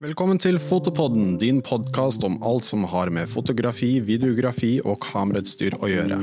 Velkommen 0.00 0.38
til 0.40 0.56
Fotopodden, 0.56 1.34
din 1.36 1.58
podkast 1.60 2.22
om 2.24 2.38
alt 2.40 2.64
som 2.64 2.86
har 2.88 3.10
med 3.12 3.28
fotografi, 3.28 3.98
videografi 4.00 4.78
og 4.80 4.96
kamerautstyr 5.04 5.76
å 5.76 5.90
gjøre. 5.92 6.16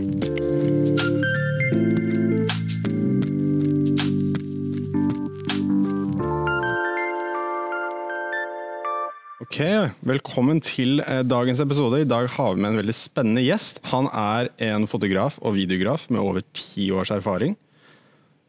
Ok, 9.46 9.62
Velkommen 10.10 10.66
til 10.66 11.04
eh, 11.06 11.22
dagens 11.22 11.62
episode. 11.62 12.02
I 12.02 12.10
dag 12.10 12.34
har 12.34 12.58
vi 12.58 12.66
med 12.66 12.74
en 12.74 12.82
veldig 12.82 12.98
spennende 12.98 13.46
gjest. 13.46 13.84
Han 13.94 14.10
er 14.10 14.50
en 14.74 14.90
fotograf 14.90 15.38
og 15.46 15.54
videograf 15.62 16.10
med 16.10 16.26
over 16.26 16.42
ti 16.58 16.90
års 16.90 17.14
erfaring. 17.14 17.54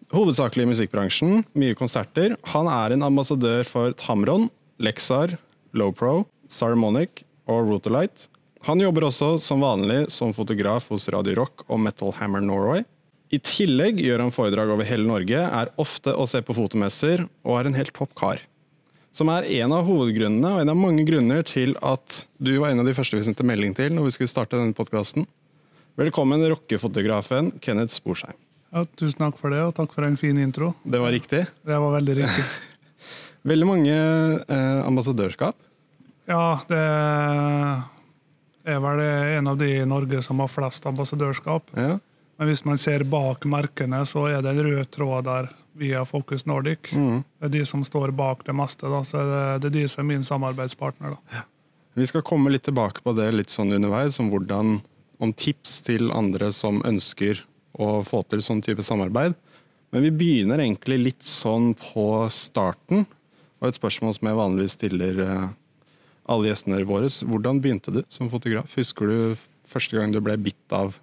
Hovedsakelig 0.09 0.65
i 0.65 0.73
musikkbransjen, 0.73 1.43
mye 1.53 1.77
konserter. 1.77 2.41
Han 2.57 2.73
er 2.73 2.97
en 2.97 3.05
ambassadør 3.13 3.69
for 3.69 3.93
Tamron, 4.01 4.49
Lexar, 4.79 5.37
Lowpro, 5.75 6.27
Saramonic 6.49 7.25
og 7.51 7.69
Rotolite. 7.69 8.29
Han 8.67 8.81
jobber 8.83 9.09
også 9.09 9.33
som 9.43 9.63
vanlig 9.63 10.05
som 10.13 10.33
fotograf 10.35 10.89
hos 10.93 11.09
Radio 11.15 11.37
Rock 11.41 11.65
og 11.69 11.81
Metal 11.83 12.15
Hammer 12.19 12.43
Norway. 12.45 12.85
I 13.29 13.41
tillegg 13.45 14.01
gjør 14.01 14.23
han 14.25 14.33
foredrag 14.33 14.71
over 14.73 14.89
hele 14.89 15.05
Norge, 15.05 15.41
er 15.45 15.73
ofte 15.81 16.15
å 16.17 16.25
se 16.31 16.41
på 16.45 16.57
fotomesser 16.57 17.27
og 17.45 17.59
er 17.59 17.69
en 17.69 17.77
helt 17.77 17.93
topp 17.97 18.15
kar. 18.19 18.41
Som 19.13 19.31
er 19.33 19.47
en 19.61 19.75
av 19.75 19.87
hovedgrunnene 19.89 20.55
og 20.55 20.63
en 20.63 20.73
av 20.73 20.79
mange 20.79 21.05
grunner 21.09 21.45
til 21.47 21.75
at 21.85 22.23
du 22.39 22.55
var 22.61 22.73
en 22.73 22.83
av 22.83 22.89
de 22.89 22.95
første 22.97 23.19
vi 23.19 23.25
sendte 23.27 23.47
melding 23.47 23.75
til 23.77 23.93
når 23.95 24.09
vi 24.09 24.15
skulle 24.17 24.33
starte 24.33 24.57
denne 24.57 24.77
podkasten. 24.77 25.27
Velkommen 25.99 26.45
rockefotografen 26.53 27.51
Kenneth 27.65 27.97
Sporsheim. 27.99 28.37
Ja, 28.71 28.85
tusen 29.01 29.25
takk 29.25 29.39
for 29.41 29.53
det, 29.53 29.63
og 29.65 29.75
takk 29.77 29.95
for 29.97 30.05
en 30.07 30.19
fin 30.21 30.37
intro. 30.41 30.75
Det 30.85 31.01
var 31.01 31.13
riktig. 31.15 31.47
Det 31.67 31.79
var 31.83 31.95
veldig 31.99 32.19
riktig. 32.23 32.49
Veldig 33.47 33.67
mange 33.69 33.95
eh, 33.95 34.81
ambassadørskap. 34.87 35.57
Ja, 36.29 36.61
det 36.69 36.83
er 38.69 38.83
vel 38.85 39.01
en 39.01 39.49
av 39.49 39.57
de 39.61 39.71
i 39.79 39.87
Norge 39.89 40.21
som 40.27 40.43
har 40.43 40.51
flest 40.53 40.87
ambassadørskap. 40.91 41.71
Ja. 41.79 41.97
Men 42.39 42.51
hvis 42.51 42.65
man 42.67 42.79
ser 42.79 43.03
bak 43.09 43.47
merkene, 43.51 44.05
så 44.07 44.29
er 44.31 44.43
det 44.45 44.53
en 44.53 44.63
rød 44.63 44.91
tråd 44.95 45.27
der 45.27 45.49
via 45.79 46.05
Focus 46.07 46.45
Nordic. 46.47 46.93
Mm. 46.93 47.25
Det 47.39 47.49
er 47.49 47.55
de 47.57 47.65
som 47.67 47.83
står 47.87 48.13
bak 48.15 48.45
det 48.47 48.55
meste, 48.55 48.87
da, 48.91 49.01
så 49.07 49.25
det, 49.27 49.41
det 49.63 49.71
er 49.73 49.77
de 49.81 49.87
som 49.91 50.05
er 50.05 50.11
min 50.13 50.27
samarbeidspartner. 50.27 51.17
da. 51.17 51.43
Vi 51.99 52.07
skal 52.07 52.23
komme 52.23 52.53
litt 52.55 52.63
tilbake 52.69 53.03
på 53.03 53.15
det 53.19 53.33
litt 53.35 53.51
sånn 53.51 53.75
underveis, 53.75 54.21
om, 54.23 54.31
hvordan, 54.31 54.79
om 55.19 55.35
tips 55.35 55.81
til 55.89 56.13
andre 56.15 56.53
som 56.55 56.79
ønsker 56.87 57.43
å 57.75 58.05
få 58.07 58.23
til 58.31 58.43
sånn 58.45 58.63
type 58.63 58.87
samarbeid. 58.87 59.35
Men 59.91 60.05
vi 60.05 60.13
begynner 60.15 60.63
egentlig 60.63 60.99
litt 61.01 61.27
sånn 61.27 61.73
på 61.81 62.29
starten. 62.31 63.07
Og 63.59 63.69
et 63.69 63.79
spørsmål 63.79 64.15
som 64.15 64.29
jeg 64.31 64.39
vanligvis 64.39 64.77
stiller 64.79 65.21
eh, 65.25 65.47
alle 66.31 66.51
gjestene 66.51 66.81
våre. 66.87 67.11
Hvordan 67.11 67.61
begynte 67.63 67.95
du 67.95 68.03
som 68.13 68.31
fotograf? 68.31 68.77
Husker 68.79 69.11
du 69.11 69.47
første 69.69 69.99
gang 69.99 70.15
du 70.15 70.21
ble 70.23 70.37
bitt 70.41 70.75
av 70.75 70.99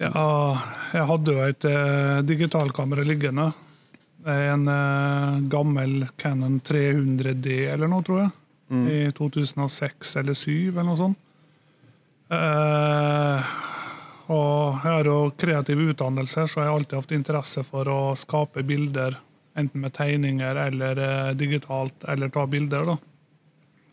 Ja, 0.00 0.28
jeg 0.94 1.08
hadde 1.10 1.34
jo 1.34 1.42
et 1.44 1.66
eh, 1.68 2.22
digitalkamera 2.26 3.04
liggende. 3.06 3.50
En 4.28 4.68
eh, 4.70 5.42
gammel 5.52 6.06
Canon 6.16 6.60
300D 6.64 7.66
eller 7.74 7.90
noe, 7.90 8.06
tror 8.06 8.24
jeg. 8.24 8.38
I 8.72 9.00
2006 9.12 10.14
eller 10.16 10.32
2007 10.32 10.70
eller 10.70 10.86
noe 10.88 10.96
sånt. 10.96 11.18
Og 14.32 14.78
jeg 14.78 14.86
har 14.86 15.10
jo 15.10 15.16
kreativ 15.36 15.82
utdannelse, 15.90 16.46
så 16.48 16.62
jeg 16.62 16.70
har 16.70 16.78
alltid 16.78 16.96
hatt 16.96 17.12
interesse 17.12 17.64
for 17.68 17.90
å 17.92 17.98
skape 18.16 18.64
bilder. 18.64 19.18
Enten 19.54 19.82
med 19.84 19.92
tegninger 19.92 20.56
eller 20.56 20.98
eh, 20.98 21.32
digitalt, 21.36 22.04
eller 22.08 22.28
ta 22.32 22.46
bilder. 22.46 22.86
da. 22.94 22.96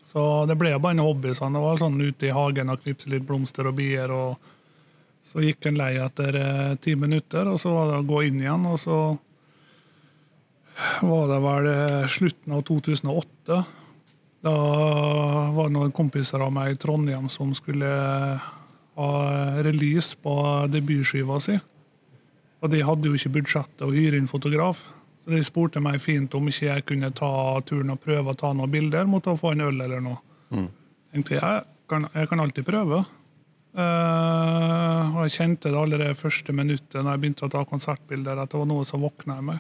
Så 0.08 0.22
det 0.50 0.56
ble 0.58 0.72
bare 0.80 0.96
en 0.96 1.04
hobby. 1.04 1.34
sånn. 1.36 1.54
Det 1.54 1.64
var 1.64 1.82
sånn 1.82 2.00
ute 2.02 2.30
i 2.30 2.34
hagen 2.34 2.72
og 2.72 2.82
knipse 2.84 3.12
litt 3.12 3.28
blomster 3.28 3.68
og 3.70 3.76
bier. 3.78 4.12
og 4.12 4.38
Så 5.24 5.44
gikk 5.44 5.68
en 5.68 5.78
lei 5.78 5.96
etter 6.02 6.38
eh, 6.40 6.76
ti 6.82 6.96
minutter, 6.96 7.48
og 7.48 7.59
så 7.59 7.74
var 7.75 7.92
det 7.92 8.00
å 8.00 8.08
gå 8.08 8.24
inn 8.30 8.40
igjen. 8.42 8.66
Og 8.72 8.80
så 8.80 9.00
var 11.06 11.28
det 11.30 11.42
vel 11.44 11.69
eh, 11.74 12.08
slutten 12.08 12.56
av 12.56 12.64
2008. 12.69 13.59
Da 14.48 14.56
var 15.52 15.68
det 15.68 15.75
noen 15.75 15.92
kompiser 15.92 16.40
av 16.40 16.53
meg 16.56 16.74
i 16.74 16.80
Trondheim 16.80 17.28
som 17.30 17.52
skulle 17.53 17.90
ha 19.00 19.12
release 19.66 20.16
på 20.16 20.34
debutskiva 20.72 21.42
si. 21.44 21.58
Og 22.64 22.72
de 22.72 22.81
hadde 22.84 23.12
jo 23.12 23.19
ikke 23.19 23.36
budsjett 23.38 23.75
til 23.78 23.92
å 23.92 23.96
hyre 23.96 24.19
inn 24.19 24.31
fotograf. 24.31 24.81
Så 25.29 25.35
de 25.35 25.45
spurte 25.45 25.78
meg 25.78 26.00
fint 26.01 26.34
om 26.34 26.47
ikke 26.50 26.66
jeg 26.66 26.84
kunne 26.90 27.12
ta 27.13 27.28
turen 27.62 27.94
og 27.94 28.00
prøve 28.01 28.34
å 28.34 28.38
ta 28.38 28.50
noen 28.50 28.72
bilder 28.73 29.06
mot 29.06 29.28
å 29.29 29.35
få 29.38 29.51
en 29.53 29.67
øl 29.67 29.84
eller 29.85 30.01
noe. 30.01 30.17
tenkte 31.13 31.35
jeg, 31.35 31.59
kan, 31.85 32.07
jeg 32.16 32.29
kan 32.31 32.41
alltid 32.41 32.66
prøve. 32.66 33.03
Uh, 33.78 35.13
og 35.13 35.19
jeg 35.28 35.35
kjente 35.35 35.69
det 35.69 35.78
allerede 35.78 36.18
første 36.18 36.56
minuttet 36.57 36.97
når 36.97 37.12
jeg 37.12 37.22
begynte 37.22 37.45
å 37.45 37.51
ta 37.53 37.62
konsertbilder, 37.69 38.41
at 38.41 38.50
det 38.50 38.57
var 38.57 38.69
noe 38.72 38.88
som 38.89 39.06
våkna 39.06 39.35
i 39.38 39.45
meg. 39.51 39.59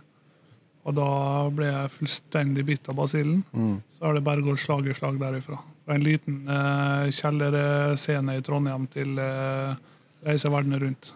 Og 0.89 0.97
da 0.97 1.11
ble 1.53 1.69
jeg 1.69 1.93
fullstendig 1.99 2.65
bitt 2.65 2.89
av 2.89 2.97
basillen. 2.97 3.43
Så 3.93 4.07
har 4.07 4.17
det 4.17 4.25
bare 4.25 4.41
gått 4.41 4.63
slag 4.63 4.89
i 4.89 4.97
slag 4.97 5.21
derifra. 5.21 5.61
Fra 5.85 5.99
en 5.99 6.07
liten 6.07 6.41
uh, 6.49 7.05
kjellerscene 7.13 8.39
i 8.39 8.41
Trondheim 8.41 8.89
til 8.89 9.21
uh, 9.21 9.77
reise 10.25 10.49
verden 10.49 10.81
rundt. 10.81 11.13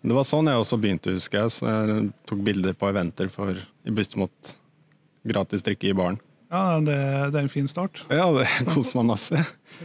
Det 0.00 0.16
var 0.16 0.24
sånn 0.24 0.48
jeg 0.48 0.60
også 0.62 0.78
begynte, 0.80 1.12
husker 1.12 1.42
jeg. 1.42 1.52
Så 1.58 1.68
jeg 1.68 2.08
tok 2.28 2.42
bilder 2.46 2.76
på 2.78 2.88
eventer 2.88 3.28
for, 3.32 3.56
i 3.84 3.94
bytte 3.94 4.20
mot 4.20 4.52
gratis 5.28 5.64
drikke 5.66 5.90
i 5.90 5.96
baren. 5.96 6.20
Ja, 6.50 6.80
det, 6.82 6.96
det 7.30 7.38
er 7.38 7.44
en 7.44 7.52
fin 7.52 7.68
start. 7.70 8.02
Ja, 8.10 8.26
det 8.34 8.46
koser 8.72 9.00
meg 9.00 9.10
masse. 9.12 9.42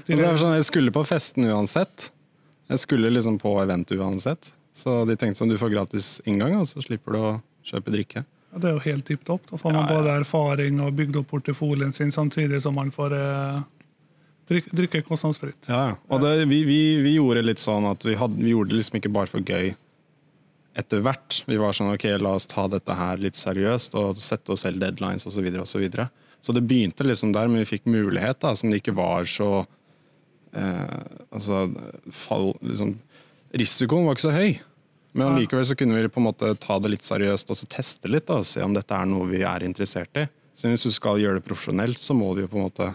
Det 0.07 0.17
sånn, 0.17 0.55
jeg 0.57 0.67
skulle 0.67 0.93
på 0.95 1.03
festen 1.05 1.45
uansett. 1.51 2.09
Jeg 2.71 2.81
skulle 2.81 3.11
liksom 3.13 3.37
på 3.41 3.51
event 3.61 3.91
uansett. 3.93 4.53
Så 4.75 5.03
de 5.07 5.15
tenkte 5.19 5.39
sånn, 5.39 5.51
du 5.53 5.59
får 5.61 5.71
gratis 5.75 6.15
inngang, 6.27 6.57
og 6.59 6.65
så 6.67 6.81
slipper 6.83 7.15
du 7.15 7.19
å 7.21 7.35
kjøpe 7.67 7.93
drikke. 7.93 8.25
Ja, 8.55 8.59
det 8.63 8.71
er 8.71 8.75
jo 8.79 8.83
helt 8.87 9.05
tipp 9.07 9.23
topp. 9.27 9.45
Da 9.51 9.59
får 9.59 9.71
man 9.71 9.83
Ja, 9.83 9.85
ja. 9.91 9.99
både 9.99 10.17
erfaring 10.23 10.81
og 10.83 10.95
bygd 10.97 11.21
opp 11.21 11.29
portefolien 11.35 11.93
sin, 11.95 12.11
samtidig 12.15 12.61
som 12.63 12.75
man 12.79 12.91
får 12.95 13.13
eh, 13.19 13.61
drikke, 14.49 14.75
drikke 14.81 15.01
kostnadsfritt. 15.07 15.69
Ja, 15.69 15.81
ja. 15.91 15.95
Og 16.09 16.23
det, 16.23 16.33
vi, 16.49 16.63
vi, 16.67 16.79
vi 17.03 17.15
gjorde 17.19 17.45
litt 17.45 17.61
sånn 17.61 17.87
at 17.91 18.03
vi, 18.07 18.17
hadde, 18.19 18.39
vi 18.41 18.55
gjorde 18.55 18.73
det 18.73 18.81
liksom 18.81 18.99
ikke 18.99 19.13
bare 19.15 19.31
for 19.31 19.43
gøy 19.45 19.73
etter 20.75 21.02
hvert. 21.06 21.41
Vi 21.47 21.58
var 21.59 21.75
sånn 21.75 21.94
ok, 21.94 22.08
la 22.19 22.36
oss 22.36 22.47
ta 22.52 22.68
dette 22.72 22.97
her 23.00 23.22
litt 23.24 23.38
seriøst 23.40 23.96
og 24.00 24.19
sette 24.22 24.53
oss 24.53 24.66
selv 24.66 24.84
deadlines 24.84 25.25
osv. 25.25 25.38
Så, 25.38 25.46
videre, 25.46 25.63
og 25.63 25.72
så, 25.72 25.81
videre. 25.81 26.09
så 26.44 26.56
det 26.56 26.66
begynte 26.68 27.08
liksom 27.08 27.34
der, 27.36 27.50
men 27.52 27.63
vi 27.63 27.72
fikk 27.75 27.88
mulighet 27.90 28.41
da, 28.44 28.53
som 28.56 28.72
det 28.72 28.84
ikke 28.84 28.97
var 28.97 29.28
så 29.30 29.50
eh, 30.53 31.02
Altså, 31.36 31.66
fall, 32.16 32.53
liksom, 32.63 32.96
risikoen 33.56 34.08
var 34.08 34.18
ikke 34.18 34.28
så 34.28 34.36
høy. 34.36 34.58
Men 35.16 35.38
likevel 35.40 35.63
så 35.63 35.78
kunne 35.80 35.96
vi 35.96 36.12
på 36.12 36.19
en 36.19 36.28
måte 36.28 36.50
ta 36.59 36.75
det 36.84 36.92
litt 36.92 37.06
seriøst 37.07 37.52
og 37.52 37.56
så 37.56 37.68
teste 37.72 38.12
litt. 38.12 38.28
da, 38.28 38.42
og 38.44 38.47
Se 38.47 38.63
om 38.63 38.74
dette 38.75 38.96
er 38.96 39.07
noe 39.07 39.30
vi 39.30 39.46
er 39.47 39.63
interessert 39.63 40.19
i. 40.19 40.25
Så 40.56 40.72
hvis 40.72 40.84
du 40.88 40.92
skal 40.92 41.19
gjøre 41.19 41.40
det 41.40 41.47
profesjonelt, 41.47 42.00
så 42.03 42.16
må 42.16 42.34
du 42.36 42.44
jo 42.44 42.50
på 42.52 42.59
en 42.59 42.66
måte 42.68 42.90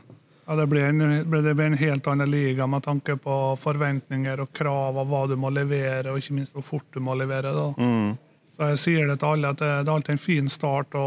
Ja, 0.50 0.56
det 0.58 0.64
blir 0.66 0.82
en, 0.82 0.98
det 1.30 1.52
blir 1.54 1.66
en 1.68 1.76
helt 1.78 2.08
annen 2.10 2.26
liga 2.30 2.66
med 2.66 2.82
tanke 2.82 3.14
på 3.22 3.34
forventninger 3.62 4.40
og 4.42 4.48
krav 4.56 4.96
av 4.98 5.06
hva 5.06 5.20
du 5.30 5.36
må 5.38 5.46
levere, 5.54 6.10
og 6.10 6.18
ikke 6.18 6.34
minst 6.40 6.56
hvor 6.56 6.64
fort 6.66 6.88
du 6.90 6.98
må 7.06 7.14
levere. 7.14 7.52
Mm, 7.78 8.16
Så 8.56 8.72
jeg 8.72 8.80
sier 8.82 9.06
det 9.06 9.20
til 9.22 9.28
alle 9.30 9.52
at 9.54 9.60
det, 9.62 9.68
det 9.84 9.92
er 9.92 9.94
alltid 9.94 10.16
en 10.16 10.22
fin 10.24 10.50
start 10.50 10.96
å, 10.98 11.04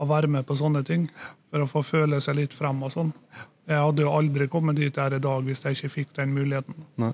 å 0.00 0.08
være 0.08 0.30
med 0.32 0.46
på 0.48 0.56
sånne 0.56 0.80
ting. 0.88 1.04
For 1.52 1.60
å 1.60 1.68
få 1.68 1.82
føle 1.84 2.22
seg 2.24 2.38
litt 2.40 2.56
frem 2.56 2.80
og 2.88 2.94
sånn. 2.96 3.12
Jeg 3.68 3.84
hadde 3.84 4.02
jo 4.06 4.14
aldri 4.16 4.48
kommet 4.48 4.80
dit 4.80 4.88
jeg 4.96 5.04
er 5.12 5.18
i 5.18 5.22
dag 5.28 5.44
hvis 5.44 5.60
jeg 5.68 5.76
ikke 5.76 5.92
fikk 5.98 6.16
den 6.16 6.32
muligheten. 6.34 6.88
Nei. 7.04 7.12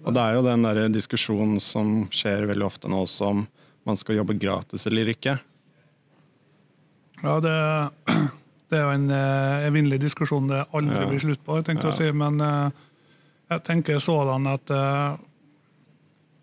Og 0.00 0.16
det 0.16 0.24
er 0.24 0.38
jo 0.38 0.46
den 0.48 0.64
der 0.64 0.80
diskusjonen 0.88 1.60
som 1.60 2.06
skjer 2.08 2.48
veldig 2.48 2.64
ofte 2.66 2.88
nå 2.88 3.04
også, 3.04 3.34
om 3.34 3.44
man 3.84 4.00
skal 4.00 4.16
jobbe 4.16 4.38
gratis 4.40 4.88
eller 4.88 5.12
ikke. 5.12 5.36
Ja, 7.20 7.36
det, 7.44 7.54
det 8.70 8.78
er 8.78 8.84
jo 8.86 8.92
en 8.94 9.10
eh, 9.10 9.66
evinnelig 9.66 9.98
diskusjon 10.04 10.46
det 10.50 10.62
aldri 10.76 11.06
blir 11.10 11.22
slutt 11.24 11.42
på. 11.44 11.56
jeg 11.58 11.66
tenkte 11.66 11.88
Ja. 11.88 11.92
å 11.92 11.96
si, 11.96 12.12
Men 12.12 12.40
eh, 12.40 12.70
jeg 13.50 13.64
tenker 13.66 13.98
sådan 13.98 14.46
at 14.46 14.70
eh, 14.70 15.16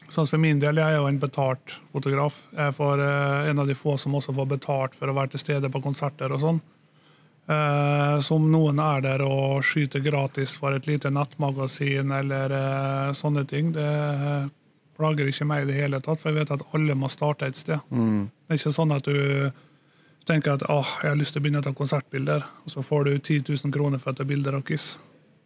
sånn 0.09 0.27
For 0.27 0.37
min 0.39 0.59
del, 0.59 0.75
jeg 0.79 0.93
er 0.93 0.97
jo 0.97 1.07
en 1.07 1.19
betalt 1.19 1.77
fotograf. 1.91 2.35
Jeg 2.55 2.73
er 2.79 3.49
en 3.49 3.59
av 3.59 3.67
de 3.67 3.75
få 3.75 3.97
som 3.99 4.13
også 4.15 4.33
får 4.35 4.47
betalt 4.47 4.95
for 4.95 5.07
å 5.07 5.13
være 5.13 5.31
til 5.31 5.39
stede 5.39 5.69
på 5.69 5.81
konserter 5.83 6.31
og 6.31 6.39
sånn. 6.39 6.61
Som 8.23 8.47
noen 8.51 8.79
er 8.79 9.01
der 9.01 9.21
og 9.23 9.63
skyter 9.63 9.99
gratis 9.99 10.55
for 10.55 10.71
et 10.75 10.87
lite 10.87 11.11
nettmagasin 11.11 12.11
eller 12.11 12.55
sånne 13.15 13.43
ting. 13.47 13.73
Det 13.75 14.49
plager 14.97 15.27
ikke 15.27 15.45
meg 15.45 15.63
i 15.63 15.71
det 15.73 15.77
hele 15.81 15.99
tatt, 15.99 16.19
for 16.21 16.31
jeg 16.31 16.39
vet 16.39 16.51
at 16.55 16.65
alle 16.73 16.95
må 16.95 17.09
starte 17.11 17.47
et 17.47 17.59
sted. 17.59 17.79
Mm. 17.91 18.29
Det 18.47 18.55
er 18.55 18.61
ikke 18.61 18.75
sånn 18.79 18.95
at 18.95 19.03
du 19.03 19.51
tenker 20.27 20.57
at 20.57 20.63
åh, 20.69 20.89
jeg 21.03 21.11
har 21.13 21.19
lyst 21.19 21.33
til 21.35 21.41
å 21.41 21.45
begynne 21.45 21.61
å 21.63 21.65
ta 21.65 21.73
konsertbilder, 21.75 22.43
og 22.65 22.73
så 22.73 22.83
får 22.85 23.07
du 23.07 23.11
10 23.17 23.43
000 23.47 23.73
kroner 23.75 24.01
for 24.03 24.11
å 24.13 24.17
ta 24.19 24.25
bilder 24.27 24.57
av 24.59 24.65
Kiss. 24.67 24.97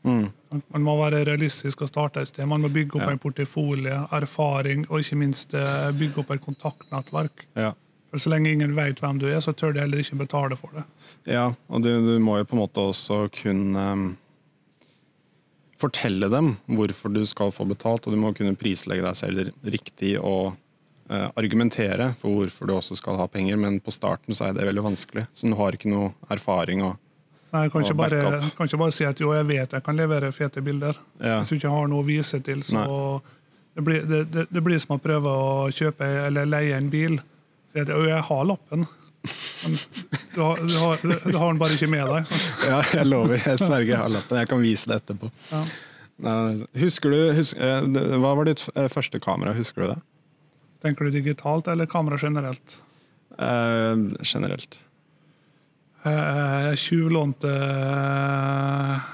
Mm. 0.04 0.32
Man 0.74 0.82
må 0.82 0.96
være 0.98 1.20
realistisk 1.28 1.84
og 1.86 1.92
starte 1.92 2.24
et 2.24 2.32
sted. 2.32 2.48
Man 2.50 2.64
må 2.64 2.72
bygge 2.74 2.98
opp 2.98 3.06
Ja. 3.06 3.12
en 3.14 3.20
portefolie, 3.22 4.00
erfaring 4.18 4.88
og 4.90 5.04
ikke 5.04 5.18
minst 5.22 5.54
eh, 5.54 5.92
bygge 5.94 6.24
opp 6.24 6.32
et 6.34 6.42
kontaktnettverk. 6.42 7.46
Ja. 7.56 7.74
For 8.10 8.18
Så 8.20 8.32
lenge 8.34 8.50
ingen 8.52 8.74
vet 8.76 9.00
hvem 9.00 9.20
du 9.22 9.28
er, 9.30 9.40
så 9.40 9.54
tør 9.54 9.74
de 9.74 9.80
heller 9.86 10.02
ikke 10.02 10.18
betale 10.20 10.58
for 10.58 10.74
det. 10.76 10.84
Ja, 11.30 11.54
og 11.70 11.84
du, 11.86 11.92
du 12.04 12.18
må 12.20 12.40
jo 12.40 12.48
på 12.50 12.58
en 12.58 12.64
måte 12.64 12.82
også 12.82 13.22
kunne 13.38 13.86
um, 13.94 14.08
fortelle 15.82 16.28
dem 16.30 16.56
hvorfor 16.78 17.14
du 17.14 17.22
skal 17.30 17.54
få 17.54 17.66
betalt, 17.70 18.08
og 18.08 18.14
du 18.14 18.20
må 18.22 18.34
kunne 18.38 18.58
prislegge 18.60 19.06
deg 19.06 19.16
selv 19.18 19.54
riktig 19.64 20.18
og 20.20 20.58
argumentere 21.10 22.14
for 22.20 22.32
hvorfor 22.38 22.70
du 22.70 22.76
også 22.78 22.96
skal 22.96 23.18
ha 23.20 23.26
penger, 23.28 23.58
men 23.60 23.80
på 23.84 23.92
starten 23.92 24.36
så 24.38 24.48
er 24.48 24.54
det 24.56 24.68
veldig 24.70 24.84
vanskelig. 24.86 25.26
Så 25.34 25.50
du 25.50 25.56
har 25.60 25.76
ikke 25.76 25.92
noe 25.92 26.14
erfaring. 26.32 26.84
og 26.86 26.96
Nei, 27.52 27.66
Jeg 27.66 27.72
kan 27.74 27.84
ikke, 27.84 27.98
bare, 28.00 28.22
kan 28.56 28.70
ikke 28.70 28.80
bare 28.80 28.94
si 28.96 29.04
at 29.04 29.20
jo, 29.20 29.34
jeg 29.36 29.48
vet 29.50 29.74
jeg 29.76 29.84
kan 29.84 29.98
levere 30.00 30.32
fete 30.32 30.62
bilder. 30.64 30.96
Ja. 31.20 31.42
Hvis 31.42 31.52
du 31.52 31.58
ikke 31.58 31.74
har 31.74 31.90
noe 31.92 32.00
å 32.00 32.08
vise 32.08 32.40
til, 32.40 32.64
så 32.64 32.86
det 33.76 33.84
blir, 33.84 34.06
det, 34.08 34.22
det, 34.32 34.46
det 34.52 34.64
blir 34.64 34.80
som 34.80 34.96
å 34.96 35.02
prøve 35.04 35.28
å 35.28 35.68
kjøpe 35.76 36.08
eller 36.30 36.48
leie 36.48 36.78
en 36.80 36.88
bil. 36.92 37.20
Si 37.72 37.80
at 37.84 37.92
jo, 37.92 38.06
jeg 38.08 38.24
har 38.28 38.48
lappen, 38.48 38.88
men 39.22 39.76
du 40.34 40.40
har, 40.42 40.62
du, 40.64 40.76
har, 40.80 41.04
du 41.04 41.38
har 41.38 41.52
den 41.52 41.60
bare 41.62 41.76
ikke 41.76 41.92
med 41.92 42.08
deg. 42.10 42.32
Sant? 42.32 42.48
Ja, 42.68 42.80
jeg 42.96 43.08
lover. 43.12 43.38
Jeg 43.44 43.60
sverger, 43.62 43.92
jeg 43.94 44.00
har 44.02 44.14
lappen. 44.16 44.40
Jeg 44.42 44.50
kan 44.52 44.64
vise 44.64 44.90
det 44.92 45.02
etterpå. 45.04 45.30
Ja. 45.52 45.62
Nei, 46.22 46.56
husker 46.78 47.14
du, 47.14 47.20
husk, 47.34 47.58
eh, 47.58 47.82
Hva 48.22 48.32
var 48.38 48.46
ditt 48.48 48.64
eh, 48.76 48.88
første 48.94 49.20
kamera? 49.24 49.54
Husker 49.58 49.84
du 49.84 49.88
det? 49.92 50.00
Tenker 50.82 51.06
du 51.08 51.12
digitalt 51.14 51.68
eller 51.70 51.86
kamera 51.90 52.18
generelt? 52.18 52.80
Eh, 53.38 53.96
generelt. 54.26 54.80
Eh, 56.04 56.70
Jeg 56.72 56.78
tjuvlånte 56.82 57.52
eh, 57.52 59.10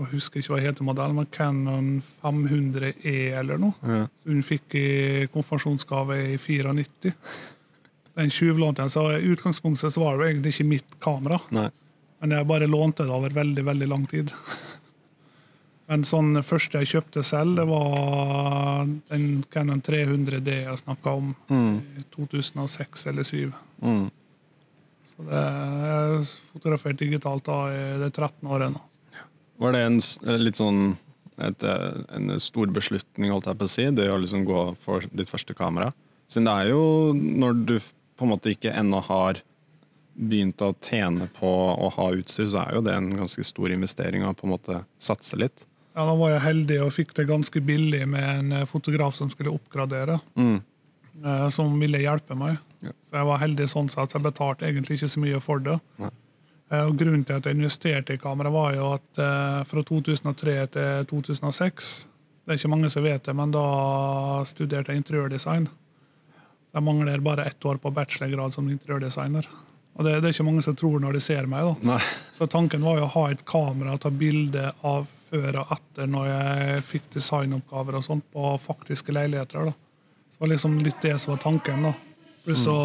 Jeg 0.00 0.08
husker 0.14 0.40
ikke 0.40 0.54
hva 0.54 0.62
heter 0.64 0.86
modellen, 0.86 1.18
men 1.20 1.28
Canon 1.34 1.88
500E 2.22 3.14
eller 3.36 3.60
noe. 3.60 3.74
Ja. 3.84 4.06
hun 4.24 4.40
fikk 4.46 4.74
i 4.80 4.86
konfirmasjonsgave 5.34 6.16
i 6.32 6.38
94. 6.40 7.12
Den 8.16 8.32
tjuvlånte 8.32 8.86
jeg, 8.86 8.94
så 8.96 9.04
I 9.18 9.28
utgangspunktet 9.34 9.92
så 9.92 10.00
var 10.02 10.16
det 10.18 10.30
egentlig 10.30 10.54
ikke 10.56 10.68
mitt 10.70 10.96
kamera, 11.04 11.38
Nei. 11.54 11.68
men 12.20 12.32
jeg 12.34 12.48
bare 12.48 12.66
lånte 12.68 13.04
det 13.06 13.12
over 13.12 13.30
veldig 13.36 13.64
veldig 13.68 13.88
lang 13.92 14.06
tid. 14.10 14.32
Men 15.90 16.04
sånn 16.06 16.38
første 16.46 16.78
jeg 16.78 16.92
kjøpte 16.92 17.24
selv, 17.26 17.56
det 17.58 17.66
var 17.66 18.86
den 19.10 19.24
Canon 19.50 19.80
300D 19.82 20.52
jeg 20.60 20.78
snakka 20.84 21.16
om 21.18 21.32
i 21.50 22.04
2006 22.14 23.08
eller 23.10 23.26
2007. 23.26 23.56
Mm. 23.82 24.04
Så 25.10 25.26
det, 25.26 25.40
jeg 25.90 26.28
fotografert 26.52 27.00
digitalt 27.00 27.48
da 27.48 27.58
i 27.74 27.80
det 28.04 28.12
13 28.12 28.46
året 28.46 28.70
nå. 28.76 28.84
Var 29.60 29.74
det 29.74 29.80
en 29.88 29.98
litt 30.40 30.60
sånn 30.60 30.94
et, 31.42 31.64
en 31.64 32.36
stor 32.40 32.70
beslutning, 32.72 33.32
holdt 33.34 33.48
jeg 33.50 33.58
på 33.58 33.66
å 33.66 33.72
si, 33.72 33.88
det 33.96 34.06
å 34.12 34.20
liksom 34.20 34.46
gå 34.48 34.62
for 34.84 35.04
ditt 35.10 35.28
første 35.32 35.56
kamera? 35.58 35.90
Siden 36.30 36.46
det 36.46 36.54
er 36.54 36.70
jo 36.70 36.84
når 37.16 37.64
du 37.66 37.74
på 37.80 38.28
en 38.28 38.30
måte 38.36 38.52
ikke 38.54 38.76
ennå 38.76 39.02
har 39.08 39.40
begynt 40.14 40.62
å 40.62 40.70
tjene 40.84 41.26
på 41.34 41.50
å 41.50 41.90
ha 41.96 42.06
utstyr, 42.14 42.50
så 42.52 42.62
er 42.62 42.78
jo 42.78 42.84
det 42.86 42.94
en 42.94 43.10
ganske 43.22 43.44
stor 43.46 43.72
investering 43.72 44.22
å 44.26 44.34
på 44.36 44.46
en 44.46 44.54
måte 44.54 44.80
satse 45.00 45.38
litt. 45.40 45.66
Ja, 45.94 46.04
Da 46.06 46.14
var 46.14 46.30
jeg 46.30 46.40
heldig 46.44 46.76
og 46.84 46.92
fikk 46.94 47.14
det 47.18 47.26
ganske 47.28 47.60
billig 47.66 48.04
med 48.08 48.24
en 48.38 48.52
eh, 48.52 48.66
fotograf 48.70 49.14
som 49.18 49.30
skulle 49.30 49.50
oppgradere. 49.52 50.20
Mm. 50.36 50.60
eh, 51.24 51.48
som 51.48 51.72
ville 51.80 51.98
hjelpe 51.98 52.36
meg. 52.38 52.58
Ja. 52.80 52.92
Så 53.04 53.16
jeg 53.18 53.26
var 53.28 53.38
heldig 53.42 53.66
sånn 53.68 53.90
sett, 53.92 54.14
jeg 54.14 54.22
betalte 54.24 54.64
egentlig 54.68 54.96
ikke 55.00 55.08
så 55.12 55.20
mye 55.20 55.40
for 55.44 55.58
det. 55.60 55.78
Nei. 56.00 56.10
Eh, 56.70 56.84
Og 56.86 56.94
Grunnen 57.00 57.24
til 57.26 57.36
at 57.40 57.44
jeg 57.50 57.58
investerte 57.58 58.14
i 58.14 58.22
kamera, 58.22 58.50
var 58.54 58.74
jo 58.78 58.92
at 58.94 59.24
fra 59.66 59.82
2003 59.82 60.54
til 60.76 61.04
2006 61.10 62.06
Det 62.46 62.54
er 62.54 62.58
ikke 62.58 62.70
mange 62.72 62.88
som 62.90 63.02
vet 63.04 63.22
det, 63.26 63.34
men 63.36 63.50
da 63.52 63.64
studerte 64.48 64.90
jeg 64.94 65.02
interiørdesign. 65.02 65.68
Jeg 66.74 66.82
mangler 66.86 67.20
bare 67.20 67.44
ett 67.50 67.64
år 67.66 67.76
på 67.82 67.90
bachelorgrad 67.94 68.54
som 68.54 68.68
interiørdesigner. 68.70 69.46
Og 69.98 70.04
det, 70.06 70.14
det 70.22 70.28
er 70.30 70.34
ikke 70.34 70.46
mange 70.46 70.62
som 70.62 70.74
tror 70.78 70.98
når 71.02 71.12
de 71.18 71.20
ser 71.20 71.46
meg. 71.50 71.66
da. 71.66 71.92
Nei. 71.92 72.00
Så 72.38 72.46
tanken 72.50 72.82
var 72.86 72.98
jo 72.98 73.04
å 73.08 73.12
ha 73.16 73.24
et 73.30 73.44
kamera 73.44 73.92
og 73.94 74.00
ta 74.04 74.10
bilde 74.10 74.70
av 74.86 75.06
før 75.30 75.60
og 75.62 75.72
etter 75.76 76.10
når 76.10 76.28
jeg 76.30 76.84
fikk 76.88 77.10
designoppgaver 77.14 77.98
og 77.98 78.04
sånt 78.06 78.26
på 78.34 78.52
faktiske 78.62 79.14
leiligheter. 79.14 79.70
da. 79.70 79.72
Så 80.30 80.38
det 80.38 80.44
var 80.44 80.52
liksom 80.54 80.78
litt 80.84 81.02
det 81.02 81.18
som 81.18 81.34
var 81.34 81.42
tanken. 81.44 81.82
da. 81.88 81.94
Pluss 82.44 82.66
å 82.72 82.76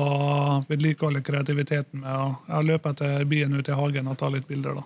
vedlikeholde 0.68 1.24
kreativiteten 1.24 2.04
med 2.04 2.12
å 2.12 2.30
ja, 2.48 2.62
løpe 2.62 2.92
etter 2.92 3.26
bien 3.26 3.54
ut 3.56 3.70
i 3.70 3.78
hagen 3.78 4.08
og 4.12 4.18
ta 4.20 4.30
litt 4.30 4.48
bilder. 4.48 4.82
da. 4.82 4.84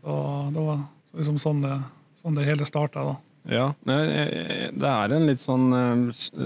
Så 0.00 0.20
det 0.54 0.66
var 0.68 0.84
liksom 1.16 1.38
sånn 1.38 1.64
det, 1.66 1.76
sånn 2.22 2.38
det 2.38 2.46
hele 2.48 2.68
starta. 2.68 3.16
Ja, 3.48 3.70
det 3.88 4.88
er 4.90 5.12
en 5.16 5.24
litt 5.24 5.40
sånn 5.40 5.72
eh, 5.72 6.42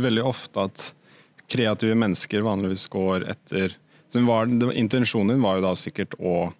Veldig 0.00 0.22
ofte 0.24 0.62
at 0.70 0.84
kreative 1.52 1.92
mennesker 1.98 2.40
vanligvis 2.46 2.86
går 2.88 3.26
etter 3.28 3.74
så 4.10 4.22
var, 4.26 4.48
Intensjonen 4.72 5.28
din 5.34 5.42
var 5.42 5.58
jo 5.58 5.66
da 5.68 5.74
sikkert 5.78 6.16
å 6.18 6.50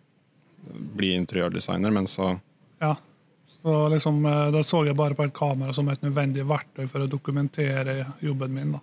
bli 0.70 1.14
interiørdesigner, 1.16 1.90
men 1.90 2.06
så 2.06 2.36
Ja. 2.80 2.96
Så 3.62 3.88
liksom, 3.92 4.24
eh, 4.26 4.50
Da 4.50 4.62
så 4.64 4.84
jeg 4.86 4.96
bare 4.96 5.14
på 5.14 5.24
et 5.26 5.34
kamera 5.36 5.72
som 5.76 5.88
et 5.92 6.02
nødvendig 6.02 6.46
verktøy 6.48 6.86
for 6.88 7.04
å 7.04 7.10
dokumentere 7.10 8.06
jobben 8.24 8.54
min. 8.54 8.72
da. 8.72 8.80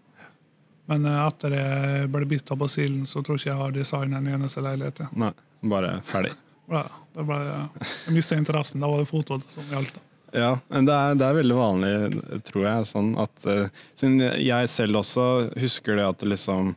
Men 0.87 1.05
eh, 1.05 1.21
etter 1.27 1.55
jeg 1.57 2.09
ble 2.13 2.25
bitt 2.29 2.51
av 2.51 2.61
basillen, 2.61 3.07
så 3.09 3.23
tror 3.23 3.39
ikke 3.39 3.49
jeg 3.51 3.61
har 3.61 3.71
designet 3.75 4.21
en 4.21 4.33
eneste 4.37 4.63
leilighet. 4.63 5.01
Ja. 5.03 5.09
Nei, 5.25 5.33
bare 5.73 5.95
ferdig. 6.07 6.35
Ja, 6.69 6.83
det 7.15 7.25
ble, 7.27 7.39
jeg 7.47 8.13
mista 8.13 8.37
interessen. 8.37 8.83
Da 8.83 8.91
var 8.91 9.01
det 9.01 9.09
fotoet 9.09 9.47
som 9.51 9.67
gjaldt. 9.71 9.99
Ja, 10.35 10.57
men 10.67 10.85
det 10.85 10.93
er, 10.93 11.15
det 11.15 11.25
er 11.25 11.37
veldig 11.37 11.55
vanlig, 11.55 11.91
tror 12.49 12.65
jeg, 12.67 12.87
sånn 12.89 13.13
at 13.23 13.45
eh, 13.47 13.69
Siden 13.95 14.19
jeg 14.43 14.69
selv 14.69 14.99
også 14.99 15.27
husker 15.55 15.95
det 15.95 16.03
at 16.03 16.19
det 16.19 16.33
liksom 16.33 16.73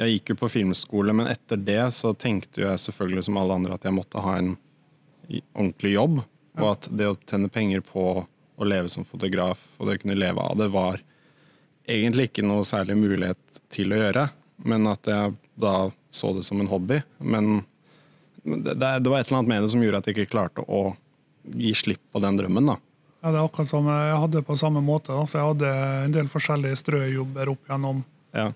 Jeg 0.00 0.14
gikk 0.14 0.32
jo 0.32 0.38
på 0.40 0.48
filmskole, 0.54 1.12
men 1.16 1.28
etter 1.28 1.60
det 1.60 1.82
så 1.94 2.14
tenkte 2.16 2.64
jeg 2.64 2.80
selvfølgelig 2.80 3.26
som 3.28 3.36
alle 3.40 3.60
andre 3.60 3.76
at 3.76 3.84
jeg 3.84 3.96
måtte 3.96 4.24
ha 4.24 4.38
en 4.40 4.54
ordentlig 5.54 5.94
jobb. 5.96 6.22
Og 6.56 6.70
at 6.70 6.88
det 6.88 7.10
å 7.10 7.18
tjene 7.28 7.52
penger 7.52 7.82
på 7.84 8.24
å 8.56 8.64
leve 8.64 8.88
som 8.88 9.04
fotograf 9.04 9.60
og 9.76 9.88
det 9.88 9.98
å 9.98 10.02
kunne 10.04 10.16
leve 10.16 10.40
av 10.40 10.56
det, 10.56 10.70
var 10.72 11.02
egentlig 11.86 12.30
ikke 12.30 12.46
noe 12.46 12.64
særlig 12.66 12.96
mulighet 12.98 13.60
til 13.72 13.92
å 13.92 14.00
gjøre. 14.00 14.28
Men 14.64 14.88
at 14.88 15.08
jeg 15.10 15.34
da 15.60 15.90
så 16.10 16.32
det 16.36 16.46
som 16.46 16.60
en 16.60 16.70
hobby. 16.70 17.02
Men 17.18 17.60
det, 18.42 18.74
det 18.74 19.10
var 19.10 19.20
et 19.20 19.28
eller 19.28 19.42
annet 19.42 19.52
med 19.52 19.66
det 19.66 19.72
som 19.74 19.82
gjorde 19.84 20.00
at 20.00 20.08
jeg 20.08 20.16
ikke 20.16 20.32
klarte 20.32 20.64
å 20.64 20.88
gi 21.46 21.72
slipp 21.76 22.02
på 22.12 22.22
den 22.24 22.38
drømmen. 22.40 22.72
da. 22.72 22.78
Ja, 23.22 23.32
det 23.32 23.40
er 23.40 23.48
akkurat 23.48 23.70
som 23.70 23.88
jeg 23.90 24.20
hadde 24.22 24.44
på 24.46 24.56
samme 24.58 24.82
måte. 24.84 25.12
Da. 25.12 25.26
Så 25.26 25.40
jeg 25.40 25.50
hadde 25.50 25.72
en 26.06 26.14
del 26.14 26.30
forskjellige 26.30 26.80
strøjobber 26.80 27.52
opp 27.52 27.70
gjennom. 27.70 28.02
Ja. 28.36 28.50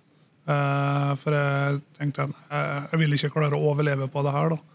Eh, 0.51 1.13
for 1.21 1.37
jeg 1.37 1.81
tenkte 1.99 2.29
at 2.29 2.37
eh, 2.49 2.91
jeg 2.93 3.03
vil 3.03 3.17
ikke 3.17 3.33
klare 3.35 3.59
å 3.59 3.73
overleve 3.73 4.09
på 4.13 4.25
det 4.27 4.35
her. 4.35 4.55
da. 4.55 4.70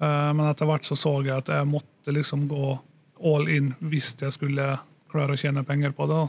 Eh, 0.00 0.32
men 0.34 0.46
etter 0.48 0.68
hvert 0.68 0.84
så 0.84 0.96
så 0.98 1.14
jeg 1.24 1.36
at 1.36 1.52
jeg 1.52 1.68
måtte 1.68 2.14
liksom 2.14 2.46
gå 2.50 2.74
all 3.26 3.48
in 3.48 3.72
hvis 3.80 4.12
jeg 4.20 4.34
skulle 4.34 4.74
klare 5.12 5.36
å 5.36 5.40
tjene 5.40 5.64
penger 5.64 5.94
på 5.96 6.08
det. 6.10 6.24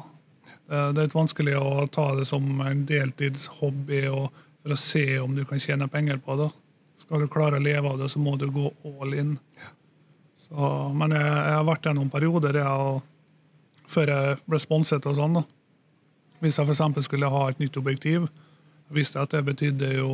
Det, 0.68 0.78
det 0.94 1.02
er 1.02 1.08
litt 1.08 1.18
vanskelig 1.18 1.58
å 1.60 1.88
ta 1.92 2.10
det 2.16 2.28
som 2.30 2.48
en 2.64 2.86
deltidshobby 2.88 4.06
for 4.08 4.76
å 4.76 4.80
se 4.80 5.06
om 5.20 5.36
du 5.36 5.44
kan 5.48 5.62
tjene 5.64 5.90
penger 5.92 6.22
på 6.24 6.38
det. 6.40 6.50
Skal 6.98 7.24
du 7.24 7.30
klare 7.32 7.60
å 7.60 7.64
leve 7.64 7.92
av 7.92 8.00
det, 8.02 8.10
så 8.10 8.20
må 8.20 8.36
du 8.40 8.48
gå 8.52 8.72
all 8.98 9.14
in. 9.14 9.36
Så, 10.42 10.72
men 10.98 11.14
jeg, 11.14 11.28
jeg 11.28 11.54
har 11.60 11.68
vært 11.68 11.86
gjennom 11.86 12.10
perioder 12.12 12.58
jeg, 12.58 13.04
før 13.88 14.12
jeg 14.14 14.40
ble 14.50 14.60
sponset 14.64 15.06
og 15.08 15.20
sånn. 15.20 15.38
da. 15.38 15.44
Hvis 16.42 16.58
jeg 16.60 16.70
f.eks. 16.70 17.06
skulle 17.06 17.30
ha 17.32 17.44
et 17.50 17.62
nytt 17.62 17.78
objektiv, 17.80 18.28
visste 18.94 19.20
jeg 19.20 19.28
at 19.28 19.36
det 19.36 19.46
betydde 19.46 19.94
jo 20.00 20.12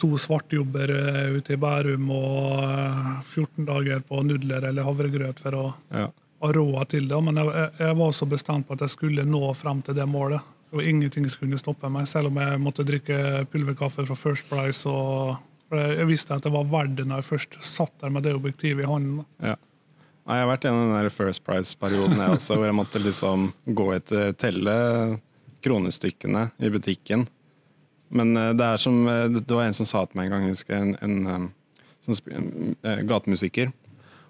to 0.00 0.12
svartjobber 0.20 0.90
eh, 0.92 1.36
ute 1.38 1.54
i 1.54 1.60
Bærum 1.60 2.10
og 2.12 2.62
eh, 2.64 3.22
14 3.24 3.64
dager 3.68 4.02
på 4.06 4.20
nudler 4.26 4.68
eller 4.68 4.84
havregrøt 4.86 5.40
for 5.40 5.56
å 5.56 5.64
Ja. 5.94 6.10
ha 6.42 6.52
råd 6.52 6.88
til 6.92 7.08
det. 7.08 7.22
Men 7.24 7.36
jeg, 7.40 7.70
jeg, 7.78 7.96
var 7.96 8.12
så 8.12 8.28
bestemt 8.28 8.68
på 8.68 8.76
at 8.76 8.84
jeg 8.84 8.92
skulle 8.92 9.24
nå 9.24 9.42
frem 9.56 9.80
til 9.82 9.96
det 9.96 10.06
målet. 10.08 10.40
Så 10.70 10.82
ingenting 10.82 11.28
skulle 11.30 11.58
stoppe 11.58 11.88
meg, 11.88 12.08
selv 12.10 12.28
om 12.28 12.40
jeg 12.42 12.58
måtte 12.60 12.84
drikke 12.84 13.46
pulverkaffe 13.52 14.04
fra 14.08 14.16
First 14.18 14.48
Price. 14.50 14.82
og 14.88 15.36
jeg 15.70 15.96
jeg 15.98 16.06
visste 16.06 16.34
at 16.34 16.44
det 16.46 16.52
var 16.54 16.66
verdt 16.70 16.96
det 16.98 17.06
når 17.08 17.22
jeg 17.22 17.26
først 17.30 17.56
satt 17.66 17.94
der 18.00 18.10
med 18.14 18.22
det 18.22 18.34
objektivet 18.36 18.84
i 18.84 18.86
hånden. 18.86 19.24
Ja. 19.42 19.56
Jeg 20.26 20.42
har 20.42 20.46
vært 20.50 20.64
gjennom 20.66 20.90
den 20.90 20.98
der 20.98 21.08
First 21.10 21.42
Price-perioden 21.46 22.18
jeg 22.18 22.34
også, 22.36 22.54
hvor 22.58 22.66
jeg 22.66 22.74
måtte 22.74 22.98
liksom 23.02 23.48
gå 23.78 23.86
etter 23.94 24.32
telle 24.38 24.74
kronestykkene 25.62 26.48
i 26.58 26.70
butikken. 26.70 27.26
Men 28.08 28.36
eh, 28.36 28.52
det 28.56 28.66
er 28.66 28.80
som 28.80 29.00
eh, 29.08 29.24
Det 29.34 29.54
var 29.54 29.66
en 29.66 29.76
som 29.76 29.88
sa 29.88 30.04
til 30.06 30.18
meg 30.18 30.28
en 30.28 30.36
gang, 30.36 30.46
jeg 30.46 30.56
husker 30.56 30.76
en, 30.78 30.94
en, 31.02 31.16
en, 31.32 31.50
en 32.38 32.76
eh, 32.82 33.02
gatemusiker. 33.08 33.72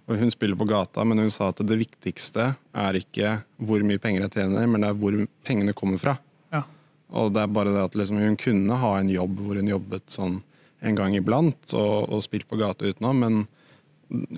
Og 0.06 0.21
Hun 0.21 0.30
spiller 0.30 0.59
på 0.59 0.68
gata, 0.71 1.02
men 1.04 1.18
hun 1.18 1.33
sa 1.35 1.49
at 1.50 1.59
det 1.66 1.80
viktigste 1.80 2.52
er 2.78 2.99
ikke 3.00 3.40
hvor 3.59 3.83
mye 3.83 3.99
penger 3.99 4.23
jeg 4.26 4.37
tjener, 4.37 4.68
men 4.71 4.85
det 4.85 4.92
er 4.92 5.00
hvor 5.00 5.16
pengene 5.47 5.75
kommer 5.75 5.99
fra. 5.99 6.14
Ja. 6.54 6.62
Og 7.11 7.33
det 7.35 7.42
er 7.42 7.50
bare 7.50 7.73
det 7.75 7.83
at 7.88 7.99
liksom, 7.99 8.21
hun 8.23 8.38
kunne 8.38 8.78
ha 8.78 8.92
en 9.00 9.11
jobb 9.11 9.40
hvor 9.42 9.59
hun 9.59 9.73
jobbet 9.73 10.06
sånn 10.14 10.38
en 10.87 10.95
gang 10.95 11.16
iblant 11.18 11.75
og, 11.75 12.06
og 12.12 12.23
spilt 12.23 12.47
på 12.47 12.59
gata 12.61 12.87
utenom, 12.87 13.18
men 13.18 13.40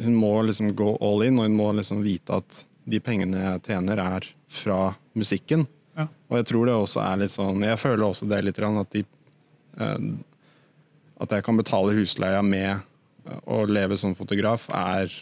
hun 0.00 0.16
må 0.16 0.32
liksom 0.48 0.72
gå 0.72 0.94
all 1.04 1.26
in, 1.26 1.36
og 1.36 1.44
hun 1.50 1.58
må 1.58 1.68
liksom 1.76 2.00
vite 2.00 2.40
at 2.40 2.64
de 2.88 3.00
pengene 3.04 3.42
jeg 3.42 3.66
tjener, 3.68 4.00
er 4.00 4.24
fra 4.48 4.94
musikken. 5.18 5.66
Ja. 5.98 6.06
Og 6.30 6.40
jeg 6.40 6.48
tror 6.48 6.68
det 6.68 6.78
også 6.78 7.02
er 7.02 7.16
litt 7.18 7.32
sånn 7.34 7.64
Jeg 7.66 7.78
føler 7.80 8.04
også 8.06 8.28
det 8.30 8.38
litt 8.46 8.60
at 8.62 8.92
de 8.94 9.02
At 9.78 11.34
jeg 11.34 11.44
kan 11.46 11.58
betale 11.58 11.96
husleia 11.98 12.42
med 12.42 12.70
eh, 12.70 13.38
å 13.46 13.64
leve 13.66 13.96
som 13.98 14.14
fotograf, 14.18 14.68
er, 14.74 15.12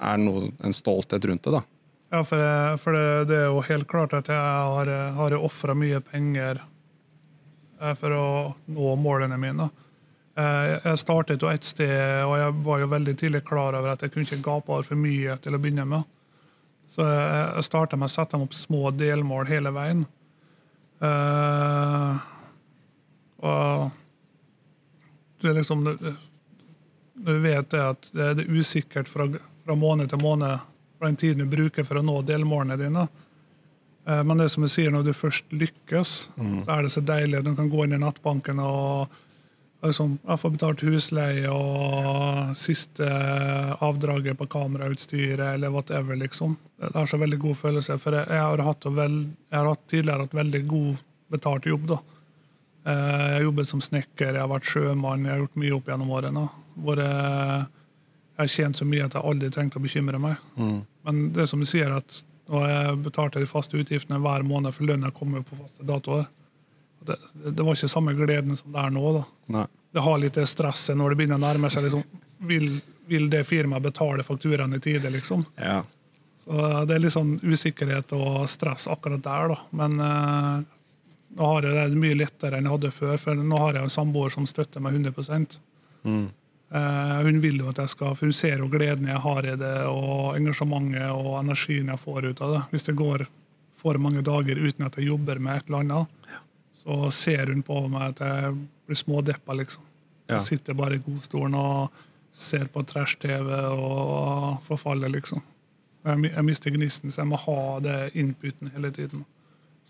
er 0.00 0.20
noe, 0.20 0.50
en 0.64 0.76
stolthet 0.76 1.24
rundt 1.28 1.46
det, 1.46 1.54
da. 1.58 1.62
Ja, 2.10 2.24
for, 2.26 2.40
det, 2.42 2.78
for 2.82 2.96
det, 2.96 3.04
det 3.30 3.36
er 3.38 3.52
jo 3.52 3.60
helt 3.68 3.86
klart 3.88 4.16
at 4.18 4.28
jeg 4.32 4.36
har, 4.36 4.88
har 5.14 5.36
ofra 5.38 5.76
mye 5.78 6.00
penger 6.02 6.58
eh, 7.80 7.94
for 8.00 8.16
å 8.16 8.26
nå 8.66 8.94
målene 9.00 9.38
mine. 9.40 9.68
Eh, 10.36 10.72
Jeg 10.84 11.02
startet 11.02 11.42
jo 11.42 11.50
et 11.52 11.66
sted, 11.66 12.24
og 12.26 12.34
jeg 12.40 12.56
var 12.66 12.82
jo 12.82 12.90
veldig 12.90 13.14
tidlig 13.20 13.44
klar 13.46 13.78
over 13.78 13.94
at 13.94 14.02
jeg 14.04 14.12
kunne 14.14 14.26
ikke 14.26 14.42
gape 14.48 14.74
over 14.74 14.88
for 14.90 14.98
mye 15.00 15.38
til 15.44 15.54
å 15.56 15.62
begynne 15.62 15.86
med. 15.88 16.08
Så 16.90 17.06
jeg 17.06 17.62
starta 17.68 17.94
med 17.94 18.08
å 18.08 18.12
sette 18.12 18.34
dem 18.34 18.42
opp 18.48 18.54
små 18.58 18.90
delmål 18.90 19.46
hele 19.46 19.70
veien. 19.70 20.02
Eh, 21.00 22.29
og 23.40 23.90
det 25.40 25.48
er 25.50 25.56
liksom 25.56 25.86
Du 27.20 27.32
vet 27.40 27.70
det 27.72 27.80
at 27.80 28.10
det 28.12 28.26
er 28.26 28.34
det 28.38 28.48
usikkert 28.48 29.08
fra, 29.08 29.26
fra 29.64 29.76
måned 29.76 30.10
til 30.12 30.20
måned 30.22 30.60
fra 30.98 31.08
den 31.08 31.16
tiden 31.16 31.44
du 31.44 31.56
bruker 31.56 31.84
for 31.88 32.00
å 32.00 32.04
nå 32.04 32.20
delmålene 32.28 32.76
dine. 32.80 33.06
Eh, 34.06 34.22
Men 34.24 34.38
det 34.38 34.50
som 34.52 34.64
jeg 34.66 34.74
sier, 34.74 34.92
når 34.92 35.08
du 35.08 35.12
først 35.16 35.52
lykkes, 35.52 36.12
så 36.64 36.76
er 36.76 36.82
det 36.84 36.92
så 36.92 37.00
deilig. 37.00 37.42
Du 37.44 37.54
kan 37.56 37.70
gå 37.72 37.84
inn 37.84 37.96
i 37.96 38.00
nettbanken 38.00 38.60
og 38.60 39.08
liksom, 39.84 40.18
jeg 40.28 40.40
får 40.42 40.54
betalt 40.56 40.84
husleie 40.84 41.48
og 41.52 42.52
siste 42.56 43.08
avdraget 43.80 44.36
på 44.38 44.48
kamerautstyret 44.52 45.54
eller 45.54 45.72
whatever, 45.72 46.16
liksom. 46.20 46.56
Det 46.80 46.92
er 46.94 47.06
så 47.08 47.20
veldig 47.20 47.38
god 47.40 47.56
følelse. 47.56 47.98
For 48.00 48.16
jeg, 48.16 48.28
jeg, 48.28 48.44
har, 48.44 48.64
hatt 48.64 48.84
veld, 48.84 49.22
jeg 49.48 49.58
har 49.58 49.70
hatt 49.72 49.86
tidligere 49.88 50.26
hatt 50.26 50.40
veldig 50.40 50.64
god 50.68 51.04
betalt 51.32 51.68
jobb, 51.70 51.88
da. 51.94 52.00
Eh, 52.86 52.92
Jeg 52.92 53.34
har 53.36 53.42
jobbet 53.44 53.68
som 53.68 53.80
snekker, 53.84 54.32
jeg 54.34 54.40
har 54.40 54.48
vært 54.48 54.64
sjømann, 54.70 55.24
jeg 55.26 55.34
har 55.34 55.42
gjort 55.44 55.56
mye 55.60 55.74
opp 55.76 55.90
gjennom 55.92 56.10
årene. 56.16 56.46
Jeg, 56.80 56.96
jeg 56.96 58.40
har 58.40 58.46
tjent 58.56 58.76
så 58.80 58.86
mye 58.88 59.04
at 59.04 59.14
jeg 59.18 59.26
aldri 59.32 59.50
trengte 59.52 59.78
å 59.80 59.84
bekymre 59.84 60.18
meg. 60.22 60.36
Men 61.04 61.32
det 61.36 61.48
som 61.50 61.60
du 61.60 61.66
sier, 61.68 61.92
at 61.92 62.22
når 62.50 62.64
jeg 62.68 62.96
betalte 63.04 63.38
de 63.42 63.46
faste 63.46 63.76
utgiftene 63.78 64.18
hver 64.18 64.42
måned, 64.42 64.72
for 64.74 64.88
lønna 64.88 65.12
kom 65.14 65.36
jo 65.38 65.42
på 65.46 65.58
faste 65.60 65.84
datoer. 65.86 66.24
Det, 67.06 67.14
det 67.56 67.62
var 67.64 67.76
ikke 67.78 67.88
samme 67.88 68.12
gleden 68.18 68.56
som 68.58 68.72
det 68.74 68.80
er 68.82 68.90
nå. 68.96 69.12
Det 69.92 70.02
har 70.04 70.18
litt 70.20 70.34
det 70.36 70.48
stresset 70.50 70.96
når 70.98 71.12
det 71.14 71.20
begynner 71.20 71.38
å 71.38 71.44
nærme 71.46 71.70
seg. 71.72 71.86
liksom, 71.86 72.02
Vil, 72.48 72.66
vil 73.08 73.28
det 73.32 73.44
firmaet 73.48 73.82
betale 73.86 74.24
fakturaen 74.26 74.74
i 74.76 74.80
tide, 74.82 75.08
liksom? 75.14 75.44
Ja. 75.60 75.78
Så 76.40 76.58
det 76.88 76.96
er 76.96 77.02
litt 77.04 77.12
sånn 77.14 77.36
usikkerhet 77.44 78.12
og 78.16 78.48
stress 78.50 78.88
akkurat 78.90 79.22
der, 79.24 79.54
da. 79.54 79.58
Men 79.76 79.96
eh, 80.00 80.60
nå 81.36 81.46
har 81.54 81.62
jeg 81.68 81.90
det 81.94 82.00
mye 82.02 82.18
lettere 82.18 82.58
enn 82.58 82.66
jeg 82.66 82.74
hadde 82.74 82.90
før, 82.96 83.16
for 83.22 83.34
nå 83.38 83.58
har 83.62 83.78
jeg 83.78 83.86
en 83.86 83.92
samboer 83.94 84.32
som 84.34 84.46
støtter 84.50 84.82
meg 84.82 84.96
100 84.98 85.50
Eh, 86.72 87.22
Hun 87.26 87.40
vil 87.42 87.56
jo 87.58 87.68
at 87.72 87.80
jeg 87.82 87.90
skal, 87.90 88.14
for 88.14 88.28
hun 88.28 88.32
ser 88.36 88.58
jo 88.62 88.68
gleden 88.70 89.08
jeg 89.10 89.18
har 89.24 89.46
i 89.46 89.56
det, 89.58 89.72
og 89.90 90.36
engasjementet 90.38 91.08
og 91.10 91.32
energien 91.40 91.90
jeg 91.90 91.98
får 91.98 92.28
ut 92.30 92.42
av 92.46 92.52
det. 92.54 92.60
Hvis 92.70 92.86
det 92.86 92.94
går 93.00 93.24
for 93.80 93.98
mange 93.98 94.22
dager 94.22 94.60
uten 94.60 94.86
at 94.86 94.94
jeg 95.00 95.08
jobber 95.08 95.40
med 95.42 95.56
et 95.56 95.66
eller 95.70 95.82
annet, 95.82 96.36
så 96.80 97.10
ser 97.12 97.50
hun 97.50 97.64
på 97.66 97.80
meg 97.90 98.12
at 98.14 98.22
jeg 98.22 98.54
blir 98.86 99.00
smådeppa, 99.02 99.56
liksom. 99.58 99.82
Ja. 100.28 100.36
Jeg 100.38 100.46
sitter 100.46 100.78
bare 100.78 100.94
i 101.00 101.02
godstolen 101.02 101.56
og 101.58 101.90
ser 102.32 102.68
på 102.70 102.84
trash-TV 102.86 103.50
og 103.74 104.60
forfaller, 104.68 105.10
liksom. 105.10 105.42
Jeg, 106.06 106.30
jeg 106.30 106.44
mister 106.46 106.70
gnisten, 106.70 107.10
så 107.10 107.24
jeg 107.24 107.32
må 107.32 107.40
ha 107.48 107.58
det 107.84 107.98
inputen 108.14 108.70
hele 108.76 108.92
tiden. 108.94 109.26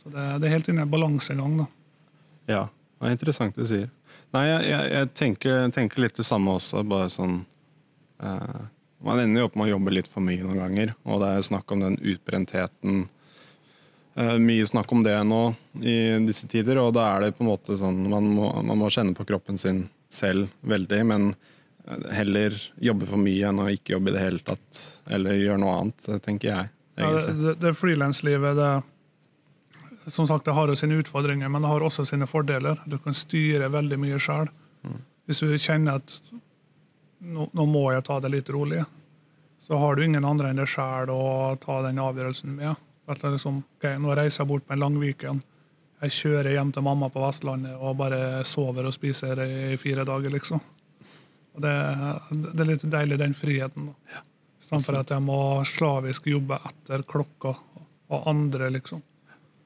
Så 0.00 0.08
det, 0.08 0.26
det 0.40 0.48
er 0.48 0.56
helt 0.56 0.68
inne 0.72 0.86
i 0.86 0.90
balansegang, 0.90 1.58
da. 1.60 1.66
Ja, 2.48 2.62
det 3.00 3.08
er 3.08 3.16
interessant 3.18 3.56
du 3.58 3.66
sier. 3.68 3.90
Nei, 4.32 4.44
jeg, 4.46 4.66
jeg, 4.70 4.90
jeg 4.94 5.08
tenker, 5.18 5.62
tenker 5.74 6.04
litt 6.06 6.16
det 6.16 6.24
samme 6.24 6.54
også, 6.56 6.84
bare 6.86 7.10
sånn 7.12 7.40
eh, 8.22 8.60
Man 9.02 9.20
ender 9.20 9.42
jo 9.42 9.48
opp 9.48 9.56
med 9.58 9.68
å 9.68 9.72
jobbe 9.74 9.94
litt 9.96 10.10
for 10.10 10.24
mye 10.24 10.44
noen 10.44 10.60
ganger, 10.60 10.92
og 11.04 11.24
det 11.24 11.32
er 11.34 11.48
snakk 11.50 11.72
om 11.74 11.82
den 11.82 11.98
utbrentheten. 11.98 13.02
Eh, 14.14 14.36
mye 14.40 14.68
snakk 14.70 14.92
om 14.94 15.02
det 15.04 15.16
nå 15.26 15.40
i 15.82 15.96
disse 16.26 16.48
tider, 16.50 16.80
og 16.80 16.94
da 16.96 17.08
er 17.10 17.26
det 17.26 17.34
på 17.36 17.44
en 17.44 17.50
måte 17.50 17.76
sånn 17.78 18.00
Man 18.10 18.30
må, 18.36 18.52
man 18.66 18.80
må 18.80 18.90
kjenne 18.92 19.16
på 19.18 19.26
kroppen 19.28 19.58
sin 19.60 19.88
selv 20.10 20.48
veldig, 20.66 21.00
men 21.10 21.32
eh, 21.34 22.06
heller 22.20 22.56
jobbe 22.80 23.10
for 23.10 23.20
mye 23.20 23.50
enn 23.50 23.64
å 23.64 23.68
ikke 23.74 23.98
jobbe 23.98 24.14
i 24.14 24.16
det 24.16 24.24
hele 24.24 24.44
tatt, 24.46 24.84
eller 25.10 25.42
gjøre 25.42 25.60
noe 25.64 25.76
annet, 25.82 26.08
tenker 26.24 26.54
jeg. 26.54 26.72
Ja, 26.96 27.10
det, 27.10 27.10
egentlig. 27.10 27.44
det, 27.44 27.58
det 27.66 27.76
frilanslivet, 27.82 28.56
det 28.62 28.72
som 30.10 30.28
sagt, 30.28 30.44
det 30.44 30.54
har 30.56 30.68
jo 30.70 30.76
sine 30.78 30.98
utfordringer, 31.00 31.48
men 31.48 31.62
det 31.62 31.70
har 31.70 31.84
også 31.84 32.04
sine 32.08 32.28
fordeler. 32.30 32.80
Du 32.86 32.98
kan 32.98 33.16
styre 33.16 33.70
veldig 33.72 33.98
mye 34.00 34.18
sjøl. 34.22 34.50
Hvis 35.28 35.42
du 35.44 35.52
kjenner 35.58 36.00
at 36.00 36.16
nå, 37.20 37.46
nå 37.52 37.66
må 37.68 37.84
jeg 37.94 38.06
ta 38.08 38.18
det 38.22 38.32
litt 38.32 38.50
rolig, 38.50 38.82
så 39.60 39.78
har 39.78 39.96
du 39.96 40.04
ingen 40.04 40.24
andre 40.26 40.50
enn 40.50 40.58
deg 40.58 40.70
sjøl 40.70 41.12
å 41.14 41.56
ta 41.62 41.80
den 41.84 42.00
avgjørelsen 42.02 42.56
med. 42.56 42.80
At 43.10 43.22
det 43.22 43.34
liksom, 43.34 43.62
okay, 43.76 43.98
Nå 43.98 44.14
reiser 44.14 44.44
jeg 44.44 44.50
bort 44.50 44.66
på 44.66 44.74
en 44.74 44.82
lang 44.82 44.96
weekend. 44.98 45.44
Jeg 46.00 46.14
kjører 46.16 46.54
hjem 46.54 46.70
til 46.72 46.84
mamma 46.86 47.10
på 47.12 47.20
Vestlandet 47.20 47.76
og 47.76 47.98
bare 47.98 48.40
sover 48.48 48.88
og 48.88 48.94
spiser 48.96 49.42
i 49.44 49.76
fire 49.80 50.06
dager, 50.08 50.32
liksom. 50.32 50.62
Og 51.54 51.64
det, 51.64 51.74
det 52.30 52.64
er 52.64 52.68
litt 52.70 52.86
deilig, 52.88 53.18
den 53.20 53.36
friheten. 53.36 53.90
da. 53.90 54.22
Istedenfor 54.62 55.00
at 55.00 55.12
jeg 55.12 55.24
må 55.26 55.40
slavisk 55.66 56.30
jobbe 56.30 56.60
etter 56.70 57.04
klokka 57.10 57.52
og 58.10 58.28
andre, 58.30 58.70
liksom. 58.78 59.02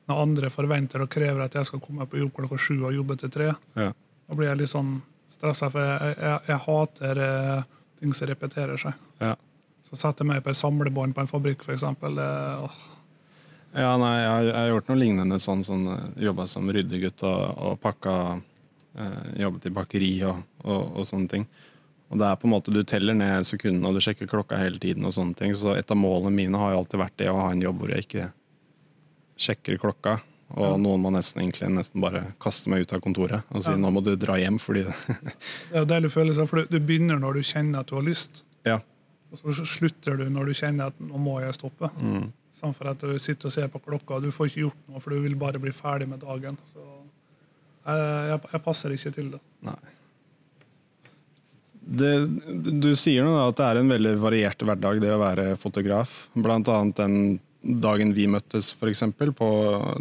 Når 0.08 0.20
andre 0.22 0.50
forventer 0.52 1.00
og 1.00 1.08
krever 1.08 1.40
at 1.46 1.54
jeg 1.56 1.64
skal 1.66 1.80
komme 1.80 2.04
på 2.06 2.18
jobb 2.20 2.32
klokka 2.36 2.58
sju 2.60 2.74
og 2.84 2.92
jobbe 2.94 3.16
til 3.18 3.30
tre, 3.32 3.54
Ja. 3.76 3.92
da 4.28 4.34
blir 4.36 4.48
jeg 4.50 4.58
litt 4.58 4.70
sånn 4.74 5.00
stressa, 5.32 5.70
for 5.72 5.80
jeg, 5.80 6.16
jeg, 6.20 6.40
jeg 6.48 6.58
hater 6.66 7.18
eh, 7.24 7.62
ting 8.00 8.12
som 8.12 8.28
repeterer 8.28 8.76
seg. 8.78 8.92
Ja. 9.20 9.34
Så 9.84 9.96
setter 9.96 10.24
jeg 10.24 10.28
meg 10.34 10.42
på 10.44 10.50
et 10.52 10.56
samlebånd 10.60 11.14
på 11.16 11.20
en 11.24 11.26
fabrikk, 11.30 11.64
f.eks. 11.64 11.82
Åh, 11.84 12.70
Ja, 13.74 13.96
nei, 13.98 14.12
jeg, 14.20 14.28
har- 14.30 14.44
jeg 14.44 14.54
har 14.54 14.68
gjort 14.70 14.88
noe 14.92 14.98
lignende 15.00 15.38
sånn, 15.42 15.64
sånn 15.66 15.86
jobba 16.22 16.46
som 16.46 16.68
ryddegutt 16.70 17.24
og, 17.26 17.58
og 17.58 17.80
pakka 17.82 18.14
eh, 18.96 19.40
Jobbet 19.42 19.66
i 19.66 19.72
bakeri 19.74 20.12
og, 20.28 20.44
og, 20.62 20.92
og 21.00 21.08
sånne 21.08 21.28
ting. 21.32 21.46
Og 22.12 22.20
det 22.20 22.28
er 22.28 22.36
på 22.38 22.46
en 22.46 22.52
måte 22.54 22.70
Du 22.70 22.82
teller 22.86 23.16
ned 23.18 23.42
sekundene 23.48 23.88
og 23.90 23.96
du 23.96 24.00
sjekker 24.04 24.28
klokka 24.30 24.60
hele 24.60 24.78
tiden. 24.78 25.02
og 25.08 25.10
sånne 25.16 25.34
ting 25.34 25.54
Så 25.58 25.72
et 25.74 25.90
av 25.90 25.96
målene 25.98 26.30
mine 26.36 26.60
har 26.60 26.70
jo 26.74 26.82
alltid 26.84 27.00
vært 27.00 27.16
det 27.18 27.28
å 27.32 27.40
ha 27.40 27.50
en 27.50 27.62
jobb 27.64 27.80
hvor 27.80 27.90
jeg 27.90 28.04
ikke 28.06 28.28
sjekker 29.40 29.78
klokka. 29.82 30.18
Og 30.54 30.76
noen 30.78 31.00
må 31.02 31.10
nesten 31.10 31.40
egentlig 31.42 31.70
nesten 31.72 32.02
bare 32.04 32.20
kaste 32.42 32.70
meg 32.70 32.84
ut 32.84 32.92
av 32.94 33.00
kontoret 33.02 33.42
og 33.50 33.62
si 33.64 33.72
Ja. 33.72 33.78
nå 33.80 33.90
må 33.90 34.02
du 34.04 34.12
dra 34.20 34.36
hjem 34.38 34.58
fordi 34.62 34.84
Det 35.72 35.80
er 35.80 35.86
deilig 35.88 36.12
følelse, 36.14 36.44
for 36.46 36.60
du, 36.62 36.76
du 36.76 36.84
begynner 36.84 37.18
når 37.18 37.40
du 37.40 37.46
kjenner 37.48 37.80
at 37.80 37.88
du 37.90 37.96
har 37.96 38.04
lyst. 38.06 38.44
Ja. 38.68 38.76
Og 39.32 39.40
så 39.40 39.64
slutter 39.66 40.20
du 40.20 40.28
når 40.30 40.52
du 40.52 40.54
kjenner 40.60 40.92
at 40.92 41.00
nå 41.02 41.18
må 41.18 41.40
jeg 41.42 41.56
stoppe. 41.56 41.90
Mm. 41.98 42.28
Sånn 42.54 42.74
for 42.76 42.92
at 42.92 43.00
du 43.02 43.16
sitter 43.18 43.50
og 43.50 43.54
ser 43.56 43.72
på 43.72 43.80
klokka, 43.82 44.20
og 44.20 44.28
du 44.28 44.30
får 44.30 44.52
ikke 44.52 44.60
gjort 44.68 44.84
noe, 44.86 45.00
for 45.02 45.10
du 45.16 45.24
vil 45.24 45.34
bare 45.40 45.58
bli 45.58 45.72
ferdig 45.74 46.06
med 46.12 46.22
dagen. 46.22 46.60
Så 46.70 46.78
jeg, 46.84 48.04
jeg, 48.30 48.38
jeg 48.52 48.62
passer 48.68 48.94
ikke 48.94 49.14
til 49.16 49.32
det. 49.34 49.40
Nei. 49.66 49.80
Det, 51.84 52.12
du 52.80 52.92
sier 52.96 53.26
nå 53.26 53.34
at 53.42 53.58
det 53.58 53.66
er 53.66 53.80
en 53.82 53.90
veldig 53.92 54.14
variert 54.22 54.62
hverdag, 54.64 55.02
det 55.02 55.10
å 55.12 55.18
være 55.20 55.48
fotograf. 55.60 56.14
Blant 56.32 56.70
annet 56.72 56.96
den 57.02 57.18
dagen 57.64 58.12
vi 58.16 58.26
møttes, 58.28 58.72
eksempel, 58.84 59.32
på 59.36 59.48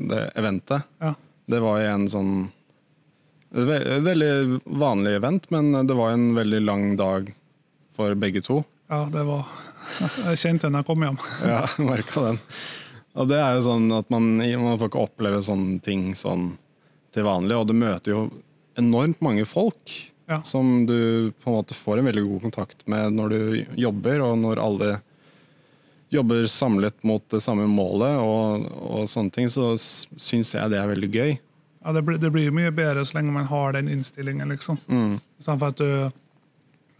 det 0.09 0.25
eventet. 0.39 0.83
Ja. 1.01 1.13
Det 1.49 1.59
var 1.63 1.79
en 1.87 2.07
sånn 2.11 2.33
ve- 3.51 3.99
veldig 4.03 4.61
vanlig 4.65 5.15
event, 5.17 5.49
men 5.51 5.71
det 5.87 5.95
var 5.97 6.11
en 6.15 6.33
veldig 6.35 6.61
lang 6.63 6.85
dag 6.99 7.33
for 7.95 8.15
begge 8.15 8.41
to. 8.43 8.63
Ja, 8.89 9.05
det 9.11 9.23
var 9.27 9.45
Jeg 10.29 10.39
kjente 10.39 10.67
den 10.69 10.77
da 10.77 10.83
jeg 10.83 10.87
kom 10.91 11.03
hjem. 11.03 11.19
Ja, 11.53 11.65
merka 11.83 12.23
den. 12.29 12.39
Og 13.13 13.27
det 13.29 13.37
er 13.37 13.57
jo 13.59 13.65
sånn 13.67 13.91
at 13.93 14.09
man, 14.09 14.31
man 14.39 14.79
får 14.81 14.89
ikke 14.89 15.03
oppleve 15.05 15.41
sånne 15.45 15.79
ting 15.85 16.13
sånn 16.17 16.53
til 17.13 17.27
vanlig, 17.27 17.53
og 17.59 17.67
du 17.69 17.75
møter 17.77 18.15
jo 18.15 18.21
enormt 18.79 19.19
mange 19.21 19.45
folk 19.45 19.99
Ja. 20.25 20.39
som 20.47 20.85
du 20.87 21.31
på 21.43 21.51
en 21.51 21.57
måte 21.59 21.75
får 21.77 21.99
en 21.99 22.07
veldig 22.07 22.23
god 22.25 22.41
kontakt 22.47 22.87
med 22.89 23.11
når 23.13 23.29
du 23.35 23.65
jobber, 23.77 24.21
og 24.25 24.37
når 24.41 24.61
alle 24.63 24.87
jobber 26.13 26.45
samlet 26.51 26.95
mot 27.03 27.23
det 27.33 27.41
samme 27.43 27.65
målet 27.69 28.17
og, 28.21 28.67
og 28.71 29.09
sånne 29.09 29.33
ting, 29.33 29.49
så 29.51 29.73
syns 29.79 30.53
jeg 30.55 30.71
det 30.73 30.79
er 30.79 30.91
veldig 30.91 31.09
gøy. 31.13 31.33
Ja, 31.83 31.91
det, 31.91 32.03
blir, 32.07 32.17
det 32.21 32.31
blir 32.31 32.53
mye 32.55 32.71
bedre 32.71 33.03
så 33.05 33.17
lenge 33.17 33.33
man 33.35 33.49
har 33.49 33.73
den 33.75 33.89
innstillingen, 33.91 34.53
liksom. 34.53 34.77
Mm. 34.87 35.17
for, 35.43 35.65
at 35.67 35.81
du, 35.81 36.11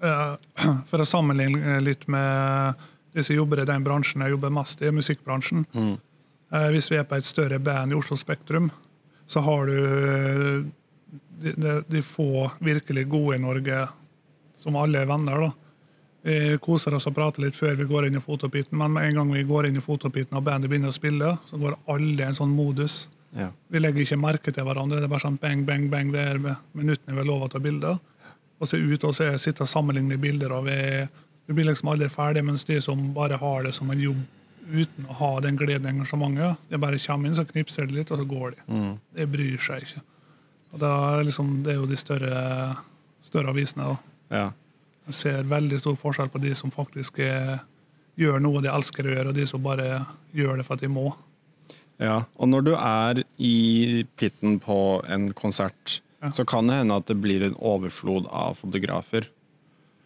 eh, 0.03 0.33
for 0.89 1.03
å 1.03 1.07
sammenligne 1.07 1.79
litt 1.85 2.07
med 2.11 2.81
de 3.13 3.23
som 3.23 3.37
jobber 3.37 3.61
i 3.61 3.69
den 3.69 3.85
bransjen 3.85 4.25
jeg 4.25 4.33
jobber 4.33 4.51
mest 4.53 4.81
i, 4.81 4.91
musikkbransjen. 4.91 5.65
Eh, 5.77 6.69
Hvis 6.73 6.91
vi 6.91 6.99
er 6.99 7.07
på 7.07 7.15
et 7.19 7.27
større 7.29 7.59
band 7.63 7.93
i 7.93 7.97
Oslo 7.97 8.17
Spektrum, 8.19 8.71
så 9.29 9.43
har 9.45 9.69
du 9.69 9.77
eh, 9.79 10.63
de, 11.43 11.53
de, 11.55 11.77
de 11.87 12.01
få 12.05 12.49
virkelig 12.59 13.07
gode 13.11 13.37
i 13.37 13.43
Norge, 13.43 13.85
som 14.57 14.75
alle 14.79 15.01
er 15.03 15.09
venner. 15.09 15.47
da. 15.47 15.62
Vi 16.23 16.57
koser 16.63 16.95
oss 16.95 17.07
og 17.09 17.15
prater 17.17 17.43
litt 17.43 17.57
før 17.57 17.75
vi 17.75 17.87
går 17.89 18.07
inn 18.07 18.15
i 18.15 18.21
fotobiten, 18.23 18.77
men 18.79 18.93
med 18.95 19.09
en 19.09 19.17
gang 19.19 19.33
vi 19.35 19.41
går 19.43 19.67
inn 19.67 19.79
i 19.79 19.83
fotobiten 19.83 20.37
og 20.39 20.45
bandet 20.45 20.71
begynner 20.71 20.93
å 20.93 20.95
spille, 20.95 21.33
så 21.49 21.59
går 21.59 21.75
alle 21.91 22.21
i 22.21 22.27
en 22.29 22.37
sånn 22.37 22.53
modus. 22.55 23.09
Ja. 23.35 23.49
Vi 23.67 23.81
legger 23.81 24.05
ikke 24.05 24.19
merke 24.21 24.53
til 24.55 24.63
hverandre. 24.63 25.01
Det 25.01 25.09
er 25.09 25.11
bare 25.11 25.25
sånn 25.25 25.39
bang, 25.41 25.65
bang, 25.67 25.89
bang. 25.91 26.13
Det 26.13 26.21
er 26.21 26.39
minuttene 26.77 27.15
vi 27.17 27.19
har 27.19 27.27
lov 27.27 27.47
å 27.47 27.51
ta 27.51 27.59
bilder. 27.59 27.99
Og 28.61 28.69
se 28.69 28.79
ut 28.79 29.03
og 29.03 29.15
se, 29.17 29.27
sitte 29.41 29.65
og 29.65 29.71
sammenligne 29.71 30.15
bilder. 30.21 30.53
og 30.55 30.69
vi, 30.69 30.77
vi 31.49 31.57
blir 31.57 31.67
liksom 31.67 31.89
aldri 31.91 32.07
ferdig, 32.13 32.45
mens 32.47 32.63
de 32.69 32.79
som 32.81 33.09
bare 33.13 33.41
har 33.41 33.67
det 33.67 33.73
som 33.75 33.91
en 33.91 33.99
jobb 33.99 34.23
uten 34.63 35.09
å 35.11 35.17
ha 35.19 35.31
den 35.43 35.57
gleden 35.59 35.89
og 35.89 35.91
engasjementet, 35.91 36.61
de 36.69 36.79
bare 36.79 36.99
kommer 37.03 37.27
inn, 37.27 37.35
så 37.35 37.43
knipser 37.49 37.89
de 37.89 37.97
litt, 37.97 38.11
og 38.15 38.21
så 38.21 38.23
går 38.29 38.53
de. 38.55 38.79
De 39.17 39.25
bryr 39.27 39.59
seg 39.59 39.83
ikke. 39.83 40.03
Og 40.73 40.79
da 40.79 40.93
liksom, 41.21 41.63
Det 41.65 41.73
er 41.73 41.81
jo 41.81 41.89
de 41.89 41.97
større, 41.99 42.77
større 43.21 43.51
avisene. 43.51 43.89
da. 43.91 43.97
Ja. 44.37 44.45
Jeg 45.09 45.17
ser 45.17 45.49
veldig 45.51 45.79
stor 45.81 45.97
forskjell 45.99 46.31
på 46.31 46.41
de 46.43 46.53
som 46.55 46.71
faktisk 46.71 47.19
er, 47.23 47.59
gjør 48.19 48.39
noe 48.43 48.61
de 48.63 48.71
elsker 48.71 49.07
å 49.07 49.13
gjøre, 49.15 49.29
og 49.33 49.37
de 49.37 49.45
som 49.49 49.63
bare 49.63 50.05
gjør 50.35 50.59
det 50.61 50.65
for 50.67 50.77
at 50.77 50.85
de 50.85 50.91
må. 50.91 51.09
Ja, 52.01 52.23
og 52.39 52.49
når 52.49 52.65
du 52.65 52.73
er 52.77 53.23
i 53.37 54.05
pitten 54.19 54.59
på 54.63 55.03
en 55.07 55.31
konsert, 55.37 55.99
Ja. 56.23 56.31
så 56.31 56.45
kan 56.47 56.67
det 56.67 56.77
hende 56.79 56.95
at 56.95 57.05
det 57.05 57.17
blir 57.19 57.43
en 57.43 57.55
overflod 57.59 58.27
av 58.31 58.55
fotografer. 58.55 59.27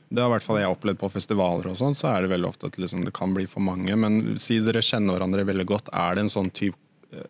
Det 0.10 0.22
har 0.22 0.32
i 0.32 0.34
hvert 0.34 0.44
fall 0.44 0.58
jeg 0.58 0.72
opplevd 0.72 0.98
på 0.98 1.12
festivaler, 1.14 1.68
og 1.68 1.78
sånn, 1.78 1.94
så 1.94 2.10
er 2.16 2.22
det 2.24 2.32
veldig 2.32 2.48
ofte 2.48 2.66
at 2.66 2.78
liksom, 2.80 3.04
det 3.06 3.14
kan 3.14 3.34
bli 3.36 3.46
for 3.46 3.62
mange. 3.62 3.94
Men 3.96 4.38
si 4.40 4.58
dere 4.60 4.82
kjenner 4.82 5.14
hverandre 5.14 5.46
veldig 5.46 5.66
godt, 5.68 5.90
er 5.94 6.16
det 6.16 6.24
en 6.26 6.34
sånn 6.34 6.50
type 6.50 6.78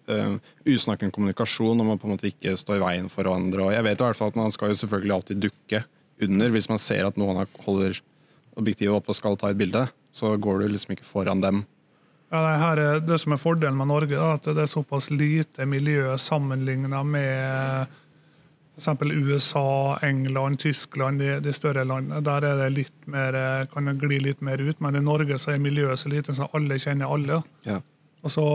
uh, 0.07 0.37
usnakken 0.65 1.11
kommunikasjon 1.11 1.75
når 1.77 1.85
man 1.89 1.99
på 1.99 2.07
en 2.07 2.15
måte 2.15 2.29
ikke 2.29 2.55
står 2.55 2.77
i 2.77 2.85
veien 2.85 3.09
for 3.09 3.25
hverandre? 3.25 3.65
Og 3.65 3.73
jeg 3.73 3.83
vet 3.83 3.99
i 3.99 4.05
hvert 4.05 4.19
fall 4.21 4.31
at 4.31 4.39
man 4.39 4.55
skal 4.55 4.71
jo 4.71 4.79
selvfølgelig 4.79 5.15
alltid 5.17 5.41
dukke 5.49 5.83
under 6.23 6.53
hvis 6.53 6.69
man 6.71 6.81
ser 6.81 7.07
at 7.07 7.17
noen 7.19 7.43
holder 7.65 7.99
objektivet 8.57 8.95
oppe 8.95 9.13
og 9.13 9.17
skal 9.17 9.37
ta 9.39 9.51
et 9.51 9.59
bilde. 9.59 9.85
Så 10.15 10.33
går 10.41 10.63
du 10.63 10.71
liksom 10.71 10.95
ikke 10.95 11.07
foran 11.07 11.43
dem. 11.43 11.65
Ja, 12.31 12.41
det, 12.43 12.83
er, 12.83 12.99
det 13.07 13.21
som 13.23 13.35
er 13.35 13.39
fordelen 13.39 13.77
med 13.79 13.87
Norge, 13.87 14.17
da, 14.17 14.33
at 14.35 14.49
det 14.49 14.65
er 14.65 14.71
såpass 14.71 15.07
lite 15.13 15.63
miljø 15.69 16.17
sammenligna 16.19 16.99
med 17.07 17.93
f.eks. 18.77 18.87
USA, 19.01 19.97
England, 20.03 20.59
Tyskland, 20.59 21.19
de, 21.19 21.39
de 21.39 21.53
større 21.53 21.85
landene. 21.87 22.19
Der 22.21 22.45
er 22.45 22.59
det 22.59 22.71
litt 22.75 23.07
mer, 23.09 23.33
eh, 23.33 23.67
kan 23.71 23.87
det 23.89 23.95
gli 24.03 24.19
litt 24.21 24.43
mer 24.43 24.61
ut, 24.61 24.81
men 24.83 24.99
i 24.99 25.01
Norge 25.01 25.39
så 25.39 25.55
er 25.55 25.63
miljøet 25.63 26.03
så 26.03 26.11
lite, 26.11 26.35
så 26.35 26.49
alle 26.53 26.77
kjenner 26.81 27.13
alle. 27.13 27.39
Ja. 27.65 27.79
Og 28.25 28.33
så 28.33 28.47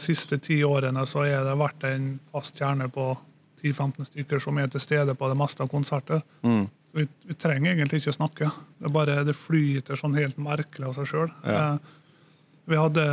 siste 0.00 0.40
ti 0.42 0.62
årene 0.64 1.04
så 1.06 1.26
er 1.28 1.44
det 1.44 1.58
vært 1.60 1.84
en 1.86 2.12
fast 2.32 2.58
kjerne 2.58 2.88
på 2.90 3.12
10-15 3.60 4.08
stykker 4.08 4.40
som 4.42 4.58
er 4.58 4.70
til 4.72 4.80
stede 4.82 5.14
på 5.14 5.28
det 5.28 5.36
meste 5.38 5.62
av 5.62 5.70
konserter. 5.70 6.22
Mm. 6.46 6.70
Så 6.90 6.98
vi, 6.98 7.06
vi 7.30 7.36
trenger 7.38 7.76
egentlig 7.76 8.00
ikke 8.02 8.10
å 8.10 8.18
snakke. 8.18 8.50
Det 8.82 8.90
bare 8.90 9.20
det 9.26 9.36
flyter 9.38 9.98
sånn 9.98 10.16
helt 10.18 10.40
merkelig 10.42 10.88
av 10.88 10.96
seg 10.98 11.10
sjøl. 11.10 11.28
Ja. 11.46 11.76
Vi 12.70 12.78
hadde 12.78 13.04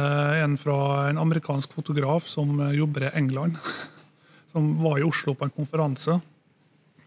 en 0.41 0.57
fra 0.62 0.79
en 1.10 1.19
amerikansk 1.22 1.75
fotograf 1.77 2.27
som 2.29 2.60
eh, 2.62 2.75
jobber 2.77 3.07
i 3.07 3.13
England, 3.17 3.57
som 4.51 4.75
var 4.81 5.00
i 5.00 5.05
Oslo 5.05 5.34
på 5.38 5.48
en 5.48 5.53
konferanse. 5.53 6.17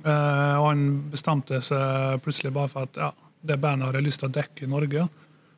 Eh, 0.00 0.54
og 0.58 0.68
han 0.70 0.86
bestemte 1.12 1.60
seg 1.64 2.22
plutselig 2.24 2.54
bare 2.54 2.72
for 2.72 2.86
at 2.88 3.02
ja, 3.02 3.10
det 3.46 3.58
bandet 3.60 3.88
har 3.88 3.98
jeg 3.98 4.06
lyst 4.06 4.22
til 4.22 4.30
å 4.30 4.36
dekke 4.38 4.66
i 4.66 4.70
Norge. 4.70 5.08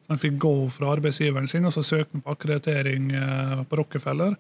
Så 0.03 0.15
han 0.15 0.23
fikk 0.23 0.41
go 0.43 0.55
fra 0.73 0.95
arbeidsgiveren 0.97 1.49
sin, 1.51 1.69
og 1.69 1.75
så 1.77 1.85
søkte 1.87 2.17
han 2.17 2.25
på 2.25 2.35
akkreditering 2.35 3.13
eh, 3.21 3.61
på 3.69 3.79
Rockefeller. 3.81 4.37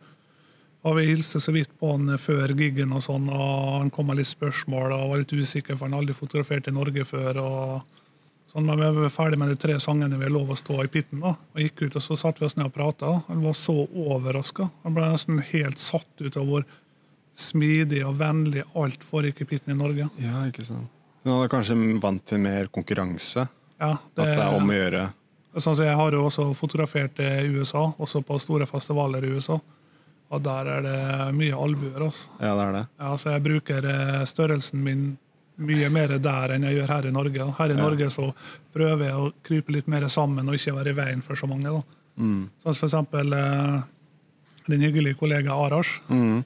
Og 0.83 0.97
vi 0.99 1.07
hilste 1.07 1.39
så 1.41 1.53
vidt 1.55 1.71
på 1.79 1.93
han 1.95 2.11
før 2.19 2.51
gigen, 2.59 2.93
og 2.93 3.05
sånn, 3.05 3.29
og 3.31 3.79
han 3.79 3.91
kom 3.95 4.09
med 4.11 4.19
litt 4.19 4.31
spørsmål 4.33 4.95
og 4.97 5.11
var 5.13 5.21
litt 5.21 5.35
usikker, 5.35 5.77
for 5.77 5.87
han 5.87 5.95
hadde 5.95 6.09
aldri 6.09 6.17
fotografert 6.19 6.67
i 6.69 6.75
Norge 6.75 7.05
før. 7.07 7.39
og 7.39 7.83
sånn, 8.51 8.67
Men 8.67 8.79
vi 8.81 8.89
var 9.05 9.15
ferdig 9.15 9.39
med 9.39 9.49
de 9.49 9.57
tre 9.57 9.79
sangene 9.79 10.19
vi 10.19 10.25
har 10.27 10.35
lov 10.35 10.51
å 10.51 10.59
stå 10.59 10.83
i 10.83 10.89
pitten. 10.89 11.21
da, 11.21 11.37
og 11.37 11.61
gikk 11.61 11.83
ut, 11.87 11.97
og 11.97 12.03
Så 12.03 12.19
satte 12.19 12.41
vi 12.41 12.47
oss 12.47 12.57
ned 12.57 12.67
og 12.67 12.75
prata. 12.75 13.23
Han 13.29 13.43
var 13.43 13.53
så 13.53 13.89
overraska. 13.95 14.71
Han 14.83 14.95
ble 14.95 15.03
nesten 15.13 15.39
helt 15.41 15.79
satt 15.79 16.21
ut 16.21 16.37
av 16.37 16.47
hvor 16.47 16.65
smidig 17.37 18.05
og 18.05 18.19
vennlig 18.19 18.65
alt 18.75 19.05
foregikk 19.05 19.43
i 19.43 19.45
pitten 19.45 19.73
i 19.73 19.79
Norge. 19.79 20.11
Ja, 20.19 20.45
ikke 20.51 20.65
sant. 20.65 20.91
Så 21.23 21.31
han 21.31 21.39
hadde 21.39 21.53
kanskje 21.53 22.01
vant 22.03 22.25
til 22.27 22.39
mer 22.39 22.67
konkurranse? 22.67 23.49
Ja, 23.79 23.93
At 23.93 24.15
det 24.17 24.27
er 24.37 24.55
om 24.57 24.69
å 24.69 24.75
gjøre? 24.75 25.13
Sånn 25.57 25.77
Jeg 25.77 25.95
har 25.95 26.11
jo 26.11 26.25
også 26.25 26.55
fotografert 26.57 27.19
i 27.21 27.47
USA, 27.47 27.93
også 27.99 28.23
på 28.25 28.41
store 28.41 28.67
festivaler 28.67 29.23
i 29.23 29.35
USA. 29.37 29.61
Og 30.33 30.41
der 30.45 30.69
er 30.73 30.87
det 30.87 31.01
mye 31.37 31.57
albuer. 31.57 32.07
Altså. 32.09 32.31
Ja, 32.41 32.55
det 32.57 32.65
er 32.65 32.77
det. 32.79 32.85
Ja, 33.05 33.11
så 33.21 33.35
jeg 33.35 33.45
bruker 33.45 33.89
eh, 33.93 34.23
størrelsen 34.29 34.85
min 34.85 35.11
mye 35.63 35.89
mer 35.93 36.15
der 36.23 36.55
enn 36.55 36.65
jeg 36.67 36.79
gjør 36.79 36.95
her 36.95 37.09
i 37.09 37.15
Norge. 37.15 37.49
Her 37.59 37.75
i 37.75 37.79
Norge 37.79 38.09
så 38.11 38.31
prøver 38.75 39.05
jeg 39.07 39.19
å 39.19 39.33
krype 39.45 39.75
litt 39.75 39.91
mer 39.91 40.07
sammen 40.13 40.49
og 40.49 40.57
ikke 40.57 40.77
være 40.79 40.95
i 40.95 40.97
veien 40.97 41.25
for 41.25 41.39
så 41.39 41.49
mange. 41.51 41.69
Da. 41.69 42.01
Mm. 42.23 42.41
Sånn 42.63 42.73
som 42.73 42.81
for 42.81 42.89
eksempel 42.89 43.37
eh, 43.37 43.77
din 44.73 44.87
hyggelige 44.87 45.21
kollega 45.21 45.59
Arash. 45.67 46.01
Mm. 46.09 46.41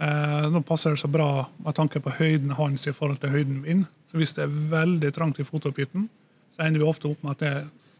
Eh, 0.00 0.44
nå 0.50 0.64
passer 0.66 0.96
det 0.96 1.02
så 1.02 1.10
bra 1.12 1.46
med 1.60 1.76
tanke 1.76 2.02
på 2.02 2.16
høyden 2.18 2.56
hans 2.58 2.86
i 2.88 2.96
forhold 2.96 3.22
til 3.22 3.34
høyden 3.34 3.62
min. 3.62 3.86
Så 4.10 4.18
hvis 4.18 4.34
det 4.36 4.46
er 4.46 4.60
veldig 4.74 5.14
trangt 5.14 5.40
i 5.40 5.46
fotopitten, 5.46 6.08
så 6.50 6.66
ender 6.66 6.82
vi 6.82 6.90
ofte 6.90 7.10
opp 7.10 7.22
med 7.22 7.38
at 7.38 7.46
jeg 7.46 7.90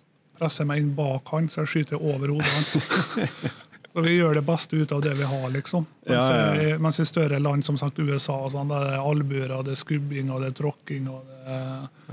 presser 0.41 0.67
meg 0.67 0.81
inn 0.83 0.95
bak 0.97 1.29
han, 1.35 1.51
så 1.53 1.63
jeg 1.63 1.75
skyter 1.75 2.01
over 2.01 2.33
hodet 2.33 2.55
hans. 2.57 2.79
så 3.93 4.05
vi 4.05 4.17
gjør 4.17 4.39
det 4.39 4.45
beste 4.47 4.77
ut 4.79 4.93
av 4.95 5.03
det 5.03 5.15
vi 5.19 5.27
har, 5.27 5.49
liksom. 5.51 5.87
Mens, 6.07 6.15
Ja, 6.15 6.55
ja, 6.55 6.63
ja. 6.69 6.79
mens 6.79 7.01
i 7.01 7.07
større 7.09 7.39
land, 7.43 7.65
som 7.67 7.79
sagt 7.79 7.99
USA, 7.99 8.37
sånn, 8.51 8.71
der 8.71 8.87
er 8.87 8.97
det 8.97 9.03
albuer, 9.03 9.55
det 9.67 9.75
er 9.75 9.81
skubbing 9.81 10.31
og 10.31 10.45
det 10.45 10.53
er 10.53 10.59
tråkking. 10.63 11.09
det 11.11 11.55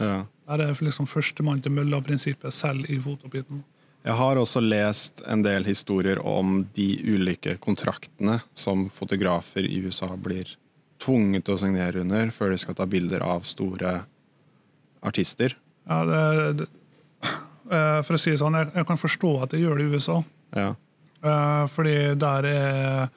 er. 0.01 0.25
Der 0.47 0.63
er 0.63 0.77
liksom 0.79 1.07
førstemann 1.07 1.61
til 1.61 1.75
mølla-prinsippet 1.75 2.53
selv 2.55 2.87
i 2.89 2.97
fotopitten. 3.03 3.63
Jeg 4.07 4.15
har 4.15 4.39
også 4.39 4.61
lest 4.63 5.21
en 5.27 5.41
del 5.43 5.65
historier 5.67 6.21
om 6.23 6.61
de 6.77 6.87
ulike 7.03 7.57
kontraktene 7.59 8.39
som 8.55 8.85
fotografer 8.89 9.67
i 9.67 9.81
USA 9.83 10.07
blir 10.15 10.53
tvunget 11.03 11.45
til 11.45 11.57
å 11.57 11.59
signere 11.59 12.01
under 12.01 12.31
før 12.31 12.53
de 12.53 12.61
skal 12.61 12.77
ta 12.77 12.87
bilder 12.89 13.25
av 13.25 13.43
store 13.45 14.05
artister. 15.05 15.53
Ja, 15.87 15.99
det, 16.07 16.53
det, 16.61 16.67
eh, 17.69 17.99
for 18.07 18.15
å 18.15 18.21
si 18.21 18.31
det 18.31 18.39
sånn, 18.41 18.55
jeg, 18.57 18.71
jeg 18.79 18.87
kan 18.87 19.01
forstå 19.01 19.33
at 19.43 19.53
de 19.53 19.61
gjør 19.61 19.77
det 19.81 19.85
i 19.87 19.91
USA. 19.97 20.21
Ja. 20.55 20.71
Eh, 21.27 21.65
fordi 21.75 21.95
der, 22.19 22.47
er, 22.51 23.09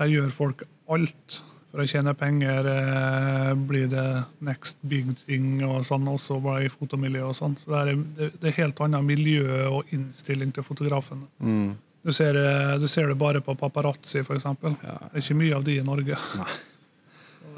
der 0.00 0.10
gjør 0.12 0.30
folk 0.34 0.64
alt 0.88 1.40
for 1.68 1.82
å 1.84 1.86
tjene 1.90 2.14
penger. 2.16 2.66
eh, 2.72 3.50
blir 3.68 3.88
det 3.92 4.06
next 4.40 4.78
big 4.88 5.10
thing 5.26 5.58
og 5.66 5.82
sånn, 5.84 6.06
også 6.08 6.38
bare 6.42 6.64
i 6.64 6.72
fotomiljøet 6.72 7.28
og 7.28 7.36
sånn. 7.36 7.58
Så 7.60 7.74
det 7.74 7.82
er, 7.82 8.30
det, 8.40 8.48
er 8.52 8.56
helt 8.62 8.80
annet 8.86 9.04
miljø 9.04 9.66
og 9.68 9.92
innstilling 9.92 10.54
til 10.56 10.64
fotografene. 10.64 11.28
Mm. 11.44 11.76
Du 12.04 12.12
ser, 12.14 12.32
det- 12.32 12.80
du 12.80 12.86
ser 12.88 13.08
det 13.10 13.18
bare 13.20 13.40
på 13.44 13.54
paparazzi, 13.58 14.22
f.eks. 14.24 14.44
Det 14.62 14.76
er 14.88 15.20
ikke 15.20 15.36
mye 15.36 15.56
av 15.56 15.64
de 15.66 15.76
i 15.78 15.84
Norge. 15.84 16.16
Nei. 16.40 16.52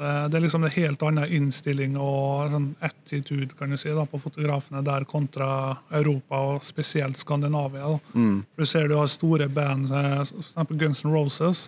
Så 0.01 0.07
det, 0.27 0.37
er 0.37 0.41
liksom 0.41 0.63
en 0.63 0.71
helt 0.73 1.03
annen 1.05 1.29
innstilling 1.29 1.97
og 2.01 2.47
sånn 2.49 2.63
attitude 2.81 3.53
kan 3.53 3.69
du 3.69 3.77
si, 3.77 3.91
da, 3.93 4.01
på 4.09 4.17
fotografene 4.23 4.79
der 4.81 5.03
kontra 5.05 5.49
Europa, 5.93 6.39
og 6.55 6.63
spesielt 6.65 7.21
Skandinavia. 7.21 7.99
Mm. 8.15 8.39
Du 8.57 8.63
ser 8.65 8.89
du 8.89 8.95
har 8.97 9.11
store 9.13 9.45
band, 9.45 9.91
f.eks. 9.93 10.31
for 10.31 10.47
eksempel 10.47 10.79
Guns 10.81 11.03
N' 11.05 11.13
Roses, 11.13 11.61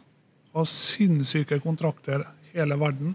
har 0.57 0.65
sinnssyke 0.65 1.59
kontrakter 1.61 2.23
hele 2.55 2.79
verden. 2.81 3.13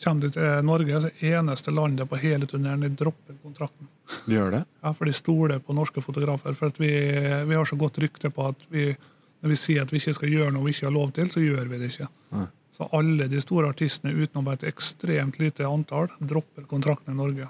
Kommer 0.00 0.24
du 0.24 0.38
til 0.38 0.64
Norge, 0.64 1.02
så 1.02 1.10
det 1.10 1.34
eneste 1.34 1.76
landet 1.76 2.08
på 2.08 2.22
hele 2.24 2.48
turneen 2.48 2.88
de 2.88 2.92
dropper 3.04 3.36
kontrakten. 3.44 3.92
De 4.24 4.38
gjør 4.38 4.50
det? 4.56 4.62
Ja, 4.80 4.94
For 4.96 5.12
de 5.12 5.16
stoler 5.20 5.60
på 5.60 5.76
norske 5.76 6.00
fotografer. 6.00 6.56
For 6.56 6.72
vi, 6.80 6.94
vi 7.52 7.60
har 7.60 7.68
så 7.68 7.76
godt 7.76 8.00
rykte 8.00 8.32
på 8.32 8.48
at 8.48 8.64
vi, 8.72 8.88
når 9.44 9.52
vi 9.52 9.60
sier 9.66 9.84
at 9.84 9.92
vi 9.92 10.00
ikke 10.00 10.16
skal 10.22 10.32
gjøre 10.38 10.56
noe 10.56 10.70
vi 10.70 10.72
ikke 10.72 10.88
har 10.88 10.96
lov 10.96 11.12
til, 11.20 11.28
så 11.28 11.44
gjør 11.44 11.68
vi 11.68 11.84
det 11.84 11.92
ikke. 11.92 12.08
Nei. 12.32 12.48
Så 12.72 12.88
alle 12.96 13.28
de 13.28 13.40
store 13.40 13.68
artistene 13.68 14.14
utenom 14.16 14.48
et 14.52 14.64
ekstremt 14.64 15.38
lite 15.38 15.66
antall 15.68 16.08
dropper 16.18 16.64
kontrakten 16.70 17.12
i 17.12 17.18
Norge. 17.18 17.48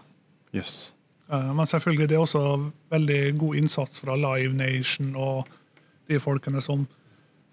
Jøss. 0.53 0.95
Eh, 1.31 1.53
Men 1.55 1.67
selvfølgelig 1.67 2.09
det 2.09 2.17
er 2.17 2.25
også 2.25 2.73
veldig 2.91 3.21
god 3.39 3.61
innsats 3.61 4.03
fra 4.03 4.17
Live 4.19 4.53
Nation 4.55 5.15
og 5.17 5.47
de 6.11 6.19
folkene 6.21 6.61
som 6.61 6.89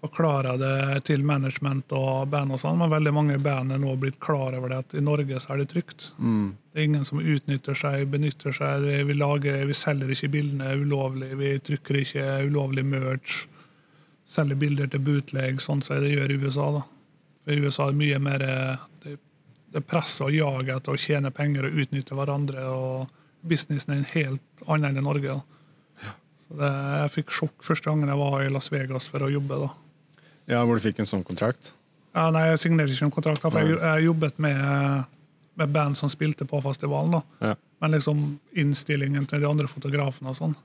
forklarer 0.00 0.56
det 0.56 1.04
til 1.04 1.22
management 1.28 1.92
og 1.92 2.30
band 2.32 2.54
og 2.56 2.60
sånn. 2.62 2.78
Men 2.80 2.90
veldig 2.92 3.12
mange 3.14 3.38
band 3.42 3.74
er 3.74 3.80
nå 3.82 3.94
blitt 4.00 4.18
klar 4.20 4.56
over 4.56 4.72
det 4.72 4.78
at 4.84 4.94
i 4.96 5.02
Norge 5.04 5.40
så 5.44 5.52
er 5.54 5.62
det 5.62 5.70
trygt. 5.74 6.10
Mm. 6.18 6.54
Det 6.72 6.80
er 6.80 6.88
ingen 6.88 7.04
som 7.04 7.20
utnytter 7.20 7.76
seg, 7.76 8.06
benytter 8.12 8.56
seg. 8.56 8.86
Vi, 9.08 9.16
lager, 9.18 9.64
vi 9.68 9.76
selger 9.76 10.12
ikke 10.14 10.32
bildene 10.32 10.72
ulovlig. 10.80 11.34
Vi 11.36 11.52
trykker 11.68 12.00
ikke 12.00 12.28
ulovlig 12.48 12.86
merch. 12.88 13.42
Selger 14.30 14.56
bilder 14.56 14.88
til 14.88 15.04
bootleg, 15.04 15.60
sånn 15.60 15.84
som 15.84 16.00
det 16.00 16.14
gjør 16.14 16.32
i 16.32 16.40
USA. 16.46 16.70
da. 16.78 16.82
For 17.44 17.52
USA 17.64 17.88
er 17.88 17.96
mye 17.96 18.18
mer 18.22 18.42
eh, 18.44 18.76
det, 19.04 19.14
det 19.72 19.80
er 19.80 19.86
press 19.88 20.18
og 20.20 20.32
jaget 20.34 20.74
etter 20.76 20.92
å 20.92 21.00
tjene 21.00 21.30
penger 21.34 21.66
og 21.70 21.78
utnytte 21.84 22.14
hverandre. 22.18 22.66
og 22.68 23.08
Businessen 23.42 23.94
er 23.94 24.02
en 24.02 24.10
helt 24.12 24.64
annen 24.66 24.90
enn 24.90 24.98
i 25.00 25.06
Norge. 25.06 25.38
da. 25.38 26.12
Så 26.44 26.56
det, 26.58 26.70
Jeg 27.02 27.10
fikk 27.16 27.30
sjokk 27.30 27.62
første 27.64 27.88
gangen 27.90 28.08
jeg 28.08 28.18
var 28.20 28.42
i 28.44 28.50
Las 28.52 28.68
Vegas 28.72 29.08
for 29.08 29.20
å 29.24 29.30
jobbe. 29.32 29.60
da. 29.66 29.70
Ja, 30.50 30.64
hvor 30.66 30.76
du 30.76 30.82
fikk 30.84 30.98
en 31.00 31.06
sånn 31.08 31.24
kontrakt? 31.24 31.72
Ja, 32.14 32.28
nei, 32.34 32.48
Jeg 32.50 32.58
signerte 32.58 32.90
ikke 32.92 33.06
noen 33.06 33.14
kontrakt, 33.14 33.40
for 33.46 33.60
jeg, 33.62 33.78
jeg 33.78 34.04
jobbet 34.08 34.38
med, 34.42 35.04
med 35.56 35.68
band 35.72 35.96
som 35.96 36.08
spilte 36.10 36.44
på 36.44 36.60
festivalen. 36.62 37.12
da. 37.12 37.22
Ja. 37.40 37.54
Men 37.80 37.92
liksom 37.92 38.38
innstillingen 38.58 39.26
til 39.30 39.40
de 39.40 39.46
andre 39.48 39.66
fotografene 39.70 40.28
og 40.34 40.36
sånn. 40.36 40.56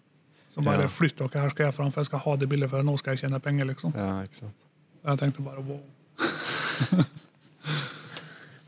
Så 0.50 0.64
bare 0.64 0.82
Ja. 0.84 0.88
flytt 0.88 1.16
dere, 1.20 1.42
her 1.44 1.50
skal 1.50 1.66
jeg 1.68 1.74
fram, 1.76 1.92
for 1.92 2.00
jeg 2.02 2.06
skal 2.10 2.20
ha 2.20 2.36
det 2.36 2.50
bildet, 2.50 2.70
for 2.70 2.82
nå 2.84 2.98
skal 2.98 3.14
jeg 3.16 3.24
tjene 3.30 3.40
penger. 3.40 3.66
liksom. 3.66 3.94
ja, 3.96 4.24
ikke 4.24 4.36
sant. 4.36 4.56
Jeg 5.06 5.18
tenkte 5.20 5.44
bare 5.46 5.62
wow. 5.62 5.80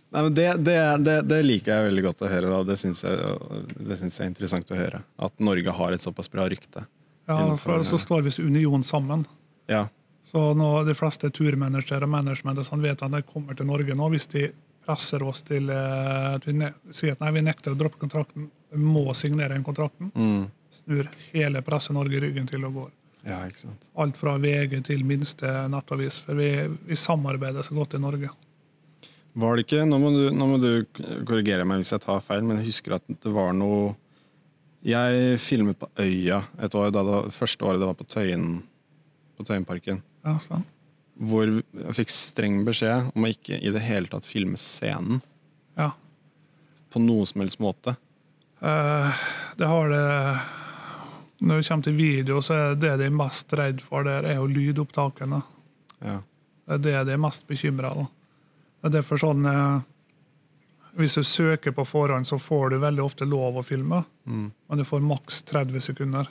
Nei, 0.10 0.22
men 0.24 0.34
det, 0.34 0.54
det, 0.64 0.78
det, 1.04 1.22
det 1.28 1.42
liker 1.44 1.74
jeg 1.74 1.90
veldig 1.90 2.04
godt 2.06 2.22
å 2.24 2.30
høre. 2.32 2.52
Da. 2.54 2.62
Det 2.70 2.78
syns 2.80 3.04
jeg, 3.04 3.18
jeg 3.84 3.98
er 4.08 4.30
interessant 4.30 4.72
å 4.72 4.78
høre. 4.80 5.02
At 5.20 5.36
Norge 5.44 5.74
har 5.80 5.94
et 5.94 6.04
såpass 6.04 6.32
bra 6.32 6.48
rykte. 6.50 6.86
Ja, 7.28 7.42
for 7.60 7.84
så 7.84 8.00
står 8.00 8.24
vi 8.26 8.32
som 8.32 8.48
union 8.48 8.84
sammen. 8.88 9.26
Ja, 9.68 9.88
Så 10.24 10.54
nå, 10.54 10.84
de 10.84 10.96
fleste 10.96 11.30
turmanagere 11.30 12.08
og 12.08 12.12
management 12.12 12.64
sånn 12.66 12.82
vet 12.84 13.04
at 13.04 13.12
de 13.12 13.22
kommer 13.28 13.56
til 13.56 13.68
Norge 13.68 13.96
nå, 13.96 14.08
hvis 14.12 14.28
de 14.32 14.48
presser 14.88 15.24
oss 15.24 15.44
til 15.48 15.70
eh, 15.72 16.36
at 16.36 16.48
vi 16.48 16.56
sier 16.96 17.16
at 17.16 17.24
nei, 17.24 17.34
vi 17.36 17.44
nekter 17.44 17.76
å 17.76 17.80
droppe 17.80 18.00
kontrakten, 18.00 18.48
vi 18.72 18.80
må 18.80 19.12
signere 19.16 19.56
den 19.56 19.66
kontrakten, 19.68 20.12
mm. 20.16 20.46
snur 20.82 21.10
hele 21.34 21.64
Presse-Norge 21.68 22.24
ryggen 22.24 22.48
til 22.48 22.64
og 22.68 22.80
går. 22.82 22.92
Ja 23.26 23.40
ikke 23.48 23.64
sant. 23.66 23.88
Alt 23.98 24.20
fra 24.20 24.36
VG 24.42 24.80
til 24.88 25.06
minste 25.08 25.50
nettavis, 25.72 26.20
for 26.24 26.38
vi, 26.40 26.52
vi 26.88 26.98
samarbeider 27.00 27.66
så 27.66 27.78
godt 27.78 27.98
i 27.98 28.02
Norge. 28.04 28.30
Var 29.38 29.54
det 29.54 29.68
ikke, 29.68 29.84
nå 29.86 30.00
må, 30.02 30.10
du, 30.16 30.24
nå 30.34 30.48
må 30.50 30.58
du 30.62 30.72
korrigere 31.28 31.66
meg 31.68 31.84
hvis 31.84 31.94
jeg 31.94 32.04
tar 32.08 32.24
feil, 32.26 32.42
men 32.46 32.58
jeg 32.62 32.72
husker 32.72 32.98
at 32.98 33.06
det 33.10 33.34
var 33.34 33.54
noe 33.54 33.94
Jeg 34.88 35.38
filmet 35.42 35.78
på 35.78 35.90
Øya 36.00 36.40
et 36.64 36.76
år, 36.78 36.90
da 36.96 37.04
det 37.06 37.36
første 37.36 37.66
året 37.66 37.82
det 37.82 37.90
var 37.90 37.98
på 37.98 38.08
Tøyen, 38.08 38.62
på 39.38 39.46
Tøyenparken. 39.46 40.02
Ja, 40.26 40.38
sant. 40.42 40.70
Hvor 41.18 41.50
jeg 41.50 41.96
fikk 41.98 42.14
streng 42.14 42.62
beskjed 42.66 43.10
om 43.14 43.26
å 43.26 43.32
ikke 43.34 43.58
i 43.58 43.74
det 43.74 43.82
hele 43.84 44.10
tatt 44.10 44.26
filme 44.26 44.58
scenen 44.62 45.20
ja. 45.78 45.92
på 46.94 47.02
noen 47.02 47.30
som 47.30 47.42
helst 47.42 47.62
måte. 47.62 47.98
Uh, 48.62 49.10
det 49.58 49.70
har 49.70 49.92
det 49.94 50.06
Når 51.42 51.60
det 51.62 51.68
kommer 51.68 51.84
til 51.86 51.94
video, 51.98 52.40
så 52.42 52.54
er 52.58 52.76
det 52.82 52.96
de 53.00 53.06
er 53.06 53.14
mest 53.14 53.54
redd 53.54 53.82
for, 53.86 54.04
der 54.08 54.26
er 54.26 54.40
jo 54.40 54.48
lydopptakene. 54.50 55.44
Ja. 56.02 56.16
Det 56.68 56.74
er 56.74 56.82
det 56.84 56.96
de 57.08 57.14
er 57.14 57.22
mest 57.22 57.46
bekymra 57.48 57.92
for. 57.94 58.08
Det 58.82 58.90
er 58.90 58.96
derfor 59.02 59.18
sånn 59.22 59.46
eh, 59.50 59.80
Hvis 60.98 61.14
du 61.14 61.22
søker 61.24 61.72
på 61.78 61.86
forhånd, 61.86 62.26
så 62.26 62.40
får 62.42 62.70
du 62.74 62.78
veldig 62.82 63.04
ofte 63.04 63.26
lov 63.26 63.58
å 63.62 63.64
filme, 63.66 64.04
Mm. 64.26 64.52
men 64.70 64.78
du 64.78 64.84
får 64.84 65.00
maks 65.06 65.42
30 65.46 65.80
sekunder 65.82 66.28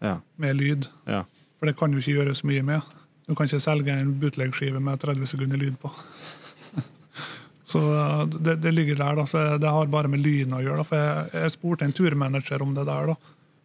Ja. 0.00 0.20
med 0.38 0.56
lyd. 0.56 0.86
ja. 1.06 1.24
For 1.58 1.66
det 1.66 1.76
kan 1.76 1.90
du 1.90 1.98
ikke 1.98 2.14
gjøre 2.14 2.34
så 2.34 2.46
mye 2.46 2.62
med. 2.62 2.80
Du 3.28 3.34
kan 3.34 3.46
ikke 3.46 3.60
selge 3.60 3.88
en 3.92 4.14
bootleg-skive 4.20 4.80
med 4.80 4.98
30 5.00 5.26
sekunder 5.26 5.56
lyd 5.58 5.76
på. 5.80 5.90
Så 7.64 7.78
uh, 7.78 8.24
det, 8.26 8.56
det 8.62 8.72
ligger 8.74 8.94
der, 8.98 9.14
da. 9.16 9.26
Så 9.26 9.58
det 9.58 9.68
har 9.70 9.86
bare 9.86 10.08
med 10.08 10.20
lyden 10.20 10.52
å 10.56 10.62
gjøre. 10.62 10.76
Da. 10.82 10.84
For 10.88 10.96
jeg, 10.96 11.28
jeg 11.42 11.52
spurte 11.54 11.84
en 11.86 11.92
turmanager 11.92 12.62
om 12.62 12.74
det 12.74 12.86
der. 12.88 13.06
da. 13.12 13.14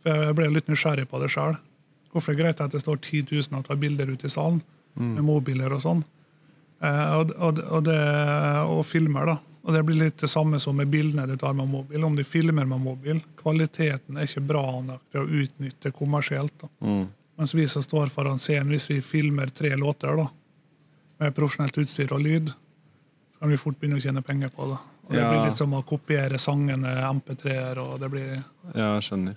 For 0.07 0.27
Jeg 0.29 0.35
ble 0.39 0.49
litt 0.53 0.67
nysgjerrig 0.71 1.07
på 1.11 1.19
det 1.21 1.29
sjøl. 1.33 1.57
Hvorfor 2.13 2.31
er 2.31 2.35
det 2.37 2.43
greit 2.43 2.61
at 2.63 2.71
det 2.71 2.81
står 2.81 2.97
10 3.03 3.25
000 3.51 3.59
og 3.59 3.65
tar 3.67 3.75
bilder 3.81 4.07
ute 4.09 4.29
i 4.29 4.31
salen 4.31 4.61
med 4.95 5.23
mobiler 5.27 5.73
og 5.75 5.81
sånn? 5.83 6.03
Eh, 6.81 7.11
og, 7.17 7.33
og, 7.37 7.59
og, 7.67 7.83
det, 7.85 7.97
og 8.69 8.83
filmer, 8.85 9.25
da. 9.33 9.37
Og 9.67 9.73
det 9.75 9.81
blir 9.85 9.99
litt 9.99 10.21
det 10.23 10.29
samme 10.31 10.59
som 10.63 10.77
med 10.79 10.87
bildene 10.87 11.25
de 11.27 11.35
tar 11.37 11.53
med 11.57 11.67
mobil. 11.67 12.03
Om 12.07 12.15
de 12.15 12.23
filmer 12.23 12.65
med 12.65 12.79
mobil, 12.79 13.19
kvaliteten 13.41 14.15
er 14.17 14.29
ikke 14.29 14.45
bra 14.47 14.63
nok 14.81 15.01
til 15.11 15.25
å 15.25 15.41
utnytte 15.43 15.91
kommersielt. 15.91 16.53
da. 16.61 16.69
Mm. 16.87 17.07
Mens 17.37 17.53
vi 17.53 17.67
som 17.69 17.83
står 17.83 18.07
foran 18.13 18.39
scenen, 18.39 18.71
hvis 18.71 18.87
vi 18.89 19.01
filmer 19.05 19.51
tre 19.53 19.75
låter 19.77 20.15
da, 20.17 20.29
med 21.19 21.35
profesjonelt 21.35 21.77
utstyr 21.83 22.13
og 22.15 22.21
lyd, 22.23 22.53
så 23.33 23.41
kan 23.43 23.51
vi 23.51 23.59
fort 23.59 23.77
begynne 23.81 23.99
å 23.99 24.01
tjene 24.01 24.23
penger 24.25 24.49
på 24.55 24.69
det. 24.71 24.77
Og 25.07 25.11
Det 25.13 25.19
Ja. 25.21 25.29
blir 25.31 25.45
litt 25.49 25.57
som 25.57 25.73
å 25.73 25.83
kopiere 25.85 26.37
sangene 26.39 26.95
MP3-er, 27.11 27.77
og 27.79 27.99
det 27.99 28.09
blir 28.11 28.31
ja, 28.73 28.95
jeg 28.95 29.03
skjønner. 29.03 29.35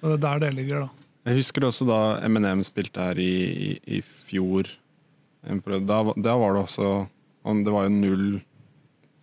Så 0.00 0.12
det 0.12 0.16
er 0.18 0.24
der 0.26 0.42
det 0.46 0.54
ligger, 0.58 0.86
da. 0.86 1.06
Jeg 1.26 1.40
husker 1.40 1.64
også 1.66 1.86
da 1.88 2.00
Eminem 2.22 2.62
spilte 2.66 3.02
her 3.02 3.18
i, 3.18 3.30
i, 3.66 3.70
i 3.98 4.02
fjor. 4.02 4.68
Da, 5.46 5.98
da 6.14 6.34
var 6.38 6.54
det 6.56 6.62
også 6.64 6.86
Det 7.64 7.72
var 7.74 7.86
jo 7.86 7.90
null 7.94 8.28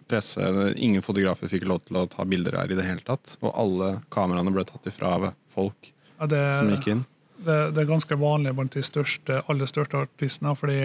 presse. 0.07 0.49
Ingen 0.75 1.03
fotografer 1.03 1.51
fikk 1.51 1.65
lov 1.67 1.81
til 1.87 1.99
å 1.99 2.05
ta 2.11 2.25
bilder 2.27 2.57
her 2.59 2.71
i 2.71 2.77
det 2.79 2.85
hele 2.87 3.03
tatt. 3.05 3.37
Og 3.41 3.51
alle 3.55 3.89
kameraene 4.13 4.51
ble 4.55 4.65
tatt 4.67 4.87
ifra 4.91 5.15
av 5.17 5.29
folk 5.53 5.91
Ja, 6.19 6.27
det, 6.31 6.41
som 6.59 6.69
gikk 6.71 6.89
inn. 6.93 7.05
det, 7.43 7.57
det 7.75 7.83
er 7.83 7.89
ganske 7.89 8.15
vanlig 8.19 8.53
blant 8.55 8.75
de 8.75 8.83
største, 8.85 9.41
aller 9.51 9.67
største 9.69 10.03
artistene, 10.05 10.53
fordi 10.59 10.79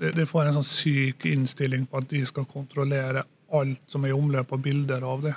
de, 0.00 0.12
de 0.16 0.26
får 0.28 0.48
en 0.48 0.60
sånn 0.60 0.68
syk 0.70 1.26
innstilling 1.28 1.84
på 1.90 2.00
at 2.00 2.08
de 2.12 2.22
skal 2.28 2.48
kontrollere 2.48 3.24
alt 3.52 3.82
som 3.90 4.04
er 4.06 4.12
i 4.12 4.16
omløp 4.16 4.52
av 4.54 4.62
bilder 4.64 5.04
av 5.04 5.24
det. 5.26 5.34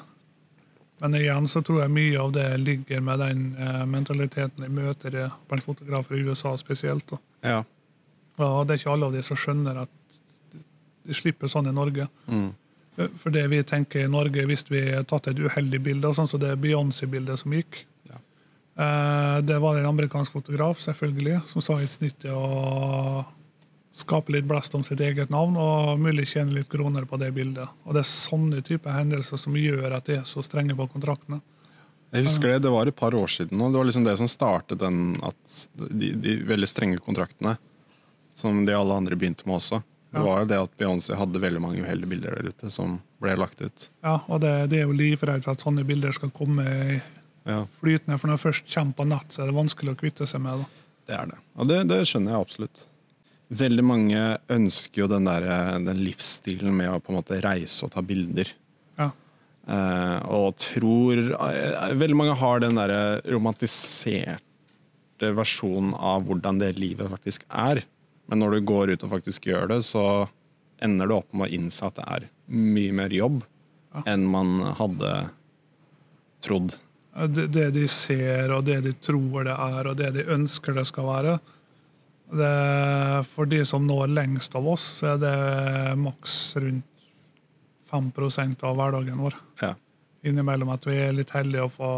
Men 1.02 1.16
igjen 1.16 1.48
så 1.48 1.62
tror 1.66 1.82
jeg 1.82 1.92
mye 1.92 2.20
av 2.22 2.32
det 2.36 2.48
ligger 2.62 3.02
med 3.02 3.20
den 3.20 3.56
eh, 3.60 3.86
mentaliteten 3.86 4.64
de 4.64 4.70
møter 4.70 5.32
blant 5.50 5.64
fotografer 5.66 6.16
i 6.16 6.24
USA 6.30 6.54
spesielt. 6.58 7.08
Da. 7.10 7.18
Ja. 7.44 7.64
Og 8.38 8.68
det 8.68 8.74
er 8.76 8.82
ikke 8.84 8.94
alle 8.94 9.06
av 9.10 9.14
de 9.14 9.24
som 9.26 9.38
skjønner 9.38 9.82
at 9.84 9.90
de 11.04 11.14
slipper 11.18 11.48
sånn 11.52 11.68
i 11.68 11.74
Norge. 11.76 12.08
Mm. 12.28 12.52
For- 12.96 13.10
For 13.20 13.30
det 13.34 13.48
vi 13.50 13.64
tenker 13.64 14.06
i 14.06 14.08
Norge, 14.12 14.46
hvis 14.48 14.64
vi 14.70 14.84
har 14.94 15.04
tatt 15.04 15.28
et 15.28 15.40
uheldig 15.42 15.82
bilde, 15.84 16.14
sånn 16.14 16.28
som 16.30 16.40
det 16.40 16.54
Beyoncé-bildet 16.62 17.40
som 17.40 17.52
gikk 17.52 17.84
Ja. 18.08 18.16
eh, 18.78 19.42
Det 19.42 19.60
var 19.60 19.78
en 19.78 19.86
amerikansk 19.86 20.32
fotograf 20.32 20.80
selvfølgelig, 20.80 21.42
som 21.50 21.62
sa 21.62 21.74
i 21.80 21.84
et 21.84 21.90
snitt 21.92 22.24
å 22.26 23.26
skape 23.94 24.34
litt 24.34 24.48
blest 24.50 24.74
om 24.76 24.84
sitt 24.86 25.02
eget 25.06 25.30
navn 25.34 25.58
og 25.62 26.00
mulig 26.02 26.26
tjene 26.32 26.56
litt 26.56 26.70
kroner 26.72 27.06
på 27.06 27.20
det 27.22 27.30
bildet. 27.36 27.70
Og 27.86 27.94
Det 27.94 28.02
er 28.02 28.10
sånne 28.10 28.62
typer 28.66 28.96
hendelser 28.98 29.38
som 29.38 29.58
gjør 29.58 30.00
at 30.00 30.10
de 30.10 30.18
er 30.20 30.28
så 30.28 30.42
strenge 30.46 30.76
på 30.78 30.88
kontraktene. 30.96 31.42
Jeg 32.14 32.28
husker 32.28 32.52
det, 32.52 32.64
det 32.66 32.72
var 32.74 32.90
et 32.90 32.98
par 32.98 33.16
år 33.18 33.30
siden 33.30 33.58
nå. 33.58 33.72
Det 33.74 33.80
var 33.80 33.88
liksom 33.90 34.06
det 34.06 34.18
som 34.20 34.30
startet 34.30 34.82
den 34.82 35.16
de, 35.90 36.12
de 36.14 36.36
veldig 36.46 36.70
strenge 36.70 37.02
kontraktene. 37.02 37.56
Som 38.38 38.66
de 38.66 38.74
alle 38.74 38.98
andre 38.98 39.18
begynte 39.18 39.46
med 39.46 39.60
også. 39.60 39.82
Det 40.14 40.22
var 40.22 40.44
jo 40.44 40.50
det 40.50 40.58
at 40.62 40.74
Beyoncé 40.78 41.18
hadde 41.18 41.42
veldig 41.42 41.62
mange 41.62 41.82
uheldige 41.82 42.10
bilder 42.12 42.36
der 42.38 42.54
ute 42.54 42.70
som 42.74 43.00
ble 43.22 43.34
lagt 43.38 43.62
ut. 43.62 43.88
Ja, 44.06 44.20
og 44.28 44.44
det, 44.44 44.52
det 44.70 44.82
er 44.82 44.86
jo 44.86 44.94
livredd 44.94 45.46
for 45.46 45.56
at 45.56 45.66
sånne 45.66 45.86
bilder 45.90 46.14
skal 46.14 46.34
komme 46.34 46.66
Ja, 47.44 47.64
flytende, 47.82 48.20
for 48.22 48.30
når 48.30 48.38
det 48.38 48.44
først 48.46 48.70
kommer 48.72 48.98
på 49.00 49.08
nett, 49.10 49.34
så 49.34 49.42
er 49.44 49.50
det 49.50 49.58
vanskelig 49.58 49.96
å 49.96 49.98
kvitte 50.00 50.28
seg 50.30 50.44
med 50.46 50.62
det. 50.62 50.68
det 51.10 51.16
er 51.18 51.32
det. 51.34 51.40
Og 51.58 51.68
det, 51.68 51.80
det 51.90 51.98
skjønner 52.08 52.36
jeg 52.36 52.46
absolutt. 52.46 52.86
Veldig 53.54 53.84
mange 53.86 54.22
ønsker 54.54 55.04
jo 55.04 55.08
den, 55.12 55.28
der, 55.30 55.46
den 55.86 56.00
livsstilen 56.06 56.74
med 56.78 56.90
å 56.92 57.00
på 57.04 57.12
en 57.14 57.20
måte 57.20 57.40
reise 57.44 57.86
og 57.86 57.92
ta 57.96 58.02
bilder. 58.06 58.50
Ja. 59.00 59.10
Eh, 59.68 60.20
og 60.34 60.58
tror 60.60 61.22
eh, 61.22 61.94
Veldig 62.00 62.18
mange 62.20 62.36
har 62.40 62.64
den 62.64 62.80
der 62.80 62.94
romantiserte 63.32 65.30
versjonen 65.38 65.94
av 65.96 66.26
hvordan 66.28 66.60
det 66.62 66.74
livet 66.82 67.12
faktisk 67.14 67.46
er. 67.50 67.84
Men 68.32 68.42
når 68.44 68.58
du 68.58 68.68
går 68.72 68.94
ut 68.96 69.04
og 69.06 69.14
faktisk 69.18 69.48
gjør 69.52 69.70
det, 69.74 69.82
så 69.88 70.28
ender 70.84 71.08
du 71.08 71.18
opp 71.18 71.30
med 71.36 71.48
å 71.48 71.54
innse 71.60 71.86
at 71.88 72.00
det 72.00 72.08
er 72.18 72.30
mye 72.54 72.96
mer 72.96 73.14
jobb 73.16 73.44
Ja. 73.94 74.02
enn 74.10 74.24
man 74.26 74.56
hadde 74.80 75.10
trodd. 76.42 76.74
Det, 77.30 77.46
det 77.54 77.68
de 77.76 77.84
ser, 77.88 78.50
og 78.56 78.64
det 78.66 78.80
de 78.88 78.94
tror 78.98 79.46
det 79.46 79.54
er, 79.54 79.86
og 79.92 80.00
det 80.00 80.08
de 80.16 80.24
ønsker 80.34 80.74
det 80.74 80.88
skal 80.90 81.06
være. 81.12 81.36
Det, 82.34 83.26
for 83.36 83.46
de 83.46 83.60
som 83.68 83.86
når 83.86 84.10
lengst 84.10 84.56
av 84.58 84.68
oss, 84.74 84.86
så 85.00 85.14
er 85.14 85.22
det 85.22 85.38
maks 86.02 86.38
rundt 86.58 86.90
5% 87.94 88.64
av 88.66 88.78
hverdagen 88.80 89.20
vår. 89.22 89.36
Ja. 89.62 89.76
Innimellom 90.26 90.72
at 90.74 90.88
vi 90.88 90.98
er 90.98 91.14
litt 91.14 91.34
heldige 91.36 91.68
å 91.68 91.74
få 91.74 91.92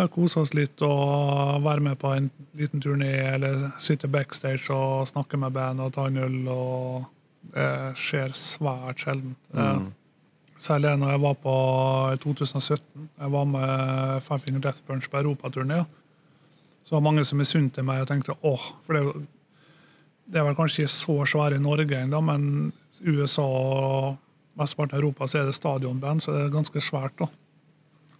ja, 0.00 0.08
kose 0.10 0.42
oss 0.42 0.54
litt 0.56 0.82
og 0.82 1.60
være 1.62 1.84
med 1.84 2.00
på 2.00 2.10
en 2.16 2.26
liten 2.58 2.82
turné, 2.82 3.12
eller 3.34 3.68
sitte 3.82 4.10
backstage 4.10 4.72
og 4.74 5.06
snakke 5.10 5.38
med 5.38 5.54
band 5.54 5.84
og 5.84 5.94
ta 5.94 6.08
en 6.08 6.20
øl. 6.24 6.38
og 6.50 7.06
Det 7.54 7.70
skjer 8.00 8.34
svært 8.36 9.04
sjelden. 9.04 9.36
Mm. 9.54 9.90
Særlig 10.60 10.96
når 11.00 11.14
jeg 11.14 11.22
var 11.22 11.38
på 11.44 11.56
2017. 12.26 12.82
Jeg 13.06 13.32
var 13.32 13.46
med 13.48 14.26
Five 14.26 14.42
Finger 14.44 14.66
Death 14.66 14.82
Punch 14.86 15.08
på 15.10 15.22
europaturné. 15.22 15.84
Så 16.84 16.94
var 16.94 17.00
det 17.00 17.08
mange 17.08 17.24
som 17.28 17.38
misunte 17.38 17.84
meg 17.86 18.02
og 18.02 18.08
tenkte 18.10 18.36
åh, 18.46 18.72
for 18.86 18.96
det 18.96 19.26
det 20.30 20.38
er 20.38 20.46
vel 20.46 20.54
kanskje 20.54 20.84
ikke 20.84 20.94
så 20.94 21.14
svære 21.26 21.56
i 21.58 21.62
Norge 21.62 21.96
ennå, 21.98 22.20
men 22.22 22.42
USA 23.02 23.42
og 23.42 24.18
mesteparten 24.60 24.94
av 24.94 25.00
Europa 25.00 25.26
så 25.26 25.40
er 25.40 25.48
det 25.48 25.56
stadionband, 25.56 26.22
så 26.22 26.34
det 26.36 26.44
er 26.44 26.52
ganske 26.54 26.82
svært. 26.84 27.16
da. 27.18 27.26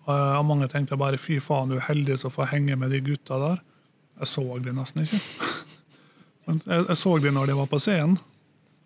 Og 0.08 0.38
og 0.40 0.46
mange 0.48 0.66
tenkte 0.72 0.98
bare 0.98 1.20
fy 1.20 1.38
faen, 1.38 1.70
du 1.70 1.76
er 1.76 1.86
heldig 1.86 2.18
som 2.18 2.32
får 2.34 2.50
henge 2.56 2.76
med 2.76 2.90
de 2.90 3.00
gutta 3.04 3.38
der. 3.38 3.60
Jeg 4.18 4.26
så 4.26 4.58
de 4.58 4.74
nesten 4.74 5.04
ikke. 5.06 5.20
Jeg, 6.50 6.96
så 6.98 7.18
de 7.22 7.30
når 7.30 7.46
de 7.46 7.54
var 7.54 7.68
på 7.70 7.78
scenen. 7.78 8.16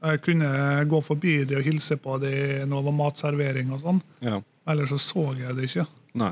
Jeg 0.04 0.20
kunne 0.20 0.48
gå 0.84 0.98
forbi 1.00 1.44
de 1.48 1.56
og 1.56 1.64
hilse 1.64 1.96
på 1.96 2.18
de 2.20 2.32
når 2.66 2.76
det 2.76 2.86
var 2.90 2.96
matservering 2.98 3.70
og 3.72 3.80
sånn. 3.80 4.02
ja. 4.20 4.42
Ellers 4.68 4.88
så 4.94 4.98
så 4.98 5.22
jeg 5.36 5.56
det 5.56 5.66
ikke. 5.68 5.84
Nei. 6.16 6.30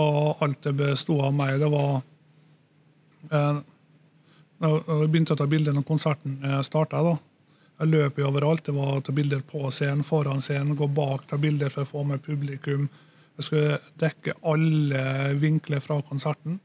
Og 0.00 0.42
alt 0.44 0.60
det 0.64 0.72
besto 0.76 1.18
av 1.20 1.34
meg, 1.36 1.58
det 1.60 1.68
var 1.72 1.98
eh, 1.98 2.04
Jeg 3.30 5.08
begynte 5.10 5.34
å 5.34 5.38
ta 5.38 5.46
bilder 5.50 5.74
når 5.76 5.86
konserten 5.88 6.38
starta. 6.64 7.00
Jeg 7.80 7.90
løp 7.90 8.18
jo 8.18 8.28
overalt. 8.28 8.64
Det 8.66 8.74
var 8.76 8.96
å 8.96 9.02
ta 9.04 9.12
bilder 9.12 9.40
på 9.48 9.70
scenen, 9.74 10.04
foran 10.06 10.42
scenen, 10.44 10.76
gå 10.78 10.86
bak, 10.86 11.26
ta 11.26 11.36
bilder 11.40 11.72
for 11.74 11.82
å 11.82 11.90
få 11.90 12.04
med 12.06 12.22
publikum. 12.22 12.86
Jeg 13.34 13.48
skulle 13.48 13.78
dekke 13.98 14.36
alle 14.46 15.34
vinkler 15.40 15.82
fra 15.82 16.00
konserten. 16.02 16.60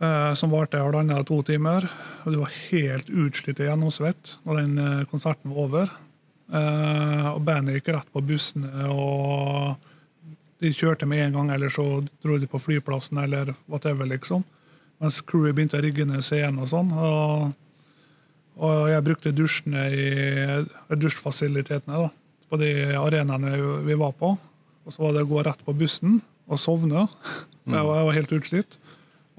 eh, 0.00 0.34
som 0.34 0.50
varte 0.50 0.80
halvannen 0.80 1.24
to 1.24 1.42
timer. 1.42 1.88
Og 2.24 2.32
du 2.32 2.38
var 2.40 2.54
helt 2.70 3.10
utslitt 3.10 3.60
og 3.60 3.66
gjennomsvett 3.66 4.36
når 4.46 4.60
den 4.62 4.78
eh, 4.78 5.04
konserten 5.10 5.52
var 5.52 5.66
over. 5.66 5.90
Eh, 6.52 7.26
og 7.34 7.42
bandet 7.46 7.78
gikk 7.78 7.92
rett 7.94 8.12
på 8.12 8.22
bussene, 8.26 8.88
og 8.90 9.76
de 10.60 10.72
kjørte 10.74 11.06
med 11.06 11.26
en 11.26 11.36
gang, 11.38 11.50
eller 11.54 11.70
så 11.72 11.84
dro 12.22 12.38
de 12.38 12.48
på 12.50 12.58
flyplassen, 12.58 13.18
eller 13.22 13.54
whatever, 13.66 14.08
liksom. 14.10 14.42
Mens 15.00 15.20
crewet 15.24 15.56
begynte 15.56 15.78
å 15.78 15.84
rigge 15.84 16.04
ned 16.08 16.24
scenen 16.24 16.60
og 16.60 16.68
sånn. 16.70 16.90
Og, 16.92 17.50
og 18.60 18.80
jeg 18.92 19.04
brukte 19.06 19.34
dusjene 19.36 19.86
i 19.88 20.08
dusjfasilitetene 21.00 22.04
da, 22.04 22.10
på 22.50 22.60
de 22.60 22.72
arenaene 23.00 23.54
vi 23.86 23.96
var 24.00 24.12
på. 24.18 24.34
Og 24.84 24.94
så 24.94 25.04
var 25.04 25.16
det 25.16 25.24
å 25.24 25.30
gå 25.30 25.44
rett 25.46 25.60
på 25.64 25.76
bussen 25.76 26.20
og 26.50 26.60
sovne. 26.60 27.08
Mm. 27.60 27.74
Jeg 27.76 27.84
var, 27.84 27.96
jeg 27.98 28.06
var 28.06 28.14
helt 28.16 28.30
utslitt. 28.32 28.76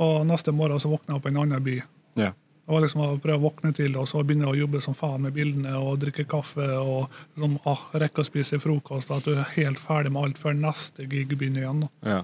Og 0.06 0.28
neste 0.30 0.52
morgen 0.54 0.80
så 0.80 0.92
våkna 0.92 1.16
jeg 1.16 1.18
opp 1.18 1.26
i 1.26 1.30
en 1.32 1.40
annen 1.42 1.64
by. 1.66 1.74
Yeah. 2.22 2.36
Det 2.62 2.76
var 2.76 2.84
liksom 2.86 3.02
å 3.04 3.08
prøve 3.20 3.42
å 3.42 3.44
våkne 3.48 3.72
til 3.76 3.98
og 4.00 4.06
så 4.08 4.22
begynne 4.24 4.48
å 4.48 4.54
jobbe 4.56 4.80
som 4.86 4.96
faen 4.96 5.26
med 5.26 5.34
bildene 5.36 5.74
og 5.82 5.98
drikke 6.04 6.28
kaffe 6.30 6.68
og 6.78 7.10
liksom, 7.34 7.58
ah, 7.68 7.82
rekke 8.00 8.22
å 8.22 8.28
spise 8.28 8.62
frokost. 8.62 9.12
At 9.12 9.26
du 9.26 9.34
er 9.34 9.50
helt 9.58 9.82
ferdig 9.82 10.14
med 10.14 10.28
alt 10.28 10.40
før 10.40 10.56
neste 10.56 11.10
gig 11.10 11.34
begynner 11.34 11.66
igjen. 11.66 11.82
Da. 11.84 12.14
ja. 12.14 12.22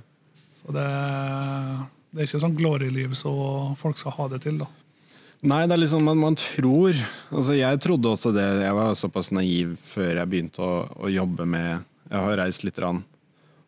Så 0.58 0.74
det, 0.78 0.86
det 2.12 2.24
er 2.24 2.30
ikke 2.30 2.44
sånn 2.44 2.58
glory-liv 2.58 3.16
så 3.18 3.32
folk 3.80 4.00
skal 4.00 4.16
ha 4.18 4.28
det 4.34 4.42
til. 4.46 4.60
da. 4.64 4.70
Nei, 5.46 5.62
det 5.70 5.76
er 5.76 5.82
liksom 5.84 6.02
man, 6.02 6.18
man 6.18 6.36
tror 6.40 6.98
Altså, 7.30 7.54
jeg 7.54 7.80
trodde 7.84 8.10
også 8.10 8.32
det. 8.34 8.48
Jeg 8.64 8.74
var 8.74 8.98
såpass 8.98 9.30
naiv 9.36 9.76
før 9.86 10.16
jeg 10.16 10.32
begynte 10.32 10.66
å, 10.66 10.74
å 10.98 11.12
jobbe 11.14 11.46
med 11.46 11.70
Jeg 12.08 12.24
har 12.24 12.38
reist 12.42 12.66
litt, 12.66 12.80
rann, 12.82 13.04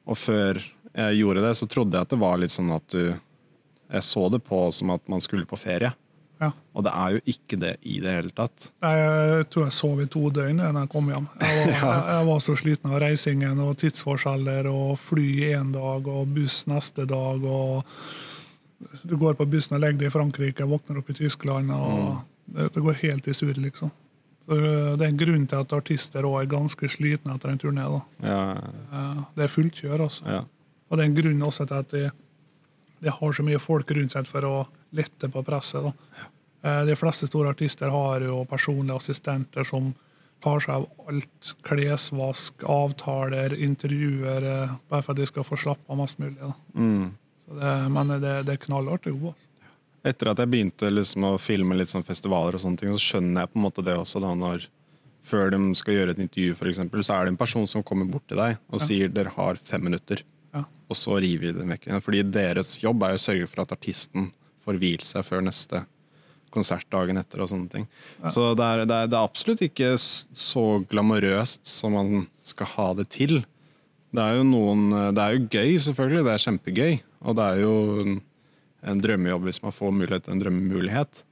og 0.08 0.18
før 0.18 0.62
jeg 0.90 1.18
gjorde 1.20 1.44
det, 1.44 1.56
så 1.60 1.68
trodde 1.70 1.98
jeg 1.98 2.08
at 2.08 2.14
det 2.14 2.22
var 2.22 2.40
litt 2.42 2.54
sånn 2.54 2.72
at 2.74 2.86
du 2.90 3.04
Jeg 3.04 4.06
så 4.06 4.30
det 4.34 4.40
på 4.46 4.64
som 4.74 4.96
at 4.96 5.04
man 5.10 5.22
skulle 5.22 5.50
på 5.50 5.60
ferie. 5.60 5.92
Ja. 6.40 6.54
Og 6.78 6.86
det 6.86 6.92
er 6.96 7.16
jo 7.18 7.22
ikke 7.34 7.58
det 7.60 7.74
i 7.84 7.98
det 8.00 8.14
hele 8.16 8.32
tatt. 8.32 8.70
Jeg 8.80 9.48
tror 9.52 9.66
jeg 9.66 9.76
sov 9.76 10.00
i 10.00 10.08
to 10.08 10.30
døgn 10.32 10.62
da 10.62 10.72
jeg 10.72 10.92
kom 10.94 11.10
hjem. 11.12 11.28
Jeg 11.42 11.58
var, 11.60 11.74
jeg, 11.76 12.02
jeg 12.14 12.28
var 12.30 12.42
så 12.46 12.56
sliten 12.62 12.94
av 12.94 13.02
reisingen 13.04 13.62
og 13.66 13.76
tidsforskjeller 13.82 14.70
og 14.72 14.96
fly 15.04 15.28
én 15.52 15.74
dag 15.76 16.08
og 16.08 16.34
buss 16.38 16.64
neste 16.72 17.06
dag. 17.10 17.44
og 17.44 17.84
Du 19.04 19.18
går 19.18 19.34
på 19.36 19.46
bussen 19.50 19.76
og 19.76 19.82
legger 19.84 20.00
deg 20.00 20.08
i 20.08 20.14
Frankrike, 20.14 20.66
våkner 20.68 20.98
opp 21.02 21.10
i 21.10 21.14
Tyskland. 21.18 21.72
og 21.72 22.22
det, 22.48 22.70
det 22.74 22.82
går 22.84 22.94
helt 23.04 23.28
i 23.28 23.34
surr, 23.34 23.58
liksom. 23.60 23.92
Så 24.46 24.56
Det 24.98 25.04
er 25.06 25.10
en 25.12 25.18
grunn 25.18 25.48
til 25.48 25.60
at 25.60 25.74
artister 25.74 26.24
også 26.26 26.42
er 26.42 26.46
ganske 26.50 26.90
slitne 26.90 27.36
etter 27.36 27.50
en 27.52 27.60
turné. 27.60 27.84
da. 27.86 28.02
Ja, 28.24 28.62
Eh, 28.92 29.22
Det 29.36 29.44
er 29.44 29.48
fullt 29.48 29.76
kjør, 29.76 30.00
altså. 30.08 30.26
ja. 30.26 30.44
Og 30.90 30.98
det 30.98 31.04
er 31.06 31.10
en 31.10 31.16
grunn 31.16 31.42
også 31.46 31.68
til 31.68 31.76
at 31.78 31.90
de, 31.90 32.12
de 33.02 33.10
har 33.10 33.32
så 33.32 33.44
mye 33.46 33.60
folk 33.60 33.92
rundt 33.92 34.12
seg 34.12 34.26
for 34.28 34.42
å 34.42 34.68
lette 34.94 35.30
på 35.30 35.44
presset. 35.46 35.84
Da. 35.84 35.94
Ja. 36.64 36.86
De 36.86 36.96
fleste 36.96 37.28
store 37.30 37.50
artister 37.54 37.90
har 37.94 38.20
jo 38.22 38.44
personlige 38.46 38.98
assistenter 38.98 39.64
som 39.64 39.94
tar 40.42 40.60
seg 40.60 40.74
av 40.76 40.88
alt. 41.08 41.54
Klesvask, 41.64 42.64
avtaler, 42.64 43.54
intervjuer. 43.54 44.44
eh, 44.64 44.74
Bare 44.90 45.02
for 45.04 45.12
at 45.12 45.18
de 45.18 45.26
skal 45.26 45.44
få 45.44 45.56
slappe 45.58 45.90
av 45.90 45.98
mest 45.98 46.18
mulig. 46.20 46.40
Da. 46.40 46.54
Mm. 46.76 47.12
Det, 47.50 47.76
men 47.94 48.12
det, 48.22 48.34
det 48.48 48.56
er 48.56 48.62
knallartig 48.62 49.14
jobb. 49.14 49.32
Altså. 49.32 49.50
Etter 50.10 50.32
at 50.32 50.40
jeg 50.40 50.52
begynte 50.52 50.90
liksom 50.92 51.26
å 51.28 51.38
filme 51.42 51.76
litt 51.76 51.92
sånn 51.92 52.06
festivaler, 52.08 52.56
og 52.56 52.64
sånne 52.64 52.80
ting, 52.80 52.92
så 52.96 53.02
skjønner 53.04 53.44
jeg 53.44 53.52
på 53.52 53.60
en 53.60 53.66
måte 53.66 53.84
det 53.86 53.98
også. 54.00 54.22
da 54.24 54.32
når 54.38 54.70
Før 55.30 55.52
de 55.52 55.60
skal 55.76 55.98
gjøre 55.98 56.16
et 56.16 56.22
intervju, 56.24 56.56
for 56.56 56.72
eksempel, 56.72 57.04
så 57.04 57.18
er 57.18 57.26
det 57.28 57.34
en 57.34 57.40
person 57.42 57.68
som 57.68 57.84
kommer 57.84 58.08
bort 58.08 58.28
til 58.30 58.40
deg 58.40 58.60
og 58.72 58.84
sier 58.84 59.12
dere 59.12 59.34
har 59.36 59.60
fem 59.60 59.84
minutter. 59.90 60.24
Ja. 60.56 60.64
Og 60.90 60.98
så 60.98 61.20
river 61.20 61.50
vi 61.50 61.56
dem 61.60 61.74
vekk 61.74 61.90
igjen. 61.90 62.04
Fordi 62.06 62.24
deres 62.40 62.78
jobb 62.82 63.04
er 63.04 63.14
jo 63.14 63.20
å 63.20 63.26
sørge 63.28 63.50
for 63.52 63.64
at 63.66 63.76
artisten 63.76 64.32
får 64.64 64.80
hvilt 64.80 65.06
seg 65.06 65.28
før 65.28 65.44
neste 65.46 65.84
konsert 66.50 66.88
dagen 66.90 67.20
etter. 67.20 67.44
og 67.44 67.52
sånne 67.52 67.70
ting. 67.70 67.86
Så 68.32 68.54
det 68.58 68.66
er, 68.66 68.86
det, 68.86 68.96
er, 68.96 69.12
det 69.12 69.20
er 69.20 69.28
absolutt 69.28 69.62
ikke 69.68 69.92
så 70.00 70.66
glamorøst 70.90 71.68
som 71.70 71.94
man 71.94 72.28
skal 72.48 72.72
ha 72.78 72.88
det 72.98 73.10
til. 73.14 73.42
Det 74.10 74.24
er 74.24 74.40
jo 74.40 74.48
noen 74.48 74.90
Det 75.14 75.22
er 75.22 75.36
jo 75.36 75.46
gøy, 75.52 75.76
selvfølgelig. 75.86 76.26
Det 76.26 76.34
er 76.34 76.46
kjempegøy. 76.48 77.00
Og 77.26 77.36
det 77.36 77.46
er 77.46 77.62
jo 77.64 77.74
en, 78.04 78.20
en 78.88 79.02
drømmejobb 79.04 79.50
hvis 79.50 79.62
man 79.64 79.76
får 79.76 79.96
mulighet 79.96 80.30
en 80.32 80.42
drømmemulighet. 80.44 81.24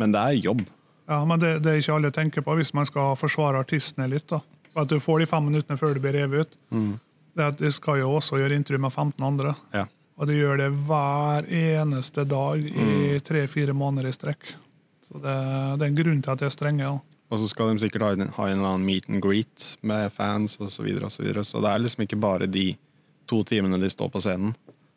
Men 0.00 0.14
det 0.14 0.22
er 0.22 0.42
jobb. 0.48 0.64
Ja, 1.10 1.24
men 1.28 1.40
det, 1.42 1.56
det 1.64 1.72
er 1.72 1.80
ikke 1.82 1.96
alle 1.98 2.12
tenker 2.14 2.44
på 2.46 2.54
hvis 2.58 2.72
man 2.76 2.86
skal 2.88 3.16
forsvare 3.20 3.60
artistene 3.64 4.08
litt. 4.10 4.28
da. 4.30 4.40
At 4.78 4.88
du 4.88 5.00
får 5.02 5.22
de 5.22 5.28
fem 5.28 5.50
minuttene 5.50 5.78
før 5.80 5.96
du 5.96 6.02
blir 6.04 6.16
revet 6.16 6.46
ut. 6.46 6.60
Det 7.32 7.42
er 7.42 7.50
at 7.52 7.60
De 7.60 7.70
skal 7.72 8.00
jo 8.02 8.12
også 8.16 8.38
gjøre 8.40 8.56
intervju 8.56 8.80
med 8.84 8.92
15 8.92 9.26
andre. 9.26 9.54
Ja. 9.74 9.86
Og 10.20 10.28
de 10.28 10.36
gjør 10.36 10.60
det 10.60 10.68
hver 10.86 11.48
eneste 11.48 12.24
dag 12.28 12.60
i 12.62 13.18
tre-fire 13.24 13.74
måneder 13.76 14.10
i 14.10 14.14
strekk. 14.14 14.52
Så 15.08 15.18
det, 15.18 15.32
det 15.80 15.86
er 15.86 15.90
en 15.90 15.98
grunn 15.98 16.20
til 16.22 16.32
at 16.34 16.42
de 16.42 16.48
er 16.48 16.54
strenge. 16.54 16.84
Ja. 16.84 16.98
Og 17.32 17.40
så 17.40 17.48
skal 17.48 17.72
de 17.72 17.80
sikkert 17.80 18.04
ha 18.04 18.10
en, 18.12 18.28
ha 18.36 18.46
en 18.48 18.58
eller 18.58 18.74
annen 18.74 18.84
meet 18.84 19.08
and 19.08 19.22
greet 19.24 19.70
med 19.80 20.12
fans 20.12 20.58
osv. 20.60 20.68
Så, 20.74 20.84
videre, 20.84 21.08
og 21.08 21.14
så, 21.14 21.24
videre. 21.24 21.44
så 21.48 21.62
det 21.64 21.70
er 21.72 21.82
liksom 21.82 22.04
ikke 22.04 22.20
bare 22.20 22.48
de 22.48 22.66
to 23.30 23.40
timene 23.48 23.80
de 23.80 23.88
står 23.90 24.12
på 24.12 24.20
scenen. 24.20 24.52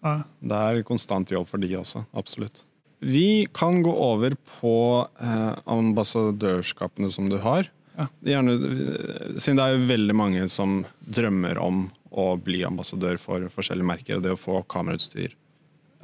Nei. 0.06 0.20
Det 0.46 0.62
er 0.70 0.86
konstant 0.88 1.32
jobb 1.34 1.48
for 1.50 1.62
de 1.62 1.72
også. 1.80 2.06
Absolutt. 2.18 2.64
Vi 3.06 3.46
kan 3.54 3.82
gå 3.84 3.92
over 3.92 4.36
på 4.60 4.76
eh, 5.22 5.54
ambassadørskapene 5.70 7.10
som 7.12 7.30
du 7.30 7.38
har. 7.44 7.70
Ja. 7.96 8.08
Gjerne, 8.26 8.56
eh, 8.56 9.36
siden 9.38 9.60
det 9.60 9.66
er 9.66 9.76
jo 9.76 9.90
veldig 9.90 10.16
mange 10.18 10.46
som 10.52 10.80
drømmer 11.00 11.60
om 11.62 11.88
å 12.16 12.30
bli 12.40 12.64
ambassadør 12.68 13.20
for 13.20 13.50
forskjellige 13.52 13.90
merker, 13.90 14.18
og 14.18 14.24
det 14.24 14.36
å 14.36 14.40
få 14.40 14.62
kamerautstyr 14.72 15.34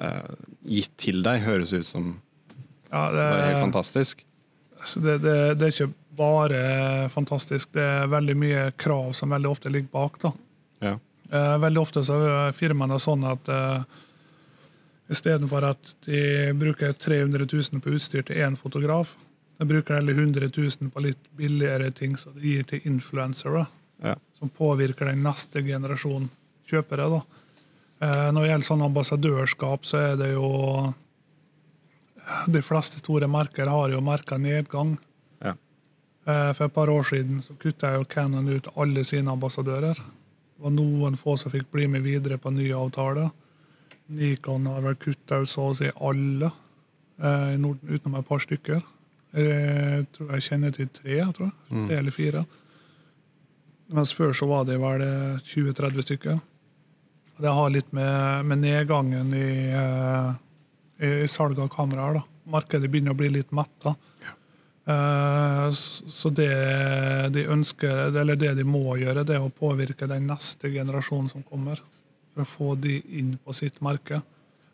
eh, 0.03 0.33
gitt 0.67 0.93
til 0.99 1.21
deg, 1.25 1.45
høres 1.45 1.73
ut 1.73 1.87
som 1.87 2.13
Ja, 2.91 3.07
det, 3.13 3.23
bare 3.23 3.47
helt 3.47 3.63
fantastisk. 3.63 4.25
det, 4.97 5.17
det, 5.23 5.37
det 5.59 5.69
er 5.69 5.75
ikke 5.75 5.93
bare 6.17 7.09
fantastisk. 7.13 7.71
Det 7.73 7.85
er 7.85 8.11
veldig 8.11 8.35
mye 8.37 8.65
krav 8.75 9.13
som 9.17 9.31
veldig 9.31 9.53
ofte 9.53 9.71
ligger 9.71 9.93
bak. 9.93 10.19
da. 10.25 10.33
Ja. 10.83 10.97
Eh, 11.31 11.57
veldig 11.63 11.79
ofte 11.81 12.03
så 12.03 12.17
er 12.27 12.55
firmaene 12.57 12.97
sånn 12.99 13.23
at 13.29 13.47
eh, 13.49 13.83
istedenfor 15.11 15.63
at 15.69 15.93
de 16.05 16.51
bruker 16.59 16.93
300 16.93 17.45
000 17.47 17.83
på 17.83 17.93
utstyr 17.95 18.25
til 18.27 18.41
én 18.43 18.57
fotograf, 18.59 19.13
de 19.61 19.67
bruker 19.69 19.95
heller 19.99 20.17
100 20.17 20.49
000 20.57 20.89
på 20.91 21.03
litt 21.05 21.21
billigere 21.37 21.91
ting 21.95 22.17
som 22.17 22.33
de 22.35 22.55
gir 22.57 22.63
til 22.67 22.81
influensere, 22.89 23.67
Ja. 24.03 24.15
som 24.33 24.49
påvirker 24.49 25.05
den 25.05 25.21
neste 25.23 25.61
generasjon 25.61 26.29
kjøpere. 26.67 27.09
da. 27.09 27.21
Eh, 28.01 28.31
når 28.31 28.41
det 28.41 28.49
gjelder 28.49 28.65
sånn 28.67 28.85
ambassadørskap, 28.87 29.85
så 29.85 29.97
er 30.13 30.15
det 30.17 30.31
jo 30.33 30.93
De 32.47 32.61
fleste 32.61 32.97
store 32.97 33.27
merker 33.27 33.67
har 33.67 33.89
jo 33.89 33.99
merka 34.01 34.37
nedgang. 34.37 34.97
Ja. 35.43 35.53
Eh, 36.25 36.53
For 36.53 36.65
et 36.65 36.73
par 36.73 36.87
år 36.87 37.03
siden 37.03 37.41
så 37.41 37.53
kutta 37.59 37.93
jo 37.97 38.05
Canon 38.05 38.47
ut 38.47 38.67
alle 38.77 39.03
sine 39.03 39.27
ambassadører. 39.31 39.99
Det 40.61 40.67
var 40.67 40.73
noen 40.75 41.15
få 41.17 41.33
som 41.41 41.49
fikk 41.51 41.71
bli 41.73 41.87
med 41.89 42.03
videre 42.05 42.37
på 42.37 42.51
nye 42.53 42.75
avtaler. 42.77 43.31
Nikon 44.13 44.67
har 44.69 44.81
vel 44.85 44.95
kutta 45.01 45.39
ut 45.41 45.49
så 45.49 45.71
å 45.71 45.75
si 45.75 45.87
alle, 45.95 46.51
eh, 47.17 47.53
i 47.55 47.57
Norden, 47.57 47.89
utenom 47.89 48.19
et 48.19 48.27
par 48.27 48.37
stykker. 48.43 48.83
Jeg 49.33 50.05
tror 50.13 50.31
jeg 50.35 50.41
kjenner 50.45 50.71
til 50.75 50.87
tre, 50.93 51.17
tror 51.33 51.47
jeg. 51.49 51.87
tre 51.87 51.97
eller 51.97 52.11
fire. 52.11 52.45
Mens 53.91 54.13
før 54.13 54.33
så 54.37 54.47
var 54.47 54.65
det 54.69 54.77
vel 54.79 55.01
eh, 55.01 55.39
20-30 55.49 56.05
stykker. 56.05 56.39
Det 57.41 57.49
har 57.57 57.69
litt 57.73 57.89
med, 57.91 58.45
med 58.45 58.61
nedgangen 58.61 59.33
i, 59.33 59.71
eh, 59.73 60.33
i 61.23 61.27
salg 61.27 61.57
av 61.59 61.69
kameraer. 61.73 62.13
da. 62.19 62.23
Markedet 62.51 62.91
begynner 62.91 63.15
å 63.15 63.17
bli 63.17 63.29
litt 63.29 63.51
metta. 63.51 63.95
Eh, 64.21 64.27
s- 64.27 64.40
Så 64.81 66.31
det 66.33 66.53
de 67.35 67.43
ønsker, 67.53 68.15
eller 68.17 68.35
det 68.35 68.55
de 68.57 68.63
må 68.65 68.95
gjøre, 68.97 69.21
det 69.23 69.35
er 69.37 69.43
å 69.45 69.51
påvirke 69.53 70.07
den 70.09 70.25
neste 70.31 70.71
generasjonen 70.73 71.29
som 71.29 71.43
kommer. 71.45 71.79
For 72.33 72.41
å 72.41 72.49
få 72.49 72.75
de 72.81 72.95
inn 73.19 73.35
på 73.43 73.53
sitt 73.53 73.77
merke. 73.85 74.23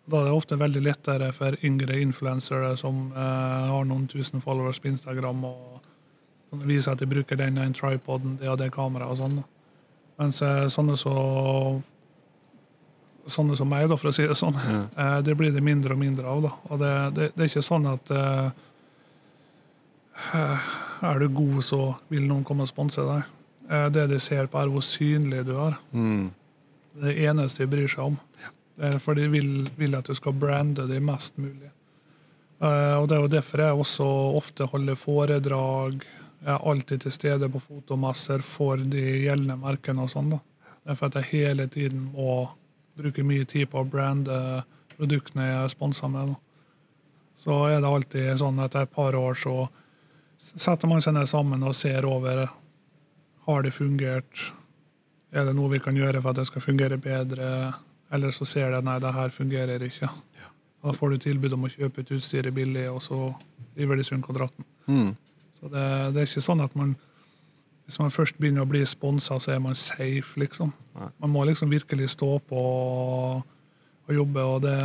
Da 0.08 0.22
er 0.22 0.30
det 0.30 0.38
ofte 0.38 0.56
veldig 0.56 0.82
lettere 0.86 1.34
for 1.36 1.58
yngre 1.67 1.98
influensere 2.00 2.72
som 2.80 3.10
eh, 3.12 3.67
har 3.74 3.84
noen 3.89 4.06
tusen 4.08 4.39
followers 4.43 4.80
på 4.80 4.88
Instagram 4.93 5.43
og 5.50 6.62
viser 6.63 6.93
at 6.93 7.02
de 7.04 7.10
bruker 7.12 7.36
den, 7.36 7.60
den 7.60 7.76
tripoden, 7.76 8.38
det 8.39 8.48
og 8.48 8.56
det 8.62 8.70
kameraet 8.72 9.12
og 9.12 9.20
sånn. 9.20 9.41
Mens 10.22 10.41
eh, 10.46 10.65
sånne 10.72 10.98
så 11.00 11.15
Sånne 13.28 13.58
som 13.60 13.67
meg, 13.67 13.89
da, 13.91 13.98
for 14.00 14.08
å 14.08 14.15
si 14.15 14.24
det 14.24 14.38
sånn, 14.39 14.56
eh, 14.56 15.17
det 15.20 15.34
blir 15.36 15.52
det 15.52 15.60
mindre 15.60 15.98
og 15.98 16.00
mindre 16.00 16.30
av. 16.32 16.46
da. 16.46 16.52
Og 16.72 16.78
det, 16.80 16.91
det, 17.17 17.26
det 17.36 17.43
er 17.43 17.50
ikke 17.50 17.63
sånn 17.67 17.89
at 17.91 18.12
eh, 18.15 18.46
eh, 18.46 18.62
er 21.01 21.19
du 21.19 21.27
god, 21.30 21.62
så 21.63 21.82
vil 22.10 22.27
noen 22.27 22.43
komme 22.47 22.65
og 22.65 22.71
sponse 22.71 23.03
deg. 23.06 23.23
Eh, 23.69 23.88
Det 23.89 24.08
de 24.10 24.19
ser 24.19 24.47
på, 24.47 24.60
er 24.62 24.71
hvor 24.71 24.82
synlig 24.86 25.45
du 25.45 25.56
er. 25.60 25.77
Mm. 25.93 26.32
Det 27.01 27.15
eneste 27.27 27.65
de 27.65 27.71
bryr 27.75 27.88
seg 27.88 28.03
om. 28.13 28.19
For 29.01 29.17
de 29.17 29.27
vil, 29.27 29.67
vil 29.77 29.95
at 29.97 30.06
du 30.06 30.13
skal 30.13 30.34
brande 30.38 30.88
det 30.88 30.99
mest 31.01 31.38
mulig. 31.38 31.71
Eh, 32.62 32.95
og 32.97 33.08
Det 33.10 33.17
er 33.17 33.21
jo 33.21 33.27
derfor 33.27 33.58
jeg 33.62 33.73
også 33.82 34.08
ofte 34.38 34.65
holder 34.65 34.95
foredrag. 34.95 36.03
Jeg 36.43 36.53
er 36.53 36.69
alltid 36.69 37.01
til 37.01 37.12
stede 37.12 37.49
på 37.49 37.60
fotomasser 37.62 38.41
for 38.45 38.77
de 38.77 39.03
gjeldende 39.25 39.58
merkene. 39.58 40.01
og 40.01 40.10
sånn 40.10 40.30
da. 40.30 40.39
Det 40.84 40.91
er 40.91 40.95
for 40.95 41.06
at 41.08 41.15
jeg 41.15 41.23
hele 41.32 41.67
tiden 41.67 42.12
må 42.13 42.49
bruke 42.97 43.23
mye 43.23 43.45
tid 43.45 43.69
på 43.69 43.82
å 43.82 43.89
brande 43.89 44.63
produktene 44.97 45.45
jeg 45.45 45.63
er 45.63 45.67
sponsa 45.73 46.08
med. 46.08 46.27
da. 46.27 46.36
så 47.38 47.67
er 47.69 47.82
det 47.82 47.89
alltid 47.89 48.39
sånn 48.39 48.60
at 48.60 48.71
etter 48.71 48.82
et 48.82 48.91
par 48.91 49.13
år 49.13 49.36
så 49.36 49.69
setter 50.38 50.89
man 50.89 51.04
seg 51.04 51.15
ned 51.17 51.30
sammen 51.30 51.65
og 51.65 51.76
ser 51.78 52.06
over 52.08 52.45
har 53.47 53.63
det 53.63 53.73
fungert. 53.76 54.47
Er 55.32 55.47
det 55.47 55.56
noe 55.56 55.71
vi 55.71 55.82
kan 55.84 55.95
gjøre 55.97 56.21
for 56.21 56.34
at 56.34 56.41
det 56.41 56.47
skal 56.50 56.63
fungere 56.63 57.00
bedre? 57.02 57.73
Eller 58.13 58.32
så 58.36 58.47
ser 58.47 58.71
det 58.71 58.84
nei, 58.86 59.00
det 59.04 59.13
her 59.15 59.34
fungerer 59.34 59.84
ikke. 59.84 60.10
Da 60.84 60.93
får 60.95 61.13
du 61.13 61.23
tilbud 61.26 61.56
om 61.58 61.67
å 61.67 61.71
kjøpe 61.71 62.04
ut 62.04 62.13
utstyret 62.19 62.56
billig, 62.56 62.86
og 62.91 63.02
så 63.04 63.32
river 63.78 64.00
de 64.00 64.06
sund 64.08 64.23
kontrakten. 64.23 64.67
Mm. 64.88 65.15
Så 65.58 65.71
det, 65.73 65.86
det 66.13 66.21
er 66.21 66.30
ikke 66.30 66.45
sånn 66.45 66.63
at 66.63 66.76
man 66.78 66.95
hvis 67.88 68.02
man 68.02 68.12
først 68.12 68.36
begynner 68.36 68.65
å 68.65 68.67
bli 68.67 68.82
sponsa, 68.84 69.38
så 69.39 69.54
er 69.54 69.62
man 69.63 69.76
safe, 69.80 70.36
liksom. 70.36 70.73
Nei. 70.97 71.06
Man 71.23 71.32
må 71.32 71.45
liksom 71.47 71.69
virkelig 71.71 72.10
stå 72.17 72.34
på 72.43 72.60
og, 72.60 73.45
og 74.04 74.12
jobbe, 74.12 74.43
og 74.43 74.65
det 74.65 74.80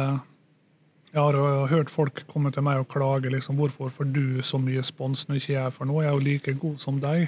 Jeg 1.12 1.20
har 1.20 1.66
hørt 1.68 1.90
folk 1.92 2.22
komme 2.30 2.48
til 2.54 2.64
meg 2.64 2.80
og 2.80 2.88
klage 2.88 3.28
liksom, 3.32 3.58
hvorfor 3.60 3.90
får 3.92 4.08
du 4.14 4.40
så 4.46 4.56
mye 4.60 4.80
spons 4.86 5.26
når 5.28 5.40
ikke 5.42 5.52
jeg 5.58 5.74
får 5.76 5.88
noe? 5.90 6.04
Jeg 6.04 6.08
er 6.08 6.16
jo 6.16 6.24
like 6.24 6.54
god 6.62 6.78
som 6.80 7.00
deg. 7.02 7.26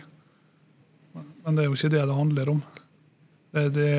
Men, 1.14 1.52
det 1.58 1.64
er 1.64 1.68
jo 1.68 1.76
ikke 1.76 1.90
det 1.92 2.00
det 2.08 2.16
handler 2.16 2.52
om. 2.54 2.62
Det, 3.54 3.64
det, 3.76 3.90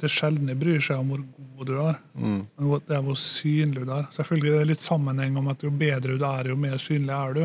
det 0.00 0.10
sjeldne 0.10 0.56
bryr 0.58 0.80
seg 0.82 1.02
om 1.02 1.12
hvor 1.12 1.20
god 1.28 1.68
du 1.68 1.74
er, 1.78 1.98
Mm. 2.18 2.40
men 2.56 2.80
det 2.88 2.96
er 2.96 3.02
hvor 3.04 3.18
synlig 3.20 3.84
du 3.84 3.92
er. 3.94 4.08
Selvfølgelig 4.16 4.54
er 4.54 4.64
det 4.64 4.70
litt 4.72 4.82
sammenheng 4.82 5.36
om 5.38 5.52
at 5.52 5.62
jo 5.62 5.70
bedre 5.70 6.16
du 6.18 6.24
er, 6.26 6.48
jo 6.50 6.56
mer 6.58 6.80
synlig 6.82 7.14
er 7.14 7.36
du. 7.36 7.44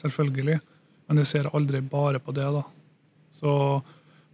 Selvfølgelig. 0.00 0.56
Men 1.06 1.20
jeg 1.22 1.30
ser 1.30 1.50
aldri 1.54 1.80
bare 1.84 2.18
på 2.18 2.32
det, 2.34 2.48
da. 2.56 2.64
Så 3.30 3.52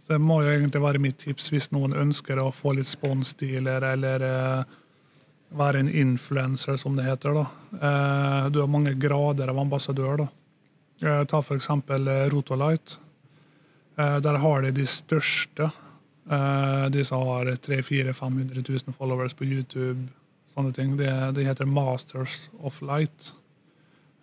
så 0.03 0.17
det 0.17 0.19
må 0.19 0.41
jo 0.43 0.49
egentlig 0.51 0.81
være 0.83 0.99
mitt 0.99 1.15
tips 1.21 1.45
hvis 1.53 1.69
noen 1.71 1.93
ønsker 1.95 2.35
å 2.41 2.49
få 2.51 2.73
litt 2.75 2.89
sponsdealer 2.91 3.85
eller 3.93 4.25
eh, 4.27 4.73
være 5.57 5.83
en 5.83 5.89
influenser, 5.89 6.77
som 6.77 6.95
det 6.95 7.05
heter. 7.07 7.33
da. 7.33 7.45
Eh, 7.73 8.49
du 8.49 8.59
har 8.59 8.67
mange 8.67 8.93
grader 8.93 9.47
av 9.47 9.59
ambassadør. 9.59 10.17
da. 10.17 10.27
Eh, 11.01 11.23
ta 11.25 11.43
eksempel 11.55 12.07
eh, 12.07 12.29
Rotolight. 12.29 12.99
Der 13.95 14.37
har 14.41 14.61
de 14.61 14.71
de 14.71 14.87
største. 14.87 15.69
De 16.89 17.05
som 17.05 17.27
har 17.27 17.45
300 17.55 18.13
500 18.13 18.63
000 18.67 18.93
followers 18.97 19.33
på 19.33 19.45
YouTube. 19.45 20.09
sånne 20.49 20.73
ting. 20.73 20.97
De, 20.97 21.05
de 21.31 21.43
heter 21.45 21.65
Masters 21.65 22.49
of 22.59 22.81
Light. 22.81 23.33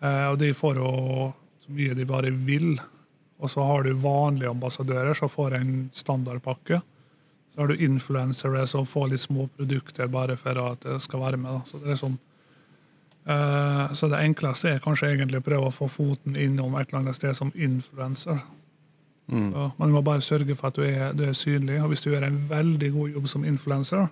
Og 0.01 0.38
de 0.38 0.55
får 0.55 0.77
jo 0.77 1.33
så 1.61 1.71
mye 1.71 1.95
de 1.95 2.05
bare 2.05 2.31
vil. 2.31 2.81
Og 3.38 3.51
så 3.51 3.62
har 3.62 3.83
du 3.83 3.93
vanlige 3.93 4.51
ambassadører 4.51 5.14
som 5.14 5.29
får 5.29 5.55
en 5.55 5.90
standardpakke. 5.93 6.81
Så 7.50 7.60
har 7.60 7.70
du 7.70 7.82
influensere 7.82 8.66
som 8.70 8.86
får 8.86 9.12
litt 9.12 9.22
små 9.24 9.48
produkter 9.56 10.10
bare 10.10 10.36
for 10.38 10.58
at 10.62 10.84
det 10.86 11.00
skal 11.02 11.24
være 11.24 11.40
med. 11.40 11.50
Da. 11.58 11.66
Så 11.66 11.82
det 11.82 11.94
er 11.94 12.02
sånn 12.02 12.18
Eh, 13.24 13.92
så 13.92 14.08
det 14.08 14.20
enkleste 14.24 14.70
er 14.74 14.80
kanskje 14.82 15.10
egentlig 15.12 15.40
å 15.40 15.44
prøve 15.44 15.68
å 15.68 15.74
få 15.74 15.88
foten 15.92 16.38
innom 16.40 16.76
et 16.78 16.88
eller 16.88 17.02
annet 17.02 17.18
sted 17.18 17.36
som 17.36 17.52
influenser. 17.54 18.40
Mm. 19.30 19.50
Så 19.52 19.66
Man 19.78 19.92
må 19.94 20.02
bare 20.02 20.24
sørge 20.24 20.56
for 20.56 20.70
at 20.70 20.78
du 20.78 20.86
er, 20.86 21.12
du 21.14 21.26
er 21.28 21.36
synlig. 21.36 21.78
Og 21.82 21.92
hvis 21.92 22.02
du 22.02 22.10
gjør 22.10 22.26
en 22.26 22.40
veldig 22.50 22.92
god 22.96 23.18
jobb 23.18 23.28
som 23.28 23.44
influenser, 23.44 24.08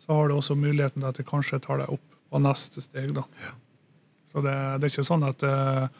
så 0.00 0.14
har 0.16 0.28
du 0.28 0.36
også 0.36 0.56
muligheten 0.56 1.02
til 1.02 1.10
at 1.10 1.18
det 1.18 1.28
kanskje 1.28 1.60
tar 1.60 1.82
deg 1.82 1.92
opp 1.92 2.06
på 2.30 2.40
neste 2.40 2.80
steg. 2.80 3.12
da. 3.14 3.26
Så 4.30 4.40
det, 4.40 4.54
det 4.80 4.86
er 4.86 4.94
ikke 4.94 5.10
sånn 5.10 5.26
at 5.26 5.42
uh, 5.42 5.90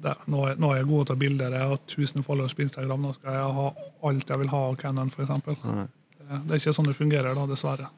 det, 0.00 0.14
nå, 0.30 0.46
er, 0.48 0.60
nå 0.62 0.70
er 0.70 0.80
jeg 0.80 0.88
god 0.88 1.00
til 1.02 1.02
å 1.02 1.08
ta 1.10 1.16
bilder, 1.20 1.56
jeg 1.58 1.72
har 1.72 1.80
1000 1.82 2.24
followers 2.24 2.54
på 2.56 2.62
Instagram, 2.64 3.02
nå 3.02 3.16
skal 3.18 3.36
jeg 3.36 3.56
ha 3.58 3.66
alt 4.08 4.30
jeg 4.30 4.40
vil 4.40 4.52
ha 4.54 4.60
av 4.70 4.76
Canon, 4.80 5.10
f.eks. 5.12 5.90
Det, 6.30 6.54
er 6.54 6.60
ikke 6.60 6.76
sånn 6.76 6.86
det 6.86 6.98
fungerer, 6.98 7.34
da, 7.34 7.46
dessverre. 7.50 7.88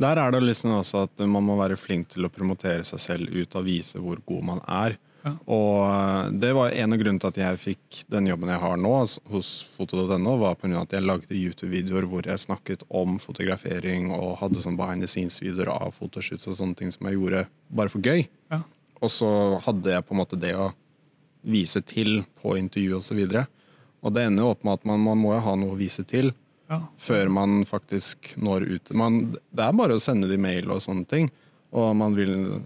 Der 0.00 0.18
er 0.18 0.34
det 0.34 0.42
liksom 0.42 0.74
også 0.80 1.04
at 1.06 1.22
man 1.30 1.44
må 1.46 1.56
være 1.58 1.78
flink 1.78 2.08
til 2.14 2.26
å 2.26 2.32
promotere 2.32 2.86
seg 2.86 3.02
selv 3.02 3.34
ut 3.34 3.58
og 3.58 3.66
vise 3.66 4.00
hvor 4.02 4.20
god 4.26 4.46
man 4.50 4.62
er. 4.66 4.96
Ja. 5.24 5.32
Og 5.48 5.78
eh, 5.86 6.32
det 6.42 6.50
var 6.56 6.74
en 6.74 6.92
av 6.92 7.00
grunnene 7.00 7.22
til 7.22 7.30
at 7.30 7.40
jeg 7.40 7.60
fikk 7.62 8.00
den 8.12 8.28
jobben 8.28 8.50
jeg 8.52 8.60
har 8.60 8.76
nå 8.80 8.92
hos 9.32 9.52
foto.no, 9.72 10.34
var 10.42 10.58
på 10.58 10.66
grunn 10.66 10.76
av 10.76 10.84
at 10.84 10.96
jeg 10.98 11.06
lagde 11.06 11.38
YouTube-videoer 11.38 12.08
hvor 12.10 12.28
jeg 12.28 12.42
snakket 12.42 12.84
om 12.92 13.16
fotografering 13.22 14.10
og 14.12 14.36
hadde 14.42 14.60
sånn 14.60 14.76
behind 14.78 15.04
the 15.04 15.08
scenes-videoer 15.08 15.72
av 15.72 15.96
fotoshoots 15.96 16.50
og 16.50 16.58
sånne 16.60 16.78
ting 16.80 16.92
som 16.92 17.08
jeg 17.08 17.16
gjorde 17.16 17.46
bare 17.72 17.92
for 17.94 18.04
gøy. 18.04 18.26
Ja. 18.52 18.60
Og 19.00 19.12
så 19.12 19.30
hadde 19.64 19.96
jeg 19.96 20.04
på 20.04 20.16
en 20.16 20.20
måte 20.20 20.40
det 20.40 20.52
å 20.58 20.70
vise 21.44 21.80
til 21.84 22.22
på 22.40 22.58
intervju 22.60 22.98
osv. 22.98 23.24
Og, 23.24 23.32
så 23.32 23.46
og 24.04 24.16
det 24.16 24.28
ender 24.28 24.44
jo 24.44 24.52
opp 24.52 24.64
med 24.66 24.80
at 24.80 24.88
man, 24.88 25.00
man 25.06 25.20
må 25.20 25.32
jo 25.36 25.44
ha 25.46 25.56
noe 25.60 25.76
å 25.76 25.80
vise 25.80 26.04
til 26.08 26.34
Ja. 26.70 26.78
før 26.98 27.28
man 27.28 27.64
faktisk 27.68 28.36
når 28.40 28.64
ut. 28.76 28.90
Man, 28.96 29.32
det 29.52 29.64
er 29.66 29.72
bare 29.76 29.94
å 29.98 30.00
sende 30.00 30.28
de 30.30 30.38
mail 30.40 30.70
og 30.72 30.80
sånne 30.80 31.06
ting. 31.06 31.30
Og 31.76 31.90
man 31.96 32.14
vil 32.14 32.62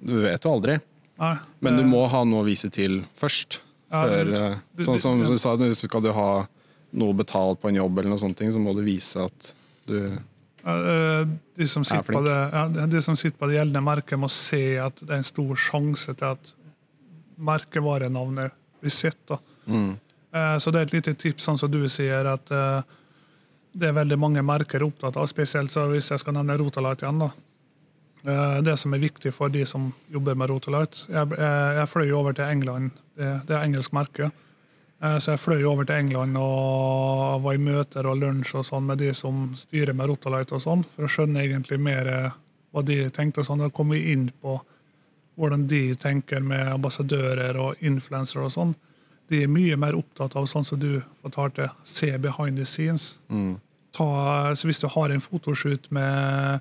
Du 0.00 0.14
vet 0.22 0.42
jo 0.44 0.54
aldri. 0.54 0.78
Nei, 1.18 1.34
Men 1.60 1.76
du 1.76 1.82
må 1.84 2.06
ha 2.08 2.22
noe 2.24 2.40
å 2.42 2.46
vise 2.46 2.70
til 2.72 3.02
først. 3.14 3.58
Ja, 3.92 4.02
Før, 4.06 4.24
det- 4.24 4.40
eh, 4.52 4.56
det- 4.76 4.86
sånn 4.86 4.98
som 4.98 5.18
du 5.20 5.36
sa, 5.36 5.56
hvis 5.56 5.82
skal 5.84 6.00
du 6.00 6.12
ha 6.12 6.46
noe 6.92 7.12
betalt 7.12 7.60
på 7.60 7.68
en 7.68 7.74
jobb, 7.76 7.98
eller 7.98 8.08
noe 8.10 8.18
sånt, 8.18 8.38
så 8.38 8.58
må 8.58 8.74
du 8.74 8.82
vise 8.82 9.16
at 9.24 9.52
du 9.86 10.18
Eh, 10.62 11.24
De 11.56 11.66
som, 11.66 11.82
sitter 11.82 12.02
på 12.02 12.20
flink. 12.20 12.24
det, 12.26 12.52
ja, 12.52 12.86
de 12.86 13.00
som 13.00 13.16
sitter 13.16 13.38
på 13.38 13.48
det 13.48 13.56
gjeldende 13.56 13.82
merket, 13.82 14.18
må 14.18 14.28
se 14.28 14.76
at 14.76 14.94
det 14.96 15.08
er 15.10 15.14
en 15.16 15.24
stor 15.24 15.54
sjanse 15.56 16.14
til 16.14 16.24
at 16.26 16.52
merkevarenavnet 17.38 18.50
blir 18.82 18.90
sett. 18.90 19.30
mm, 19.68 19.96
Eh, 20.32 20.56
Så 20.58 20.70
det 20.70 20.76
er 20.76 20.82
et 20.82 20.92
lite 20.92 21.14
tips, 21.18 21.44
sånn 21.44 21.58
som 21.58 21.68
du 21.70 21.88
sier, 21.88 22.24
at 22.24 22.50
det 23.72 23.88
er 23.88 23.96
veldig 23.96 24.18
mange 24.18 24.42
merker 24.42 24.82
opptatt 24.82 25.16
av, 25.16 25.26
spesielt 25.30 25.70
hvis 25.74 26.10
jeg 26.10 26.22
skal 26.22 26.34
nevne 26.34 26.56
Rotalight 26.58 27.02
igjen. 27.04 27.18
da. 27.22 27.30
Eh, 28.24 28.60
Det 28.62 28.76
som 28.78 28.94
er 28.94 28.98
viktig 28.98 29.32
for 29.32 29.48
de 29.48 29.64
som 29.66 29.92
jobber 30.12 30.34
med 30.34 30.50
Rotalight 30.50 31.06
Jeg, 31.08 31.30
jeg, 31.30 31.76
jeg 31.78 31.88
fløy 31.88 32.10
over 32.12 32.32
til 32.32 32.44
England, 32.44 32.90
det, 33.16 33.46
det 33.46 33.56
er 33.56 33.64
engelsk 33.64 33.92
merke. 33.92 34.30
Eh, 35.02 35.18
Så 35.18 35.32
jeg 35.32 35.40
fløy 35.40 35.64
over 35.64 35.84
til 35.84 35.96
England 35.96 36.36
og 36.36 37.42
var 37.42 37.54
i 37.54 37.58
møter 37.62 38.06
og 38.06 38.18
lunsj 38.20 38.54
og 38.58 38.64
sånn 38.66 38.86
med 38.86 38.98
de 38.98 39.14
som 39.14 39.54
styrer 39.56 39.94
med 39.94 40.08
Rotalight 40.10 40.52
og 40.52 40.60
sånn, 40.60 40.84
for 40.84 41.04
å 41.06 41.08
skjønne 41.08 41.40
egentlig 41.46 41.80
mer 41.80 42.06
eh, 42.08 42.30
hva 42.72 42.84
de 42.84 43.08
tenkte. 43.10 43.44
sånn. 43.44 43.58
Da 43.64 43.70
kom 43.70 43.90
vi 43.90 44.12
inn 44.12 44.30
på 44.42 44.60
hvordan 45.38 45.66
de 45.68 45.94
tenker 45.96 46.40
med 46.44 46.66
ambassadører 46.68 47.56
og 47.56 47.76
influensere 47.80 48.44
og 48.44 48.52
sånn. 48.52 48.74
De 49.30 49.44
er 49.44 49.50
mye 49.50 49.76
mer 49.78 49.94
opptatt 49.98 50.34
av 50.36 50.48
sånn 50.50 50.66
som 50.66 50.80
du 50.82 51.02
fortalte, 51.22 51.70
se 51.86 52.10
behind 52.18 52.58
the 52.58 52.66
scenes. 52.66 53.18
mm, 53.30 53.56
Ta, 53.94 54.06
så 54.54 54.68
hvis 54.68 54.78
du 54.78 54.86
har 54.86 55.10
en 55.10 55.22
fotoshoot 55.22 55.88
med 55.90 56.60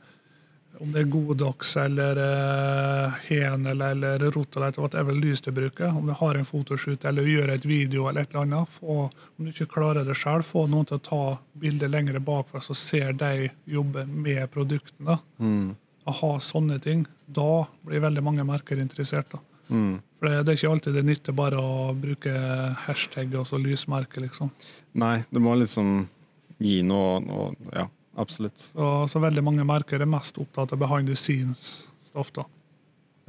om 0.80 0.94
det 0.94 1.02
er 1.04 1.10
Godox 1.12 1.76
eller 1.78 2.18
uh, 2.18 3.18
Henel 3.28 3.82
eller 3.84 4.20
Rotolite, 4.32 4.80
whatever 4.82 5.14
lys 5.14 5.42
du 5.44 5.52
bruker, 5.52 5.92
om 5.92 6.08
du 6.08 6.14
har 6.16 6.36
en 6.40 6.48
fotoshoot 6.48 7.04
eller 7.06 7.28
gjør 7.28 7.52
et 7.54 7.66
video 7.68 8.08
eller 8.08 8.24
et 8.24 8.32
eller 8.34 8.46
annet, 8.46 8.72
få, 8.80 8.98
om 9.12 9.46
du 9.46 9.52
ikke 9.52 9.68
klarer 9.76 10.08
det 10.08 10.16
sjøl, 10.18 10.44
få 10.46 10.66
noen 10.72 10.88
til 10.90 11.00
å 11.00 11.04
ta 11.10 11.22
bildet 11.60 11.92
lenger 11.92 12.20
bakfra, 12.24 12.62
så 12.64 12.78
ser 12.78 13.12
de 13.20 13.50
jobbe 13.68 14.06
med 14.08 14.46
produktene. 14.54 15.20
mm, 15.38 15.76
Å 16.10 16.16
ha 16.22 16.32
sånne 16.42 16.80
ting. 16.82 17.04
Da 17.28 17.66
blir 17.86 18.02
veldig 18.08 18.24
mange 18.24 18.48
merker 18.48 18.80
interessert. 18.80 19.36
da. 19.36 19.44
mm. 19.70 19.98
For 20.20 20.28
det, 20.28 20.44
det 20.44 20.52
er 20.52 20.58
ikke 20.60 20.72
alltid 20.74 20.98
det 21.00 21.06
nytter 21.08 21.36
bare 21.36 21.60
å 21.64 21.94
bruke 21.96 22.34
hashtag 22.86 23.36
og 23.40 23.48
så 23.48 23.60
lysmerke, 23.62 24.20
liksom. 24.20 24.52
Nei, 25.00 25.22
du 25.32 25.40
må 25.40 25.56
liksom 25.56 26.10
gi 26.60 26.82
noe, 26.84 27.22
og 27.32 27.72
Ja, 27.72 27.86
absolutt. 28.20 28.68
Så, 28.74 28.90
så 29.08 29.22
veldig 29.24 29.44
mange 29.48 29.64
merker 29.68 30.02
er 30.04 30.10
mest 30.12 30.38
opptatt 30.42 30.76
av 30.76 30.82
behind 30.82 31.08
the 31.08 31.16
scenes-stoff. 31.16 32.34
da. 32.36 32.46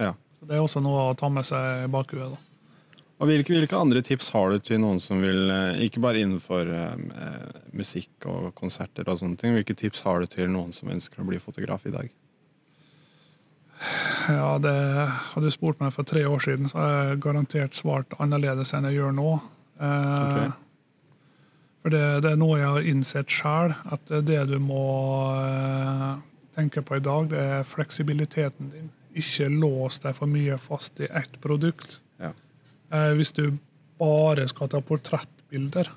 Ja. 0.02 0.14
Så 0.40 0.48
Det 0.50 0.56
er 0.56 0.64
også 0.64 0.82
noe 0.82 1.10
å 1.12 1.16
ta 1.18 1.30
med 1.30 1.46
seg 1.46 1.84
i 1.84 1.90
bakhuet. 1.94 2.34
da. 2.34 2.46
Og 3.20 3.28
hvilke, 3.28 3.52
hvilke 3.52 3.76
andre 3.76 4.00
tips 4.02 4.30
har 4.32 4.50
du 4.50 4.58
til 4.64 4.80
noen 4.80 4.98
som 4.98 5.20
vil, 5.20 5.50
eh, 5.52 5.84
ikke 5.86 6.00
bare 6.00 6.22
innenfor 6.24 6.70
eh, 6.72 7.60
musikk 7.76 8.24
og 8.26 8.54
konserter 8.56 9.04
og 9.06 9.20
sånne 9.20 9.36
ting, 9.38 9.52
hvilke 9.54 9.76
tips 9.76 10.00
har 10.08 10.24
du 10.24 10.26
til 10.26 10.48
noen 10.48 10.72
som 10.72 10.88
ønsker 10.88 11.20
å 11.20 11.28
bli 11.28 11.38
fotograf 11.38 11.84
i 11.86 11.92
dag? 11.92 12.08
Ja, 14.28 14.58
det 14.60 14.72
Hadde 15.32 15.46
du 15.48 15.54
spurt 15.54 15.80
meg 15.80 15.92
for 15.94 16.04
tre 16.08 16.22
år 16.28 16.42
siden, 16.44 16.68
så 16.68 16.78
har 16.78 16.90
jeg 17.10 17.20
garantert 17.24 17.76
svart 17.78 18.12
annerledes 18.20 18.74
enn 18.76 18.88
jeg 18.90 18.98
gjør 19.00 19.14
nå. 19.16 19.30
Eh, 19.80 20.18
Ok. 20.26 20.66
For 21.80 21.88
det, 21.94 22.02
det 22.26 22.34
er 22.34 22.36
noe 22.36 22.58
jeg 22.60 22.68
har 22.68 22.86
innsett 22.90 23.32
sjøl, 23.32 23.72
at 23.88 24.10
det 24.28 24.42
du 24.50 24.58
må 24.60 24.82
eh, 25.40 26.10
tenke 26.52 26.82
på 26.84 26.98
i 26.98 27.00
dag, 27.00 27.30
det 27.32 27.40
er 27.40 27.64
fleksibiliteten 27.64 28.68
din. 28.74 28.90
Ikke 29.16 29.48
lås 29.48 29.96
deg 30.04 30.12
for 30.18 30.28
mye 30.28 30.58
fast 30.60 31.00
i 31.00 31.08
ett 31.08 31.40
produkt. 31.40 31.96
Ja. 32.20 32.34
Eh, 32.92 33.14
hvis 33.16 33.32
du 33.32 33.46
bare 34.00 34.44
skal 34.52 34.68
ta 34.68 34.82
portrettbilder, 34.84 35.88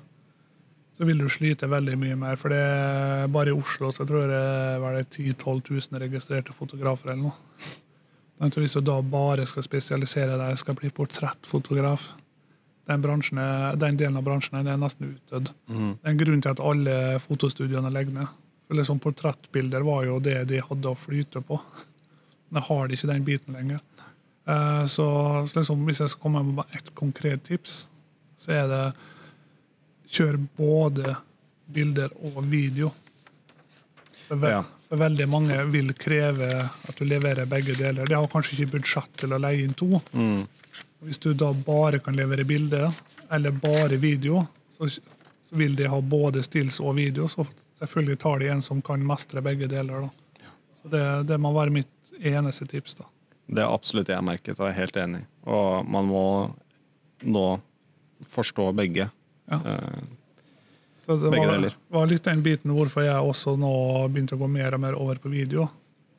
så 0.94 1.06
vil 1.08 1.18
du 1.18 1.28
slite 1.32 1.66
veldig 1.70 1.96
mye 1.98 2.16
mer. 2.18 2.36
For 2.38 2.54
det 2.54 2.60
er 2.60 3.32
bare 3.34 3.50
i 3.50 3.56
Oslo 3.56 3.90
så 3.94 4.06
tror 4.06 4.24
jeg 4.24 4.30
det 4.30 4.90
er 4.90 5.08
10 5.08 5.32
000-12 5.32 5.90
000 5.90 6.02
registrerte 6.04 6.54
fotografer 6.54 7.12
eller 7.12 7.30
noe. 7.30 7.72
Men 8.38 8.50
Hvis 8.50 8.74
du 8.74 8.80
da 8.82 9.00
bare 9.02 9.46
skal 9.46 9.62
spesialisere 9.66 10.38
deg, 10.38 10.58
skal 10.58 10.76
bli 10.78 10.90
portrettfotograf 10.94 12.12
den, 12.86 13.00
bransjen 13.00 13.40
den 13.80 13.96
delen 13.96 14.18
av 14.20 14.26
bransjen 14.26 14.58
er 14.60 14.76
nesten 14.76 15.14
utdødd. 15.14 15.50
Mm. 15.70 15.92
Det 15.94 16.04
er 16.04 16.12
en 16.12 16.20
grunn 16.20 16.42
til 16.44 16.52
at 16.52 16.60
alle 16.60 16.96
fotostudioene 17.24 17.92
legger 17.94 18.18
ned. 18.18 18.32
For 18.68 18.76
liksom 18.78 19.00
Portrettbilder 19.00 19.84
var 19.86 20.04
jo 20.08 20.18
det 20.24 20.42
de 20.50 20.60
hadde 20.64 20.90
å 20.90 20.98
flyte 20.98 21.40
på. 21.44 21.58
Nå 22.54 22.62
har 22.68 22.88
de 22.88 22.96
ikke 22.98 23.10
den 23.10 23.24
biten 23.26 23.56
lenger. 23.56 23.80
Eh, 24.46 24.84
Så, 24.86 25.06
så 25.48 25.60
liksom, 25.60 25.84
hvis 25.88 26.00
jeg 26.00 26.12
skal 26.12 26.22
komme 26.22 26.42
med 26.44 26.76
ett 26.76 26.92
konkret 26.94 27.44
tips, 27.44 27.88
så 28.36 28.52
er 28.52 28.68
det 28.68 28.84
kjør 30.14 30.38
både 30.58 31.16
bilder 31.74 32.12
og 32.28 32.42
video. 32.50 32.90
For, 34.28 34.36
ve 34.40 34.50
Ja. 34.54 34.62
for 34.88 35.00
veldig 35.00 35.26
mange 35.28 35.56
vil 35.72 35.92
kreve 35.98 36.50
at 36.88 36.96
du 36.98 37.04
leverer 37.04 37.46
begge 37.50 37.74
deler. 37.76 38.06
De 38.06 38.14
har 38.14 38.26
kanskje 38.32 38.56
ikke 38.58 38.76
budsjett 38.78 39.16
til 39.20 39.34
å 39.34 39.40
leie 39.42 39.64
inn 39.64 39.74
to. 39.74 40.00
Hvis 41.04 41.18
du 41.20 41.32
da 41.34 41.50
bare 41.52 41.98
kan 42.00 42.16
levere 42.16 42.44
bilde 42.48 42.86
eller 43.32 43.50
bare 43.50 43.96
video, 44.00 44.46
så, 44.72 44.88
så 44.88 45.56
vil 45.58 45.74
de 45.76 45.88
ha 45.90 46.00
både 46.00 46.42
stills 46.46 46.78
og 46.80 46.94
video. 46.96 47.26
Så 47.28 47.44
selvfølgelig 47.80 48.18
tar 48.22 48.38
de 48.40 48.48
en 48.54 48.62
som 48.62 48.80
kan 48.82 49.02
mestre 49.04 49.42
begge 49.44 49.68
deler. 49.68 50.06
Da. 50.06 50.48
Så 50.82 50.88
det, 50.92 51.04
det 51.28 51.40
må 51.40 51.52
være 51.52 51.70
mitt 51.74 51.90
eneste 52.20 52.66
tips. 52.70 52.94
da. 53.00 53.04
Det 53.46 53.60
er 53.60 53.68
absolutt 53.74 54.08
jeg 54.08 54.24
merket, 54.24 54.56
og 54.58 54.66
jeg 54.70 54.72
er 54.76 54.80
helt 54.80 54.96
enig. 54.96 55.22
Og 55.44 55.84
man 55.90 56.06
må 56.08 56.24
nå 57.24 57.44
forstå 58.24 58.70
begge. 58.78 59.10
Ja. 59.50 59.58
Eh, 59.60 60.04
Så 61.04 61.16
det 61.20 61.30
Begge 61.34 61.46
var, 61.46 61.58
deler. 61.58 61.74
var 61.92 62.06
litt 62.08 62.24
den 62.24 62.40
biten 62.42 62.70
hvorfor 62.72 63.04
jeg 63.04 63.20
også 63.28 63.58
nå 63.60 63.72
begynte 64.08 64.38
å 64.38 64.40
gå 64.40 64.46
mer 64.48 64.72
og 64.72 64.80
mer 64.80 64.94
over 64.96 65.18
på 65.20 65.28
video. 65.28 65.66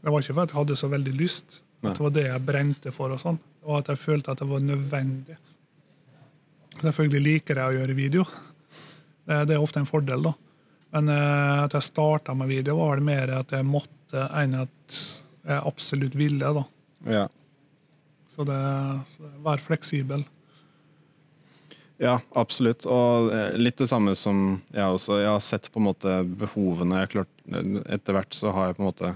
Det 0.04 0.12
var 0.14 0.22
ikke 0.22 0.36
for 0.36 0.44
at 0.46 0.52
jeg 0.54 0.60
hadde 0.60 0.76
så 0.78 0.90
veldig 0.92 1.14
lyst, 1.18 1.62
at 1.82 1.96
det 1.98 2.04
var 2.06 2.14
det 2.14 2.26
jeg 2.28 2.44
brente 2.46 2.92
for. 2.94 3.10
og 3.16 3.18
sånn. 3.24 3.40
Var 3.66 3.80
at 3.82 3.88
jeg 3.90 3.98
følte 4.04 4.32
at 4.36 4.44
det 4.44 4.48
var 4.52 4.62
nødvendig. 4.62 5.38
Selvfølgelig 6.84 7.22
liker 7.26 7.56
jeg 7.62 7.66
å 7.72 7.78
gjøre 7.80 7.96
video. 7.98 8.26
Det, 9.26 9.40
det 9.50 9.56
er 9.56 9.64
ofte 9.64 9.82
en 9.82 9.90
fordel, 9.90 10.22
da. 10.28 10.34
Men 10.94 11.10
eh, 11.10 11.64
at 11.66 11.74
jeg 11.74 11.88
starta 11.90 12.36
med 12.38 12.52
video, 12.52 12.78
var 12.78 13.02
det 13.02 13.08
mer 13.10 13.34
at 13.40 13.56
jeg 13.58 13.66
måtte 13.66 14.28
enn 14.38 14.54
at 14.62 15.00
jeg 15.46 15.62
absolutt 15.66 16.14
ville. 16.20 16.54
da. 16.60 16.66
ja. 17.10 17.26
Så 18.36 18.44
det, 18.44 18.56
så 19.08 19.30
vær 19.46 19.62
fleksibel. 19.64 20.26
Ja, 22.02 22.18
absolutt. 22.36 22.86
Og 22.90 23.32
eh, 23.32 23.54
litt 23.60 23.80
det 23.80 23.88
samme 23.88 24.16
som 24.20 24.60
jeg 24.76 24.98
også. 24.98 25.20
Jeg 25.22 25.32
har 25.32 25.44
sett 25.44 25.70
på 25.72 25.80
en 25.80 25.88
måte 25.88 26.18
behovene. 26.28 27.04
Jeg 27.04 27.14
klart, 27.14 27.32
etter 27.88 28.18
hvert 28.18 28.36
så 28.36 28.52
har 28.56 28.72
jeg 28.72 28.80
på 28.80 28.84
en 28.84 28.90
måte 28.90 29.14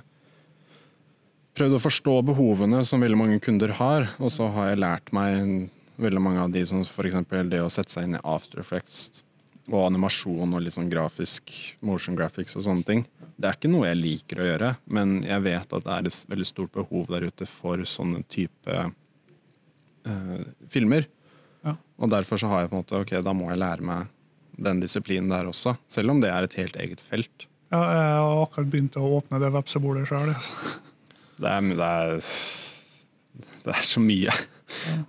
prøvd 1.60 1.76
å 1.76 1.84
forstå 1.84 2.14
behovene 2.30 2.84
som 2.88 3.04
veldig 3.04 3.20
mange 3.20 3.40
kunder 3.44 3.74
har, 3.82 4.08
og 4.22 4.32
så 4.32 4.48
har 4.56 4.72
jeg 4.72 4.84
lært 4.84 5.12
meg 5.16 5.68
veldig 6.00 6.22
mange 6.24 6.46
av 6.46 6.54
de 6.54 6.62
som 6.68 6.80
f.eks. 6.80 7.18
det 7.52 7.60
å 7.60 7.72
sette 7.74 7.92
seg 7.92 8.08
inn 8.08 8.16
i 8.16 8.22
After 8.24 8.62
Effects 8.62 9.24
og 9.70 9.84
animasjon 9.90 10.56
og 10.56 10.64
litt 10.64 10.78
sånn 10.78 10.90
grafisk 10.90 11.52
motion 11.86 12.16
graphics 12.18 12.56
og 12.58 12.66
sånne 12.66 12.88
ting. 12.88 13.04
Det 13.36 13.50
er 13.50 13.58
ikke 13.58 13.72
noe 13.72 13.90
jeg 13.90 14.00
liker 14.00 14.42
å 14.42 14.48
gjøre, 14.48 14.72
men 14.96 15.20
jeg 15.28 15.46
vet 15.46 15.76
at 15.76 15.86
det 15.86 15.98
er 15.98 16.10
et 16.10 16.32
veldig 16.32 16.48
stort 16.48 16.74
behov 16.80 17.12
der 17.12 17.28
ute 17.28 17.48
for 17.50 17.84
sånne 17.88 18.24
type 18.32 18.80
uh, 20.08 20.40
filmer. 20.72 21.06
Ja. 21.66 21.76
Og 22.00 22.12
derfor 22.12 22.40
så 22.42 22.50
har 22.52 22.64
jeg 22.64 22.72
på 22.72 22.78
en 22.78 22.84
måte, 22.84 23.02
ok, 23.04 23.14
da 23.26 23.34
må 23.36 23.50
jeg 23.52 23.62
lære 23.62 23.86
meg 23.86 24.08
den 24.60 24.82
disiplinen 24.84 25.32
der 25.32 25.50
også. 25.50 25.76
Selv 25.92 26.14
om 26.14 26.22
det 26.24 26.32
er 26.32 26.46
et 26.46 26.58
helt 26.60 26.78
eget 26.80 27.04
felt. 27.04 27.48
Ja, 27.70 27.80
jeg 27.80 28.14
har 28.18 28.44
akkurat 28.44 28.72
begynt 28.72 28.98
å 28.98 29.10
åpne 29.20 29.40
det 29.42 29.52
vepsebordet 29.54 30.08
sjøl. 30.10 30.32
Det 31.40 31.52
er, 31.52 31.68
det 31.80 31.90
er, 31.90 32.16
det 33.68 33.76
er 33.76 33.86
så 33.88 34.02
mye. 34.04 34.34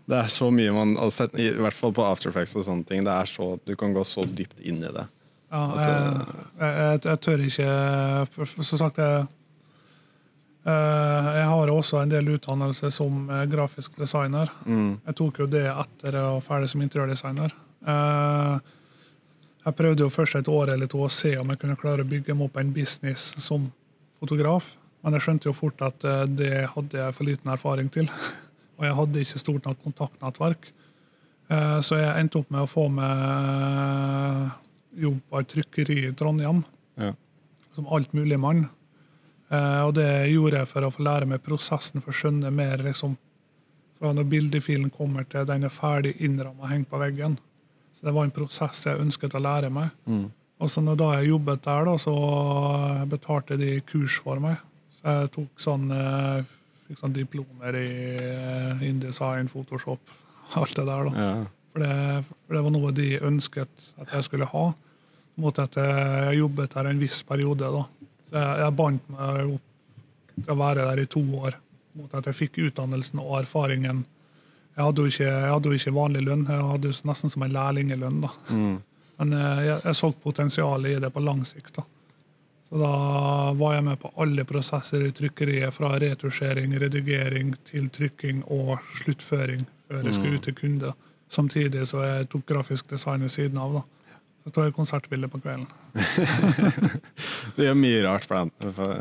Det 0.09 0.17
er 0.17 0.29
så 0.33 0.51
mye 0.55 0.73
man 0.73 0.95
sett, 1.13 1.35
I 1.37 1.51
hvert 1.61 1.77
fall 1.77 1.93
på 1.97 2.05
After 2.05 2.31
Effects 2.31 2.57
og 2.57 2.67
sånne 2.69 2.87
ting. 2.89 3.03
Det 3.07 3.13
er 3.13 3.29
så, 3.29 3.55
du 3.67 3.75
kan 3.81 3.97
gå 3.97 4.05
så 4.09 4.25
dypt 4.29 4.61
inn 4.61 4.85
i 4.85 4.93
det. 4.93 5.07
Ja, 5.51 5.65
jeg, 5.75 5.95
jeg, 6.61 6.71
jeg, 6.71 6.99
jeg 7.09 7.21
tør 7.27 7.41
ikke 7.43 7.71
Som 8.63 8.79
sagt, 8.79 9.01
jeg, 9.03 9.25
eh, 9.25 9.40
jeg 10.65 11.47
har 11.49 11.71
også 11.73 12.03
en 12.03 12.11
del 12.13 12.27
utdannelse 12.35 12.91
som 12.93 13.31
eh, 13.33 13.47
grafisk 13.49 13.95
designer. 13.97 14.51
Jeg 14.67 15.15
tok 15.17 15.39
jo 15.41 15.47
det 15.49 15.63
etter 15.73 16.13
jeg 16.19 16.27
var 16.35 16.43
ferdig 16.45 16.69
som 16.75 16.83
interiørdesigner. 16.85 17.55
Eh, 17.87 18.59
Jeg 19.65 19.77
prøvde 19.77 20.01
jo 20.07 20.09
først 20.09 20.35
et 20.39 20.49
år 20.49 20.71
eller 20.73 20.87
to 20.89 21.03
å 21.05 21.11
se 21.13 21.35
om 21.37 21.49
jeg 21.53 21.59
kunne 21.61 21.77
klare 21.77 22.01
å 22.01 22.09
bygge 22.09 22.33
meg 22.35 22.47
opp 22.49 22.57
en 22.57 22.71
business 22.73 23.35
som 23.45 23.67
fotograf, 24.21 24.71
men 25.05 25.13
jeg 25.13 25.21
skjønte 25.27 25.49
jo 25.51 25.53
fort 25.57 25.83
at 25.85 26.05
eh, 26.05 26.25
det 26.27 26.67
hadde 26.75 26.97
jeg 26.97 27.15
for 27.17 27.25
liten 27.29 27.51
erfaring 27.53 27.89
til. 27.93 28.09
Og 28.81 28.85
jeg 28.89 28.97
hadde 28.97 29.21
ikke 29.21 29.39
stort 29.43 29.67
nok 29.69 29.83
kontaktnettverk. 29.85 30.71
Eh, 31.53 31.81
Så 31.85 31.97
jeg 32.01 32.21
endte 32.21 32.39
opp 32.41 32.51
med 32.51 32.65
å 32.65 32.69
få 32.73 32.87
meg 32.89 34.51
jobb 35.01 35.21
på 35.31 35.41
et 35.41 35.49
trykkeri 35.53 35.99
i 36.09 36.13
Trondheim 36.17 36.65
Ja. 37.01 37.13
som 37.77 37.87
altmuligmann. 37.87 38.69
Eh, 39.51 39.81
og 39.83 39.95
det 39.99 40.09
gjorde 40.31 40.61
jeg 40.61 40.71
for 40.71 40.87
å 40.87 40.93
få 40.95 41.05
lære 41.07 41.27
meg 41.31 41.43
prosessen, 41.43 42.03
for 42.05 42.15
å 42.15 42.19
skjønne 42.21 42.53
mer 42.55 42.83
liksom, 42.87 43.17
fra 43.99 44.13
når 44.17 44.29
bildefilen 44.31 44.91
kommer 44.95 45.27
til 45.29 45.47
den 45.49 45.67
er 45.67 45.75
ferdig 45.75 46.15
innramma 46.23 46.71
hengt 46.71 46.91
på 46.91 47.01
veggen. 47.03 47.37
Så 47.93 48.07
det 48.07 48.15
var 48.17 48.29
en 48.29 48.35
prosess 48.35 48.87
jeg 48.87 49.01
ønsket 49.03 49.35
å 49.37 49.43
lære 49.43 49.73
meg. 49.75 49.91
Og 50.61 50.71
så 50.71 50.83
når 50.85 50.97
da 51.01 51.09
jeg 51.19 51.33
jobbet 51.33 51.63
der, 51.65 51.85
da, 51.89 51.97
så 52.01 52.15
betalte 53.11 53.57
de 53.61 53.75
kurs 53.89 54.19
for 54.23 54.41
meg. 54.43 54.61
Så 55.01 55.15
jeg 55.17 55.31
tok 55.37 55.63
sånn, 55.65 55.87
eh, 55.97 56.51
fikk 56.89 57.01
sånn 57.03 57.17
diplomer 57.17 57.79
i 57.81 57.89
eh, 58.21 58.85
InDesign, 58.89 59.49
Photoshop, 59.53 60.15
alt 60.61 60.77
det 60.77 60.85
der. 60.87 61.11
da. 61.11 61.25
Ja. 61.27 61.33
For 61.71 61.85
det, 61.85 61.97
for 62.47 62.57
det 62.57 62.63
var 62.67 62.75
noe 62.75 62.93
de 62.95 63.09
ønsket 63.27 63.91
at 64.03 64.15
jeg 64.15 64.27
skulle 64.27 64.49
ha. 64.53 64.65
Mot 65.41 65.59
at 65.63 65.77
jeg 65.79 66.41
jobbet 66.41 66.75
der 66.77 66.89
en 66.91 67.01
viss 67.01 67.23
periode. 67.25 67.69
da. 67.73 67.85
Så 68.31 68.39
jeg, 68.39 68.63
jeg 68.63 68.77
bandt 68.79 69.11
meg 69.13 69.57
opp 69.57 70.41
til 70.41 70.55
å 70.55 70.59
være 70.61 70.87
der 70.89 71.03
i 71.03 71.11
to 71.11 71.23
år. 71.41 71.59
Mot 71.99 72.15
at 72.15 72.31
jeg 72.31 72.39
fikk 72.39 72.61
utdannelsen 72.69 73.21
og 73.23 73.41
erfaringen. 73.43 74.05
Jeg 74.77 74.87
hadde 74.87 75.03
jo 75.03 75.11
ikke, 75.11 75.31
hadde 75.51 75.73
jo 75.73 75.81
ikke 75.81 75.97
vanlig 75.97 76.23
lønn, 76.25 76.47
jeg 76.49 76.69
hadde 76.71 76.93
jo 76.93 77.09
nesten 77.11 77.33
som 77.33 77.45
en 77.45 77.57
lærlingelønn. 77.57 78.21
da. 78.23 78.31
Men 79.21 79.35
eh, 79.37 79.65
jeg, 79.67 79.81
jeg 79.85 79.99
så 79.99 80.13
potensialet 80.23 80.95
i 80.95 81.01
det 81.03 81.11
på 81.13 81.25
lang 81.25 81.43
sikt. 81.49 81.75
da. 81.77 81.85
Så 82.71 82.79
da 82.79 82.95
var 83.59 83.75
jeg 83.75 83.85
med 83.89 83.99
på 83.99 84.13
alle 84.23 84.45
prosesser 84.47 85.03
i 85.03 85.13
trykkeriet, 85.13 85.75
fra 85.75 85.97
retusjering, 85.99 86.77
redigering 86.79 87.57
til 87.67 87.91
trykking 87.91 88.45
og 88.47 88.77
sluttføring 89.03 89.67
før 89.91 90.07
jeg 90.07 90.15
skulle 90.15 90.39
ut 90.39 90.47
til 90.47 90.55
kunde. 90.55 90.93
Samtidig 91.31 91.89
så 91.91 92.05
jeg 92.07 92.29
tok 92.31 92.47
grafisk 92.47 92.87
design 92.91 93.27
ved 93.27 93.35
siden 93.35 93.59
av. 93.59 93.81
da. 93.81 93.83
Så 94.45 94.51
tar 94.55 94.65
jeg 94.69 94.75
konsertbilder 94.77 95.29
på 95.29 95.41
kvelden. 95.43 95.67
Det 97.57 97.67
gjør 97.67 97.77
mye 97.77 98.01
rart 98.07 98.25
deg. 98.31 98.73
For, 98.77 98.95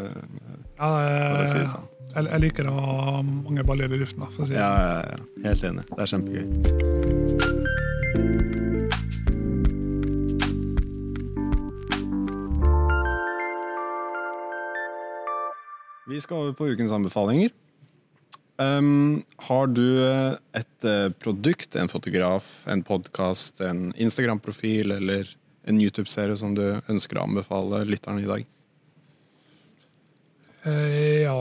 Ja, 0.79 0.89
jeg, 1.05 1.47
si 1.53 1.57
jeg, 1.61 1.69
sånn. 1.71 1.87
jeg, 2.15 2.27
jeg 2.33 2.43
liker 2.47 2.69
å 2.71 2.75
ha 2.75 3.21
mange 3.23 3.63
baller 3.67 3.95
i 3.95 4.01
luften. 4.03 4.27
si 4.35 4.53
ja, 4.57 4.69
ja, 4.83 4.99
ja. 5.15 5.19
Helt 5.47 5.63
enig. 5.71 5.87
Det 5.93 6.03
er 6.03 6.11
kjempegøy. 6.15 7.49
Vi 16.09 16.19
skal 16.19 16.37
over 16.37 16.51
på 16.57 16.65
ukens 16.73 16.91
anbefalinger. 16.91 17.49
Um, 18.59 19.23
har 19.47 19.69
du 19.71 20.03
et 20.03 20.83
eh, 20.83 21.09
produkt, 21.23 21.77
en 21.79 21.87
fotograf, 21.87 22.67
en 22.67 22.81
podkast, 22.83 23.61
en 23.63 23.93
Instagram-profil 23.95 24.91
eller 24.91 25.29
en 25.63 25.79
YouTube-serie 25.79 26.35
som 26.35 26.57
du 26.57 26.65
ønsker 26.91 27.21
å 27.21 27.23
anbefale 27.23 27.85
lytterne 27.87 28.25
i 28.25 28.27
dag? 28.27 28.43
Uh, 30.65 31.23
ja 31.23 31.37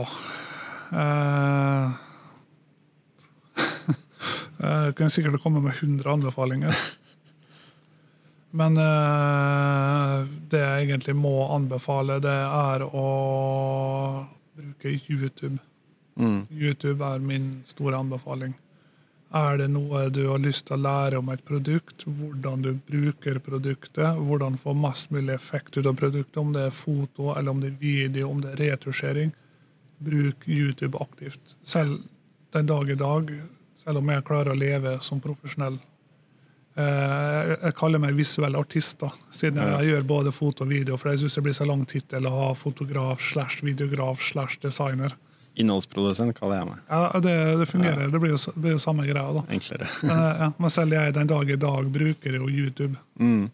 uh, 0.95 1.91
Jeg 4.63 4.95
kunne 4.95 5.11
sikkert 5.11 5.43
komme 5.43 5.59
med 5.65 5.75
100 5.75 6.07
anbefalinger. 6.13 6.83
Men 8.55 8.79
uh, 8.79 10.23
det 10.23 10.63
jeg 10.63 10.87
egentlig 10.87 11.19
må 11.19 11.49
anbefale, 11.51 12.21
det 12.23 12.39
er 12.47 12.87
å 12.87 13.09
bruke 14.55 14.95
YouTube. 15.11 15.59
YouTube 16.19 17.05
er 17.05 17.19
min 17.23 17.63
store 17.67 17.99
anbefaling. 17.99 18.55
Er 19.29 19.59
det 19.61 19.67
noe 19.69 20.07
du 20.09 20.23
har 20.25 20.41
lyst 20.41 20.65
til 20.67 20.79
å 20.79 20.81
lære 20.81 21.19
om 21.21 21.27
et 21.29 21.43
produkt, 21.45 22.05
hvordan 22.07 22.63
du 22.65 22.71
bruker 22.87 23.37
produktet, 23.45 24.17
hvordan 24.17 24.57
få 24.57 24.73
mest 24.73 25.11
mulig 25.13 25.35
effekt 25.35 25.77
ut 25.77 25.85
av 25.85 25.99
produktet, 25.99 26.39
om 26.41 26.53
det 26.55 26.63
er 26.65 26.73
foto 26.73 27.35
eller 27.35 27.53
om 27.53 27.61
det 27.61 27.69
er 27.69 27.77
video, 27.83 28.29
om 28.29 28.41
det 28.41 28.55
er 28.55 28.63
retusjering, 28.63 29.35
bruk 30.01 30.47
YouTube 30.47 30.97
aktivt. 30.97 31.55
Selv 31.61 32.01
den 32.55 32.65
dag 32.65 32.89
i 32.89 32.97
dag, 32.97 33.29
selv 33.77 34.01
om 34.01 34.09
jeg 34.09 34.25
klarer 34.25 34.55
å 34.55 34.57
leve 34.57 34.97
som 35.05 35.21
profesjonell. 35.21 35.77
Eh, 36.75 36.83
Jeg 37.49 37.57
jeg 37.61 37.75
kaller 37.75 37.99
meg 37.99 38.17
visuell 38.17 38.55
artist, 38.55 38.99
da, 38.99 39.11
siden 39.31 39.61
jeg 39.61 39.91
gjør 39.91 40.03
både 40.07 40.31
foto 40.31 40.63
og 40.63 40.69
video, 40.69 40.97
for 40.97 41.11
jeg 41.11 41.19
syns 41.19 41.35
det 41.35 41.43
blir 41.43 41.53
så 41.53 41.67
lang 41.69 41.85
tittel 41.85 42.25
å 42.25 42.33
ha 42.33 42.53
fotograf 42.55 43.21
slash 43.21 43.61
videograf 43.61 44.21
slash 44.21 44.57
designer. 44.61 45.13
Innholdsprodusent 45.59 46.35
kaller 46.37 46.61
jeg 46.61 46.67
meg. 46.69 46.83
Ja, 46.89 47.19
det, 47.19 47.33
det 47.59 47.65
fungerer. 47.67 48.11
Det 48.11 48.19
blir 48.21 48.31
jo, 48.35 48.37
det 48.53 48.61
blir 48.63 48.75
jo 48.77 48.79
samme 48.83 49.07
greia, 49.07 49.31
da. 49.35 49.43
Enklere. 49.51 49.89
Men, 50.07 50.21
ja, 50.43 50.51
men 50.57 50.69
selv 50.71 50.93
jeg 50.95 51.15
den 51.17 51.27
dag 51.31 51.49
i 51.51 51.57
dag 51.59 51.89
bruker 51.91 52.37
jo 52.37 52.49
YouTube 52.49 52.95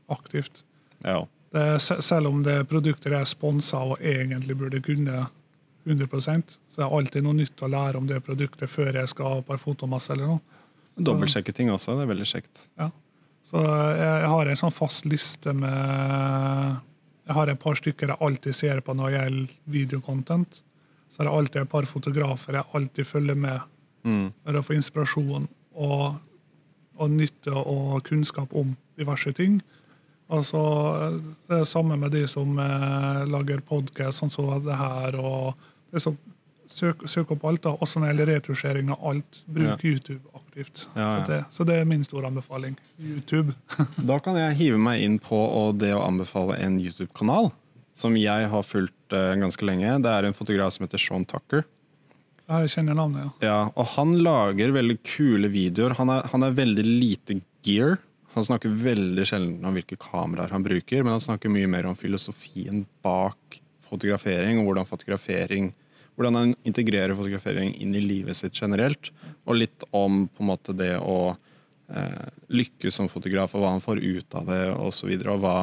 aktivt. 0.10 0.64
ja. 1.04 1.24
Det, 1.56 1.80
selv 1.80 2.28
om 2.28 2.42
det 2.44 2.52
er 2.52 2.66
produkter 2.68 3.14
jeg 3.16 3.28
sponser 3.32 3.94
og 3.94 4.02
egentlig 4.04 4.58
burde 4.60 4.82
kunne 4.84 5.22
100% 5.86 6.58
Så 6.68 6.82
det 6.82 6.84
er 6.84 6.96
alltid 6.98 7.24
noe 7.24 7.38
nytt 7.38 7.62
å 7.64 7.70
lære 7.72 7.96
om 8.02 8.08
det 8.10 8.18
produktet 8.26 8.68
før 8.70 8.98
jeg 9.00 9.08
skal 9.08 9.40
på 9.46 9.56
en 9.56 9.62
fotomasse 9.62 10.12
eller 10.12 10.34
noe. 10.34 10.42
Dobbeltsjekke 11.00 11.54
ting 11.56 11.72
også. 11.72 11.96
Det 11.96 12.04
er 12.04 12.12
veldig 12.12 12.28
kjekt. 12.28 12.66
Ja. 12.82 12.90
Så 13.46 13.62
jeg 13.62 14.30
har 14.34 14.52
en 14.52 14.60
sånn 14.60 14.74
fast 14.74 15.06
liste 15.08 15.54
med 15.54 16.82
Jeg 17.26 17.38
har 17.38 17.50
et 17.54 17.62
par 17.62 17.78
stykker 17.80 18.12
jeg 18.12 18.22
alltid 18.28 18.58
ser 18.58 18.82
på 18.86 18.94
når 18.98 19.10
det 19.10 19.18
gjelder 19.20 19.54
videocontent. 19.78 20.62
Så 21.16 21.22
er 21.24 21.30
det 21.30 21.34
alltid 21.40 21.62
et 21.62 21.70
par 21.72 21.86
fotografer 21.88 22.58
jeg 22.60 22.68
alltid 22.76 23.08
følger 23.08 23.36
med 23.40 23.72
Mm. 24.06 24.28
for 24.44 24.54
å 24.54 24.62
få 24.62 24.76
inspirasjon 24.76 25.48
og, 25.82 26.18
og 27.02 27.10
nytte 27.10 27.50
og 27.58 28.04
kunnskap 28.06 28.52
om 28.54 28.76
diverse 29.00 29.32
ting. 29.34 29.56
Altså, 30.30 30.60
det 31.50 31.58
er 31.60 31.66
samme 31.66 31.98
med 31.98 32.12
de 32.14 32.28
som 32.30 32.54
eh, 32.62 33.24
lager 33.26 33.64
podkast, 33.66 34.20
sånn 34.22 34.30
som 34.30 34.52
det 34.62 34.78
her. 34.78 35.18
og 35.18 35.56
det 35.90 36.04
så, 36.06 36.14
søk, 36.70 37.02
søk 37.10 37.32
opp 37.34 37.48
alt, 37.50 37.64
da. 37.66 37.74
Også 37.82 37.98
når 37.98 38.08
det 38.08 38.14
gjelder 38.14 38.32
retusjering 38.36 38.94
av 38.94 39.10
alt. 39.10 39.42
Bruk 39.48 39.84
YouTube 39.86 40.22
aktivt. 40.38 40.86
Ja, 40.96 41.02
ja. 41.02 41.10
Så, 41.26 41.32
det, 41.32 41.42
så 41.58 41.64
det 41.72 41.80
er 41.82 41.90
min 41.90 42.04
store 42.06 42.30
anbefaling. 42.30 42.78
YouTube. 43.02 43.54
Da 44.10 44.20
kan 44.22 44.38
jeg 44.38 44.54
hive 44.62 44.78
meg 44.78 45.02
inn 45.02 45.18
på 45.18 45.42
det 45.82 45.96
å 45.98 46.06
anbefale 46.06 46.58
en 46.62 46.78
YouTube-kanal 46.78 47.50
som 47.96 48.18
jeg 48.20 48.50
har 48.52 48.66
fulgt 48.68 49.16
uh, 49.16 49.34
ganske 49.40 49.68
lenge. 49.68 49.94
Det 50.04 50.12
er 50.12 50.28
en 50.28 50.36
fotograf 50.36 50.76
som 50.76 50.86
heter 50.86 51.02
Sean 51.02 51.26
Tucker. 51.28 51.64
Jeg 52.46 52.74
kjenner 52.76 52.98
navnet, 52.98 53.24
ja. 53.26 53.48
Ja, 53.48 53.60
og 53.74 53.88
han 53.96 54.14
lager 54.22 54.76
veldig 54.76 55.00
kule 55.08 55.50
videoer. 55.50 55.96
Han 55.98 56.12
er, 56.14 56.28
han 56.30 56.46
er 56.46 56.58
veldig 56.60 56.86
lite 56.86 57.40
gear. 57.66 57.98
Han 58.36 58.46
snakker 58.46 58.76
veldig 58.84 59.26
sjelden 59.26 59.66
om 59.66 59.74
hvilke 59.74 59.98
kameraer 59.98 60.52
han 60.54 60.66
bruker, 60.66 61.06
men 61.06 61.16
han 61.16 61.24
snakker 61.24 61.50
mye 61.50 61.72
mer 61.72 61.88
om 61.90 61.96
filosofien 61.98 62.84
bak 63.06 63.62
fotografering, 63.88 64.60
og 64.60 64.70
hvordan 64.70 64.88
fotografering 64.90 65.72
hvordan 66.16 66.36
han 66.36 66.54
integrerer 66.64 67.16
fotografering 67.16 67.74
inn 67.82 67.96
i 67.96 68.04
livet 68.04 68.38
sitt 68.38 68.56
generelt. 68.62 69.12
Og 69.46 69.60
litt 69.60 69.84
om 69.92 70.26
på 70.28 70.44
en 70.44 70.50
måte 70.50 70.76
det 70.78 70.94
å 71.00 71.36
eh, 71.92 72.28
lykkes 72.48 73.02
som 73.02 73.12
fotograf, 73.12 73.56
og 73.56 73.64
hva 73.64 73.74
han 73.76 73.84
får 73.84 74.02
ut 74.04 74.38
av 74.40 74.48
det, 74.52 74.64
og 74.76 74.94
så 74.96 75.10
videre, 75.10 75.36
og 75.36 75.44
hva, 75.44 75.58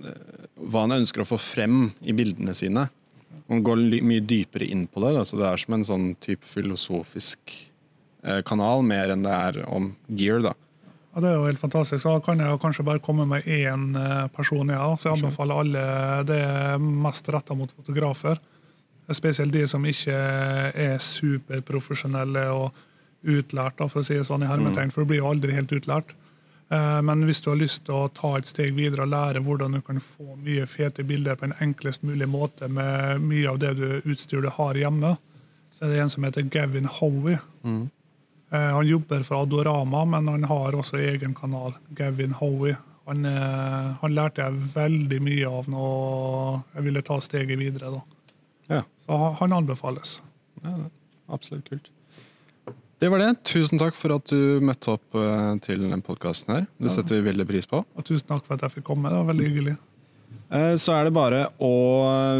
hva 0.00 0.86
han 0.86 0.98
ønsker 1.00 1.22
å 1.22 1.28
få 1.28 1.38
frem 1.40 1.90
i 2.00 2.14
bildene 2.16 2.54
sine. 2.56 2.88
Han 3.50 3.64
går 3.66 3.82
mye 4.06 4.22
dypere 4.22 4.68
inn 4.70 4.86
på 4.90 5.02
det. 5.04 5.16
Altså 5.18 5.40
det 5.40 5.48
er 5.48 5.60
som 5.60 5.76
en 5.76 5.86
sånn 5.86 6.08
type 6.22 6.46
filosofisk 6.46 7.54
eh, 8.22 8.40
kanal, 8.46 8.84
mer 8.86 9.14
enn 9.14 9.24
det 9.26 9.32
er 9.34 9.62
om 9.66 9.92
gear. 10.06 10.42
da. 10.44 10.54
Ja, 11.14 11.20
Det 11.20 11.30
er 11.30 11.34
jo 11.34 11.48
helt 11.48 11.62
fantastisk. 11.62 12.04
Så 12.04 12.14
da 12.14 12.22
kan 12.24 12.38
jeg 12.38 12.60
kanskje 12.62 12.86
bare 12.86 13.02
komme 13.02 13.26
med 13.26 13.48
én 13.50 13.90
eh, 13.98 14.28
person. 14.36 14.70
Ja. 14.70 14.92
Så 14.96 15.10
jeg 15.10 15.18
anbefaler 15.18 15.64
alle 15.64 15.84
Det 16.28 16.44
mest 16.80 17.28
retta 17.28 17.56
mot 17.58 17.72
fotografer. 17.74 18.38
Spesielt 19.10 19.50
de 19.52 19.66
som 19.66 19.82
ikke 19.82 20.14
er 20.14 21.00
superprofesjonelle 21.02 22.44
og 22.54 22.70
utlært, 23.26 23.82
for 23.90 24.00
å 24.00 24.06
si 24.06 24.14
det 24.14 24.28
sånn 24.28 24.46
i 24.46 24.48
hermetegn, 24.48 24.92
for 24.94 25.02
du 25.02 25.10
blir 25.10 25.18
jo 25.18 25.32
aldri 25.32 25.56
helt 25.56 25.72
utlært. 25.74 26.14
Eh, 26.70 27.02
Men 27.02 27.24
hvis 27.26 27.40
du 27.42 27.50
har 27.50 27.56
lyst 27.58 27.84
til 27.86 27.94
å 27.94 28.08
ta 28.14 28.36
et 28.38 28.46
steg 28.46 28.74
videre 28.76 29.02
og 29.02 29.10
lære 29.12 29.42
hvordan 29.42 29.72
du 29.72 29.80
kan 29.82 29.98
få 30.00 30.36
mye 30.38 30.66
fete 30.70 31.02
bilder 31.06 31.34
på 31.36 31.48
en 31.48 31.56
enklest 31.60 32.02
mulig 32.06 32.28
måte 32.30 32.68
med 32.70 33.20
mye 33.26 33.48
av 33.50 33.58
det 33.58 33.74
du, 33.80 33.88
utstyr 34.04 34.42
du 34.42 34.48
har 34.54 34.74
hjemme, 34.78 35.16
så 35.74 35.84
er 35.84 35.94
det 35.94 36.00
en 36.04 36.10
som 36.12 36.24
heter 36.24 36.42
Gavin 36.42 36.86
Howie. 36.86 37.40
Mm. 37.64 37.88
Han 38.50 38.86
jobber 38.86 39.22
for 39.22 39.42
Adorama, 39.44 40.04
men 40.04 40.26
han 40.28 40.44
har 40.50 40.74
også 40.74 40.98
egen 40.98 41.34
kanal, 41.38 41.74
Gavin 41.94 42.32
Howie. 42.32 42.76
Han, 43.06 43.24
eh, 43.26 43.94
han 44.00 44.14
lærte 44.14 44.42
jeg 44.42 44.58
veldig 44.74 45.20
mye 45.22 45.46
av 45.50 45.68
når 45.70 46.62
jeg 46.74 46.84
ville 46.84 47.02
ta 47.02 47.18
steget 47.20 47.58
videre. 47.58 47.90
da. 47.90 48.00
Ja, 48.68 48.82
Så 49.06 49.34
han 49.40 49.52
anbefales. 49.52 50.20
ja 50.62 50.76
absolutt 51.30 51.68
kult. 51.70 51.90
Det 53.00 53.08
var 53.08 53.18
det. 53.22 53.30
Tusen 53.48 53.80
takk 53.80 53.94
for 53.96 54.12
at 54.18 54.28
du 54.28 54.60
møtte 54.64 54.92
opp 54.96 55.16
eh, 55.16 55.52
til 55.64 55.86
den 55.88 56.02
podkasten 56.04 56.52
her. 56.58 56.66
Det 56.80 56.92
setter 56.92 57.16
vi 57.20 57.30
veldig 57.30 57.46
pris 57.48 57.68
på. 57.70 57.80
Og 57.96 58.04
tusen 58.04 58.26
takk 58.28 58.44
for 58.44 58.58
at 58.58 58.66
jeg 58.66 58.74
fikk 58.78 58.90
komme. 58.90 59.08
Det 59.08 59.16
var 59.22 59.30
veldig 59.30 59.46
hyggelig. 59.48 59.76
Eh, 60.50 60.74
Så 60.82 60.92
er 60.92 61.06
det 61.08 61.12
bare 61.14 61.44
å 61.62 61.70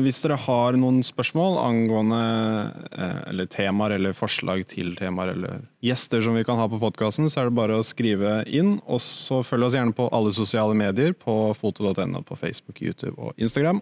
Hvis 0.05 0.21
dere 0.25 0.37
har 0.43 0.77
noen 0.79 1.01
spørsmål 1.07 1.57
angående 1.63 2.21
eh, 2.93 3.21
eller 3.31 3.49
temaer 3.51 3.95
eller 3.97 4.13
forslag 4.17 4.67
til 4.69 4.93
temaer 4.99 5.33
eller 5.33 5.63
gjester 5.87 6.21
som 6.27 6.37
vi 6.37 6.45
kan 6.45 6.59
ha 6.61 6.67
på 6.69 6.81
podkasten, 6.83 7.31
så 7.31 7.41
er 7.41 7.49
det 7.49 7.57
bare 7.57 7.79
å 7.81 7.87
skrive 7.87 8.43
inn. 8.47 8.77
Og 8.87 9.01
så 9.01 9.41
følg 9.47 9.71
oss 9.71 9.79
gjerne 9.79 9.97
på 9.97 10.11
alle 10.13 10.35
sosiale 10.37 10.77
medier 10.77 11.15
på 11.17 11.39
foto.no 11.57 12.21
på 12.27 12.37
Facebook, 12.37 12.83
YouTube 12.85 13.17
og 13.17 13.33
Instagram. 13.41 13.81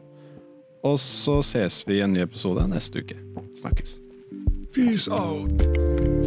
Og 0.87 0.95
så 1.03 1.41
ses 1.43 1.83
vi 1.89 1.99
i 1.99 2.05
en 2.07 2.15
ny 2.15 2.23
episode 2.23 2.69
neste 2.71 3.03
uke. 3.03 3.19
Snakkes. 3.59 3.99
Peace 4.77 5.09
out! 5.11 6.18